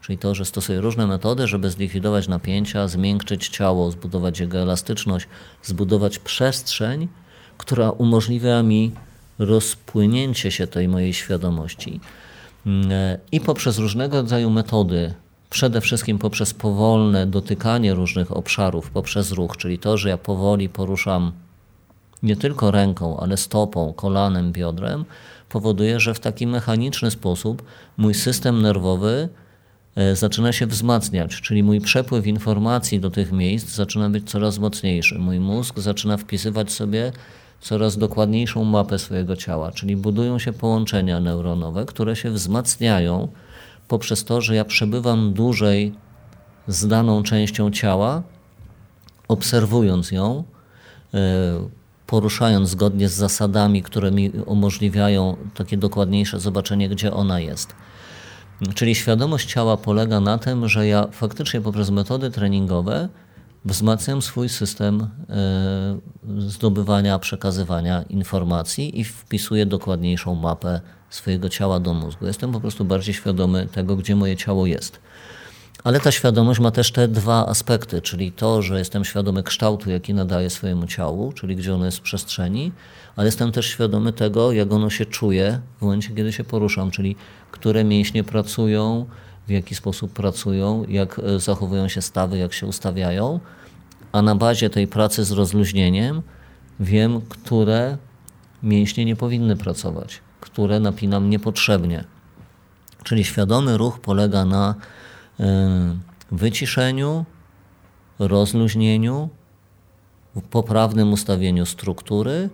[0.00, 5.26] Czyli to, że stosuję różne metody, żeby zlikwidować napięcia, zmiękczyć ciało, zbudować jego elastyczność,
[5.62, 7.08] zbudować przestrzeń,
[7.58, 8.92] która umożliwia mi
[9.38, 12.00] rozpłynięcie się tej mojej świadomości.
[12.66, 12.90] Mm,
[13.32, 15.14] I poprzez różnego rodzaju metody,
[15.50, 21.32] przede wszystkim poprzez powolne dotykanie różnych obszarów, poprzez ruch, czyli to, że ja powoli poruszam
[22.24, 25.04] nie tylko ręką, ale stopą, kolanem, biodrem,
[25.48, 27.62] powoduje, że w taki mechaniczny sposób
[27.96, 29.28] mój system nerwowy
[29.96, 35.18] e, zaczyna się wzmacniać, czyli mój przepływ informacji do tych miejsc zaczyna być coraz mocniejszy.
[35.18, 37.12] Mój mózg zaczyna wpisywać sobie
[37.60, 43.28] coraz dokładniejszą mapę swojego ciała, czyli budują się połączenia neuronowe, które się wzmacniają
[43.88, 45.94] poprzez to, że ja przebywam dłużej
[46.68, 48.22] z daną częścią ciała,
[49.28, 50.44] obserwując ją,
[51.14, 57.74] e, poruszając zgodnie z zasadami, które mi umożliwiają takie dokładniejsze zobaczenie, gdzie ona jest.
[58.74, 63.08] Czyli świadomość ciała polega na tym, że ja faktycznie poprzez metody treningowe
[63.64, 65.98] wzmacniam swój system e,
[66.38, 72.26] zdobywania, przekazywania informacji i wpisuję dokładniejszą mapę swojego ciała do mózgu.
[72.26, 75.00] Jestem po prostu bardziej świadomy tego, gdzie moje ciało jest.
[75.84, 80.14] Ale ta świadomość ma też te dwa aspekty, czyli to, że jestem świadomy kształtu, jaki
[80.14, 82.72] nadaję swojemu ciału, czyli gdzie ono jest w przestrzeni,
[83.16, 87.16] ale jestem też świadomy tego, jak ono się czuje w momencie, kiedy się poruszam, czyli
[87.50, 89.06] które mięśnie pracują,
[89.46, 93.40] w jaki sposób pracują, jak e, zachowują się stawy, jak się ustawiają,
[94.12, 96.22] a na bazie tej pracy z rozluźnieniem
[96.80, 97.96] wiem, które
[98.62, 102.04] mięśnie nie powinny pracować, które napinam niepotrzebnie.
[103.02, 104.74] Czyli świadomy ruch polega na
[106.32, 107.24] wyciszeniu,
[108.18, 109.28] rozluźnieniu,
[110.50, 112.50] poprawnym ustawieniu struktury,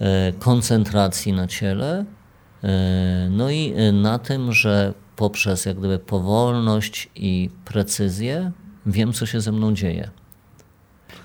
[0.00, 2.04] e, koncentracji na ciele,
[3.30, 8.52] no i na tym, że poprzez jak gdyby powolność i precyzję
[8.86, 10.10] wiem, co się ze mną dzieje.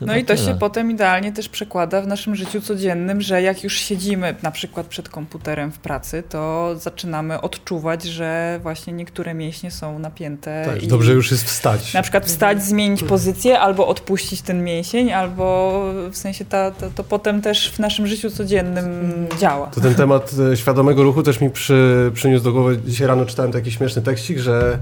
[0.01, 3.77] No i to się potem idealnie też przekłada w naszym życiu codziennym, że jak już
[3.77, 9.99] siedzimy na przykład przed komputerem w pracy, to zaczynamy odczuwać, że właśnie niektóre mięśnie są
[9.99, 10.65] napięte.
[10.65, 11.93] Tak, dobrze już jest wstać.
[11.93, 17.03] Na przykład wstać, zmienić pozycję, albo odpuścić ten mięsień, albo w sensie ta, to, to
[17.03, 19.67] potem też w naszym życiu codziennym działa.
[19.67, 22.80] To ten temat e, świadomego ruchu też mi przy, przyniósł do głowy.
[22.85, 24.80] Dzisiaj rano czytałem taki śmieszny tekścik, że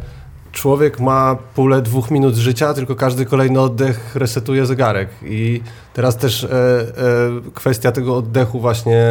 [0.53, 5.09] człowiek ma pulę dwóch minut życia, tylko każdy kolejny oddech resetuje zegarek.
[5.25, 5.61] I
[5.93, 6.81] teraz też e, e,
[7.53, 9.03] kwestia tego oddechu właśnie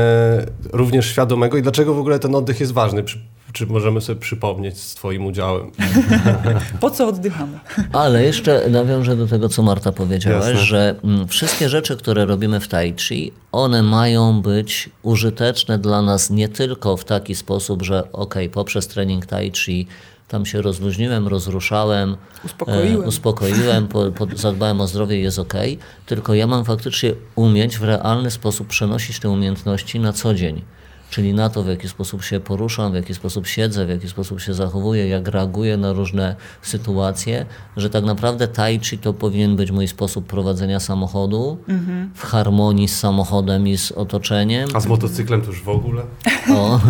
[0.72, 3.04] również świadomego i dlaczego w ogóle ten oddech jest ważny.
[3.04, 3.18] Czy,
[3.52, 5.70] czy możemy sobie przypomnieć z Twoim udziałem?
[6.80, 7.60] po co oddychamy?
[7.92, 10.64] Ale jeszcze nawiążę do tego, co Marta powiedziałaś, Jasne.
[10.64, 16.30] że mm, wszystkie rzeczy, które robimy w Tai Chi, one mają być użyteczne dla nas
[16.30, 19.86] nie tylko w taki sposób, że ok, poprzez trening Tai Chi
[20.32, 25.54] tam się rozluźniłem, rozruszałem, uspokoiłem, e, uspokoiłem po, po, zadbałem o zdrowie jest ok.
[26.06, 30.62] Tylko ja mam faktycznie umieć w realny sposób przenosić te umiejętności na co dzień
[31.12, 34.40] czyli na to, w jaki sposób się poruszam, w jaki sposób siedzę, w jaki sposób
[34.40, 39.70] się zachowuję, jak reaguję na różne sytuacje, że tak naprawdę tai chi to powinien być
[39.70, 42.10] mój sposób prowadzenia samochodu mhm.
[42.14, 44.68] w harmonii z samochodem i z otoczeniem.
[44.74, 46.02] A z motocyklem to już w ogóle?
[46.50, 46.80] O,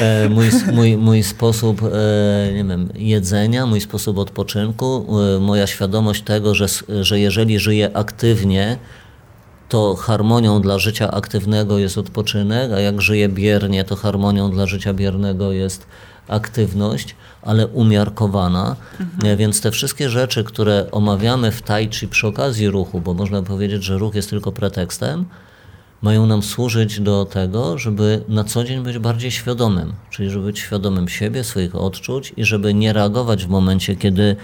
[0.00, 5.06] e, mój, mój, mój sposób e, nie wiem, jedzenia, mój sposób odpoczynku,
[5.36, 6.66] e, moja świadomość tego, że,
[7.00, 8.78] że jeżeli żyję aktywnie,
[9.68, 14.94] to harmonią dla życia aktywnego jest odpoczynek, a jak żyje biernie, to harmonią dla życia
[14.94, 15.86] biernego jest
[16.28, 18.76] aktywność, ale umiarkowana.
[19.00, 19.36] Mhm.
[19.36, 23.84] Więc te wszystkie rzeczy, które omawiamy w tai chi przy okazji ruchu, bo można powiedzieć,
[23.84, 25.24] że ruch jest tylko pretekstem,
[26.02, 30.58] mają nam służyć do tego, żeby na co dzień być bardziej świadomym, czyli żeby być
[30.58, 34.36] świadomym siebie, swoich odczuć i żeby nie reagować w momencie, kiedy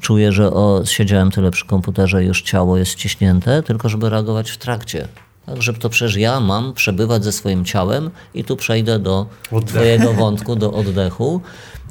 [0.00, 4.50] czuję, że o, siedziałem tyle przy komputerze i już ciało jest ściśnięte, tylko żeby reagować
[4.50, 5.08] w trakcie.
[5.46, 9.74] Tak, że to przecież ja mam przebywać ze swoim ciałem i tu przejdę do Oddech.
[9.74, 11.40] twojego wątku, do oddechu,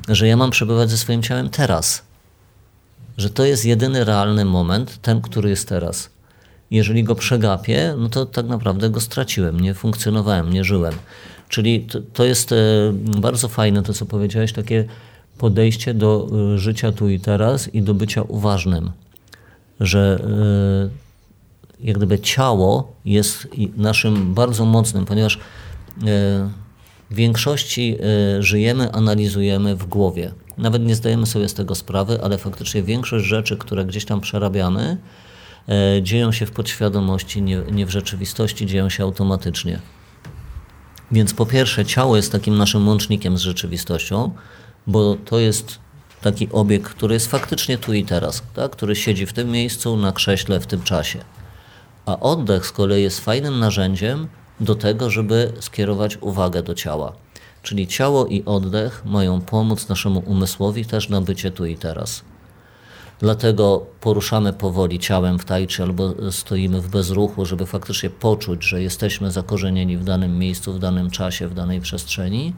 [0.08, 2.04] że ja mam przebywać ze swoim ciałem teraz.
[3.18, 6.10] Że to jest jedyny realny moment, ten, który jest teraz.
[6.72, 10.94] Jeżeli go przegapię, no to tak naprawdę go straciłem, nie funkcjonowałem, nie żyłem.
[11.50, 12.56] Czyli to, to jest e,
[13.22, 14.86] bardzo fajne to, co powiedziałeś, takie
[15.38, 18.92] podejście do y, życia tu i teraz i do bycia uważnym.
[19.80, 20.20] Że
[21.82, 23.48] y, jak gdyby ciało jest
[23.78, 25.40] naszym bardzo mocnym, ponieważ y,
[27.12, 27.98] w większości
[28.40, 30.32] żyjemy, analizujemy w głowie.
[30.58, 34.98] Nawet nie zdajemy sobie z tego sprawy, ale faktycznie większość rzeczy, które gdzieś tam przerabiamy,
[36.02, 39.80] dzieją się w podświadomości, nie, nie w rzeczywistości, dzieją się automatycznie.
[41.12, 44.32] Więc po pierwsze, ciało jest takim naszym łącznikiem z rzeczywistością,
[44.88, 45.80] bo to jest
[46.22, 48.72] taki obiekt, który jest faktycznie tu i teraz, tak?
[48.72, 51.20] który siedzi w tym miejscu, na krześle, w tym czasie.
[52.06, 54.28] A oddech z kolei jest fajnym narzędziem
[54.60, 57.14] do tego, żeby skierować uwagę do ciała.
[57.62, 62.24] Czyli ciało i oddech mają pomóc naszemu umysłowi też na bycie tu i teraz.
[63.20, 69.32] Dlatego poruszamy powoli ciałem w tajczy albo stoimy w bezruchu, żeby faktycznie poczuć, że jesteśmy
[69.32, 72.54] zakorzenieni w danym miejscu, w danym czasie, w danej przestrzeni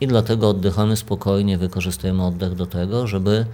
[0.00, 3.46] i dlatego oddychamy spokojnie, wykorzystujemy oddech do tego, żeby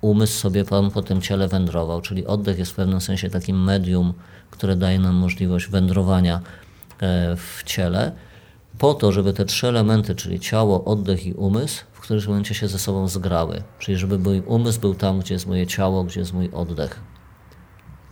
[0.00, 2.00] umysł sobie pan po tym ciele wędrował.
[2.00, 4.14] Czyli oddech jest w pewnym sensie takim medium,
[4.50, 6.40] które daje nam możliwość wędrowania
[7.00, 8.12] e, w ciele,
[8.78, 12.68] po to, żeby te trzy elementy, czyli ciało, oddech i umysł, w którymś momencie się
[12.68, 13.62] ze sobą zgrały.
[13.78, 17.00] Czyli żeby mój umysł był tam, gdzie jest moje ciało, gdzie jest mój oddech.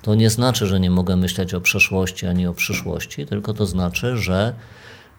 [0.03, 4.17] To nie znaczy, że nie mogę myśleć o przeszłości ani o przyszłości, tylko to znaczy,
[4.17, 4.55] że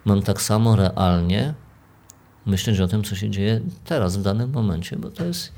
[0.05, 1.53] mam tak samo realnie
[2.47, 5.51] myśleć o tym, co się dzieje teraz, w danym momencie, bo to jest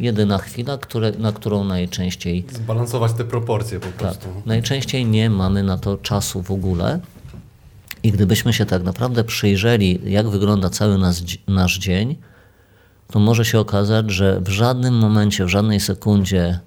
[0.00, 2.44] jedyna chwila, które, na którą najczęściej.
[2.52, 4.28] Zbalansować te proporcje po Tak, prostu.
[4.46, 7.00] najczęściej nie mamy na to czasu w ogóle.
[8.02, 12.16] I gdybyśmy się tak naprawdę przyjrzeli, jak wygląda cały nas, nasz dzień,
[13.12, 16.58] to może się okazać, że w żadnym momencie, w żadnej sekundzie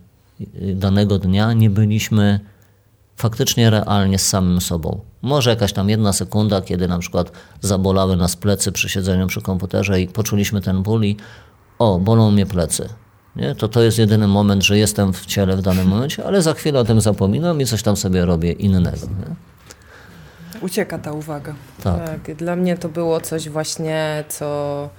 [0.42, 2.40] y, danego dnia nie byliśmy
[3.16, 5.00] faktycznie realnie z samym sobą.
[5.22, 7.32] Może jakaś tam jedna sekunda, kiedy na przykład
[7.62, 11.18] zabolały nas plecy przy siedzeniu przy komputerze i poczuliśmy ten ból i
[11.80, 12.90] o, bolą mnie plecy.
[13.36, 13.56] Nie?
[13.56, 16.80] To to jest jedyny moment, że jestem w ciele w danym momencie, ale za chwilę
[16.80, 19.08] o tym zapominam i coś tam sobie robię innego.
[19.08, 19.36] Nie?
[20.62, 21.54] Ucieka ta uwaga.
[21.84, 22.26] Tak.
[22.26, 22.36] tak.
[22.36, 24.90] Dla mnie to było coś właśnie, co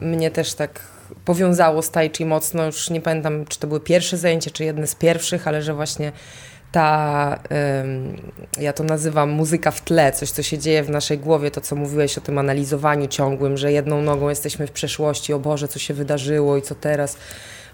[0.00, 0.80] mnie też tak
[1.24, 2.66] powiązało z Tai Chi mocno.
[2.66, 6.12] Już nie pamiętam, czy to były pierwsze zajęcia, czy jedne z pierwszych, ale że właśnie
[6.72, 7.38] ta,
[8.60, 11.76] ja to nazywam muzyka w tle, coś, co się dzieje w naszej głowie, to co
[11.76, 15.94] mówiłeś o tym analizowaniu ciągłym, że jedną nogą jesteśmy w przeszłości, o Boże, co się
[15.94, 17.16] wydarzyło i co teraz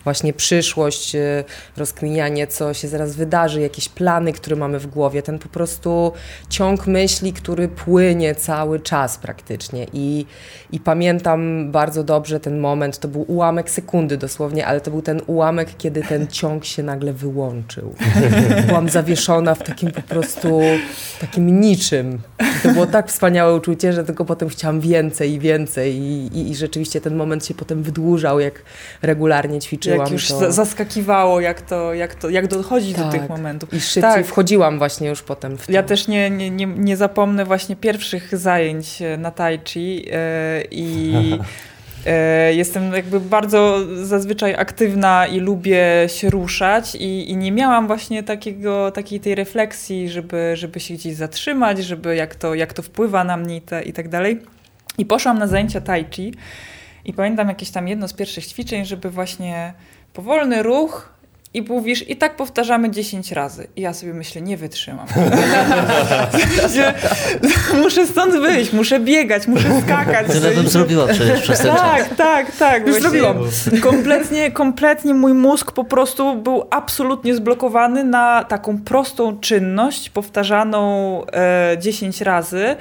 [0.05, 1.45] właśnie przyszłość, y,
[1.77, 6.13] rozkminianie, co się zaraz wydarzy, jakieś plany, które mamy w głowie, ten po prostu
[6.49, 9.87] ciąg myśli, który płynie cały czas praktycznie.
[9.93, 10.27] I,
[10.73, 15.21] i pamiętam bardzo dobrze ten moment, to był ułamek sekundy dosłownie, ale to był ten
[15.27, 17.95] ułamek, kiedy ten ciąg się nagle wyłączył.
[18.67, 20.61] Byłam zawieszona w takim po prostu
[21.21, 22.19] takim niczym.
[22.41, 26.51] I to było tak wspaniałe uczucie, że tylko potem chciałam więcej i więcej i, i,
[26.51, 28.63] i rzeczywiście ten moment się potem wydłużał, jak
[29.03, 30.53] regularnie ćwiczyłam jak już to...
[30.53, 33.05] zaskakiwało, jak to, jak to, jak dochodzi tak.
[33.05, 33.31] do tych tak.
[33.31, 33.75] momentów.
[33.75, 34.27] I szybciej tak.
[34.27, 35.73] wchodziłam właśnie już potem w to.
[35.73, 40.13] Ja też nie, nie, nie, nie zapomnę właśnie pierwszych zajęć e, na tai chi yy,
[40.71, 41.15] i
[42.07, 48.23] e, Jestem jakby bardzo zazwyczaj aktywna i lubię się ruszać i, i, nie miałam właśnie
[48.23, 53.25] takiego, takiej tej refleksji, żeby, żeby się gdzieś zatrzymać, żeby jak to, jak to wpływa
[53.25, 54.41] na mnie i, te, i tak dalej.
[54.99, 56.33] I poszłam na zajęcia tai chi
[57.05, 59.73] i pamiętam jakieś tam jedno z pierwszych ćwiczeń, żeby właśnie
[60.13, 61.15] powolny ruch
[61.55, 63.67] i mówisz, i tak powtarzamy 10 razy.
[63.77, 65.07] I ja sobie myślę, nie wytrzymam.
[67.83, 70.27] muszę stąd wyjść, muszę biegać, muszę skakać.
[70.27, 72.17] Tyle bym zrobiła przecież przez ten Tak, czas.
[72.17, 72.87] tak, tak.
[72.87, 73.39] Już zrobiłam.
[73.83, 81.77] Kompletnie, kompletnie mój mózg po prostu był absolutnie zblokowany na taką prostą czynność, powtarzaną e,
[81.79, 82.77] 10 razy.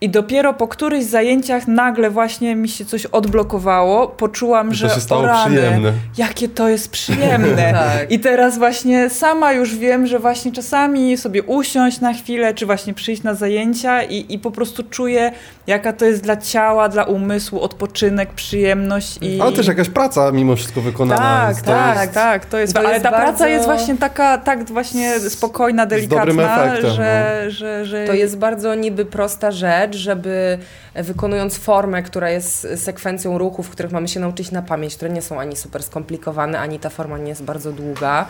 [0.00, 5.26] I dopiero po którychś zajęciach nagle właśnie mi się coś odblokowało, poczułam, że się stało
[5.26, 5.92] rany, przyjemne.
[6.18, 7.72] jakie to jest przyjemne.
[7.72, 8.10] tak.
[8.12, 12.94] I teraz właśnie sama już wiem, że właśnie czasami sobie usiąść na chwilę, czy właśnie
[12.94, 15.32] przyjść na zajęcia i, i po prostu czuję,
[15.66, 19.18] jaka to jest dla ciała, dla umysłu odpoczynek, przyjemność.
[19.20, 19.40] I...
[19.40, 21.20] Ale też jakaś praca mimo wszystko wykonana.
[21.54, 22.14] Tak, tak, jest...
[22.14, 22.46] tak.
[22.46, 23.26] To jest, to ale jest ta bardzo...
[23.26, 27.50] praca jest właśnie taka, tak właśnie spokojna, delikatna, efektem, że, no.
[27.50, 28.06] że, że...
[28.06, 30.58] To jest bardzo niby prosta rzecz, rzecz, żeby
[30.94, 35.40] wykonując formę, która jest sekwencją ruchów, których mamy się nauczyć na pamięć, które nie są
[35.40, 38.26] ani super skomplikowane, ani ta forma nie jest bardzo długa,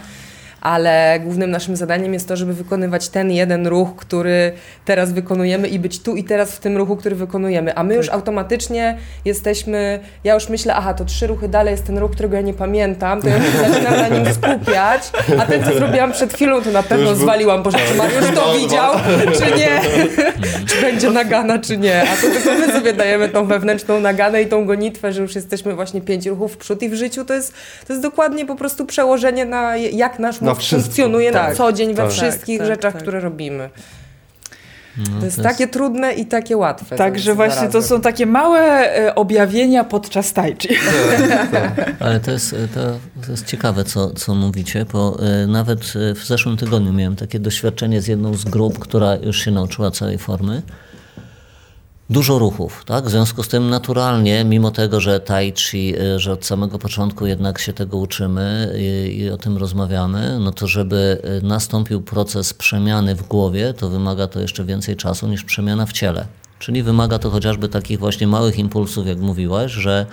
[0.61, 4.53] ale głównym naszym zadaniem jest to, żeby wykonywać ten jeden ruch, który
[4.85, 7.75] teraz wykonujemy i być tu i teraz w tym ruchu, który wykonujemy.
[7.75, 8.15] A my już tak.
[8.15, 12.43] automatycznie jesteśmy, ja już myślę, aha, to trzy ruchy dalej jest ten ruch, którego ja
[12.43, 15.03] nie pamiętam, to ja już zaczynam na nim skupiać,
[15.39, 18.55] a ten, co zrobiłam przed chwilą, to na pewno to zwaliłam, Boże, czy Mariusz to
[18.55, 18.95] widział,
[19.39, 19.81] czy nie,
[20.69, 22.03] czy będzie nagana, czy nie.
[22.03, 25.75] A to tylko my sobie dajemy tą wewnętrzną naganę i tą gonitwę, że już jesteśmy
[25.75, 27.55] właśnie pięć ruchów w przód i w życiu to jest,
[27.87, 31.95] to jest dokładnie po prostu przełożenie na jak nasz mózg funkcjonuje tak, na co dzień
[31.95, 33.03] we tak, wszystkich tak, rzeczach, tak.
[33.03, 33.71] które robimy.
[34.97, 36.97] No, to, jest to jest takie trudne i takie łatwe.
[36.97, 40.69] Także właśnie to są takie małe e, objawienia podczas tajczy.
[41.53, 42.81] Tak, Ale to jest, to,
[43.27, 45.81] to, jest ciekawe, co, co mówicie, bo e, nawet
[46.11, 49.91] e, w zeszłym tygodniu miałem takie doświadczenie z jedną z grup, która już się nauczyła
[49.91, 50.63] całej formy
[52.11, 53.05] dużo ruchów, tak?
[53.05, 57.27] W związku z tym naturalnie, mimo tego, że tai chi, y, że od samego początku
[57.27, 62.55] jednak się tego uczymy i, i, o tym rozmawiamy, no to żeby y, nastąpił proces
[62.55, 66.27] przemiany w głowie, to wymaga to jeszcze więcej czasu niż przemiana w ciele.
[66.59, 70.07] Czyli wymaga to chociażby takich właśnie małych impulsów, jak mówiłaś, że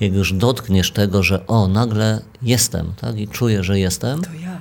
[0.00, 3.18] jak już dotkniesz tego, że o, nagle jestem, tak?
[3.18, 4.22] I czuję, że jestem.
[4.22, 4.58] To ja.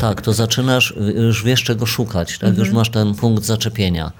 [0.00, 2.48] Tak, to zaczynasz, już wiesz czego szukać, tak?
[2.48, 2.66] Mhm.
[2.66, 4.12] Już masz ten punkt zaczepienia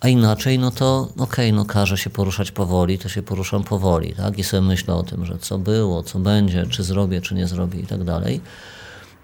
[0.00, 4.14] a inaczej, no to okej, okay, no każe się poruszać powoli, to się poruszam powoli,
[4.14, 4.38] tak?
[4.38, 7.80] I sobie myślę o tym, że co było, co będzie, czy zrobię, czy nie zrobię
[7.80, 8.40] i tak dalej.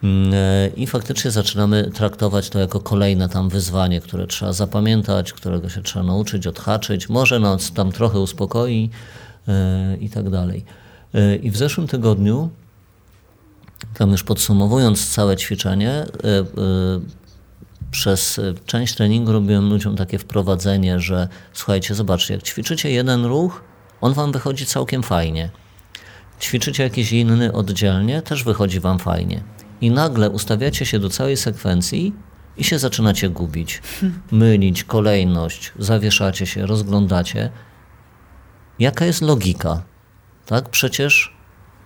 [0.03, 5.69] Mm, e, I faktycznie zaczynamy traktować to jako kolejne tam wyzwanie, które trzeba zapamiętać, którego
[5.69, 8.91] się trzeba nauczyć, odhaczyć, może nas tam trochę uspokoi
[9.49, 10.65] e, i tak dalej.
[11.15, 12.51] E, I w zeszłym tygodniu
[13.95, 16.07] Tam już podsumowując całe ćwiczenie,
[17.95, 23.63] przez część treningu robiłem ludziom takie wprowadzenie, że słuchajcie, zobaczcie, jak ćwiczycie jeden ruch,
[24.01, 25.51] on wam wychodzi całkiem fajnie.
[26.41, 29.43] Ćwiczycie jakiś inny oddzielnie, też wychodzi wam fajnie.
[29.81, 32.15] I nagle ustawiacie się do całej sekwencji
[32.57, 33.83] i się zaczynacie gubić,
[34.31, 37.51] mylić kolejność, zawieszacie się, rozglądacie.
[38.79, 39.83] Jaka jest logika?
[40.47, 41.37] Tak, przecież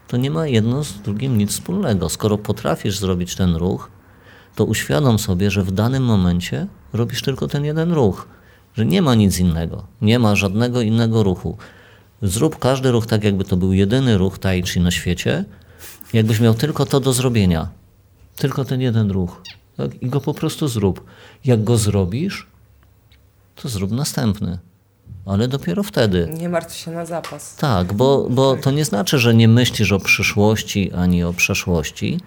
[0.06, 2.08] to nie ma jedno z drugim nic wspólnego.
[2.08, 3.97] Skoro potrafisz zrobić ten ruch,
[4.54, 8.28] to uświadom sobie, że w danym momencie robisz tylko ten jeden ruch,
[8.76, 11.56] że nie ma nic innego, nie ma żadnego innego ruchu.
[12.22, 15.44] Zrób każdy ruch tak, jakby to był jedyny ruch tai chi na świecie,
[16.12, 17.68] jakbyś miał tylko to do zrobienia.
[18.36, 19.42] Tylko ten jeden ruch.
[19.76, 20.02] Tak?
[20.02, 21.04] I go po prostu zrób.
[21.44, 22.46] Jak go zrobisz,
[23.56, 24.58] to zrób następny.
[25.26, 26.28] Ale dopiero wtedy.
[26.38, 27.56] Nie martw się na zapas.
[27.56, 32.20] Tak, bo, bo to nie znaczy, że nie myślisz o przyszłości ani o przeszłości.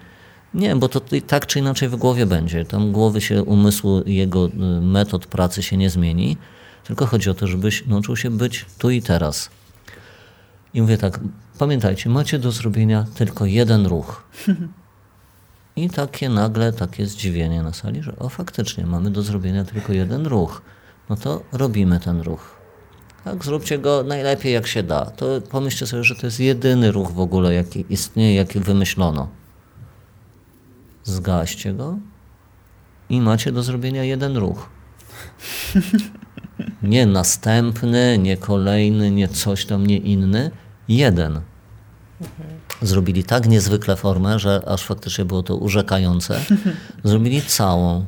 [0.54, 2.64] Nie, bo to tak czy inaczej w głowie będzie.
[2.64, 4.50] Tam głowy się, umysłu, jego y,
[4.80, 6.36] metod pracy się nie zmieni.
[6.84, 9.50] Tylko chodzi o to, żebyś nauczył się być tu i teraz.
[10.74, 11.20] I mówię tak,
[11.58, 14.22] pamiętajcie, macie do zrobienia tylko jeden ruch.
[15.76, 20.26] I takie nagle, takie zdziwienie na sali, że o faktycznie, mamy do zrobienia tylko jeden
[20.26, 20.62] ruch.
[21.10, 22.56] No to robimy ten ruch.
[23.24, 25.06] Tak, zróbcie go najlepiej jak się da.
[25.06, 29.28] To pomyślcie sobie, że to jest jedyny ruch w ogóle, jaki istnieje, jaki wymyślono.
[31.04, 31.98] Zgaście go
[33.08, 34.68] i macie do zrobienia jeden ruch.
[36.82, 40.50] Nie następny, nie kolejny, nie coś tam, nie inny.
[40.88, 41.40] Jeden.
[42.82, 46.40] Zrobili tak niezwykle formę, że aż faktycznie było to urzekające.
[47.04, 48.06] Zrobili całą,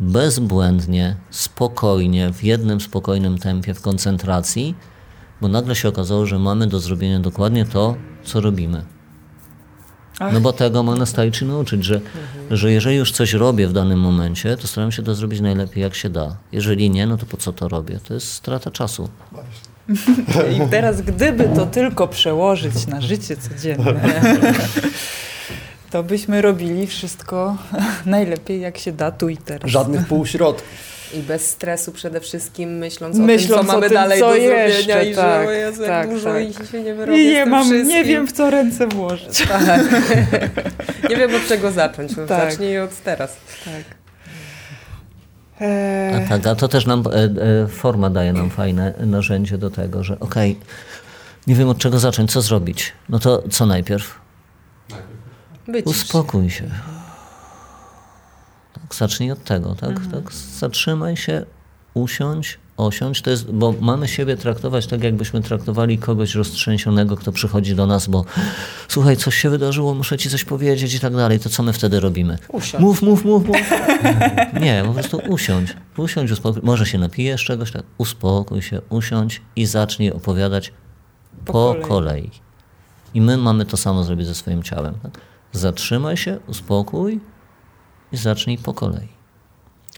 [0.00, 4.74] bezbłędnie, spokojnie, w jednym spokojnym tempie, w koncentracji,
[5.40, 8.84] bo nagle się okazało, że mamy do zrobienia dokładnie to, co robimy.
[10.32, 12.00] No bo tego ma nas Tai Chi nauczyć, że,
[12.50, 15.94] że jeżeli już coś robię w danym momencie, to staram się to zrobić najlepiej jak
[15.94, 16.36] się da.
[16.52, 18.00] Jeżeli nie, no to po co to robię?
[18.08, 19.08] To jest strata czasu.
[20.56, 24.34] I teraz gdyby to tylko przełożyć na życie codzienne,
[25.90, 27.56] to byśmy robili wszystko
[28.06, 29.70] najlepiej jak się da tu i teraz.
[29.70, 30.89] Żadnych półśrodków.
[31.14, 34.28] I bez stresu przede wszystkim, myśląc, Myśląc o tym, co o mamy tym, dalej co
[34.28, 36.64] do jeszcze, zrobienia i tak, że Jezu, jak tak, dużo tak.
[36.64, 39.46] i się nie wyrobię I nie mam, nie wiem w co ręce włożyć.
[39.48, 39.82] Tak.
[41.10, 42.16] nie wiem od czego zacząć.
[42.16, 42.50] No, Tak.
[42.50, 43.36] Zacznij od teraz.
[43.64, 44.00] Tak.
[45.60, 47.12] A, Eee, tak, a to też nam e,
[47.62, 50.58] e, forma daje nam fajne narzędzie do tego, że okej,
[51.46, 52.92] nie wiem od czego zacząć, co zrobić.
[53.08, 54.20] No to co najpierw?
[55.68, 55.86] Być.
[55.86, 56.64] Uspokój się.
[58.90, 60.06] Tak, zacznij od tego, tak?
[60.12, 60.32] tak?
[60.32, 61.46] Zatrzymaj się,
[61.94, 63.22] usiądź, osiądź.
[63.22, 68.06] To jest, bo mamy siebie traktować tak, jakbyśmy traktowali kogoś roztrzęsionego, kto przychodzi do nas,
[68.06, 68.24] bo
[68.88, 71.40] słuchaj, coś się wydarzyło, muszę ci coś powiedzieć i tak dalej.
[71.40, 72.38] To co my wtedy robimy?
[72.48, 72.82] Usiądź.
[72.82, 73.56] Mów, mów, mów, mów.
[74.62, 75.76] Nie, po prostu usiądź.
[75.96, 76.62] Usiądź, uspokój.
[76.64, 77.82] Może się napijesz czegoś, tak?
[77.98, 80.72] Uspokój się, usiądź i zacznij opowiadać
[81.44, 81.82] po, Po kolei.
[81.88, 82.30] kolei.
[83.14, 84.94] I my mamy to samo zrobić ze swoim ciałem.
[85.02, 85.12] Tak?
[85.52, 87.20] Zatrzymaj się, uspokój
[88.12, 89.08] i zacznij po kolei.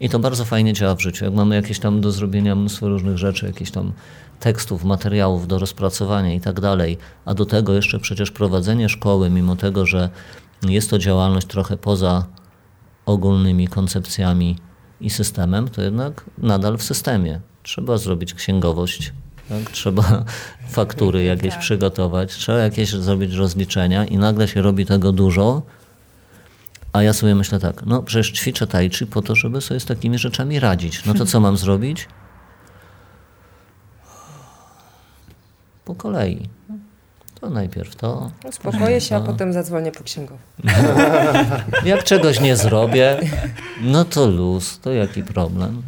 [0.01, 1.25] I to bardzo fajnie działa w życiu.
[1.25, 3.93] Jak mamy jakieś tam do zrobienia mnóstwo różnych rzeczy, jakieś tam
[4.41, 9.57] tekstów, materiałów do rozpracowania i tak dalej, a do tego jeszcze przecież prowadzenie szkoły, mimo
[9.57, 10.11] tego, że
[10.63, 12.27] jest to działalność trochę poza
[13.07, 14.57] ogólnymi koncepcjami
[15.01, 17.41] i systemem, to jednak nadal w systemie.
[17.63, 19.13] Trzeba zrobić księgowość,
[19.49, 19.71] tak?
[19.71, 20.25] trzeba
[20.69, 25.63] faktury jakieś przygotować, trzeba jakieś zrobić rozliczenia i nagle się robi tego dużo,
[26.93, 29.85] a ja sobie myślę tak, no przecież ćwiczę tai chi po to, żeby sobie z
[29.85, 31.05] takimi rzeczami radzić.
[31.05, 32.09] No to co mam zrobić?
[35.85, 36.49] Po kolei.
[37.41, 38.31] To najpierw to.
[38.45, 40.39] Uspokoję się, a potem zadzwonię po księgową.
[41.85, 43.21] Jak czegoś nie zrobię,
[43.81, 45.83] no to luz, to jaki problem?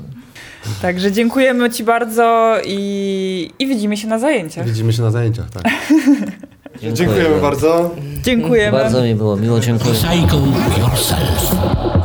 [0.82, 4.66] Także dziękujemy Ci bardzo i, i widzimy się na zajęciach.
[4.66, 5.64] Widzimy się na zajęciach, tak.
[6.82, 7.90] Dziękujemy bardzo.
[8.22, 8.78] Dziękujemy.
[8.78, 9.92] Bardzo mi było miło, dziękuję.
[9.92, 10.38] Recycle
[10.80, 12.03] yourself.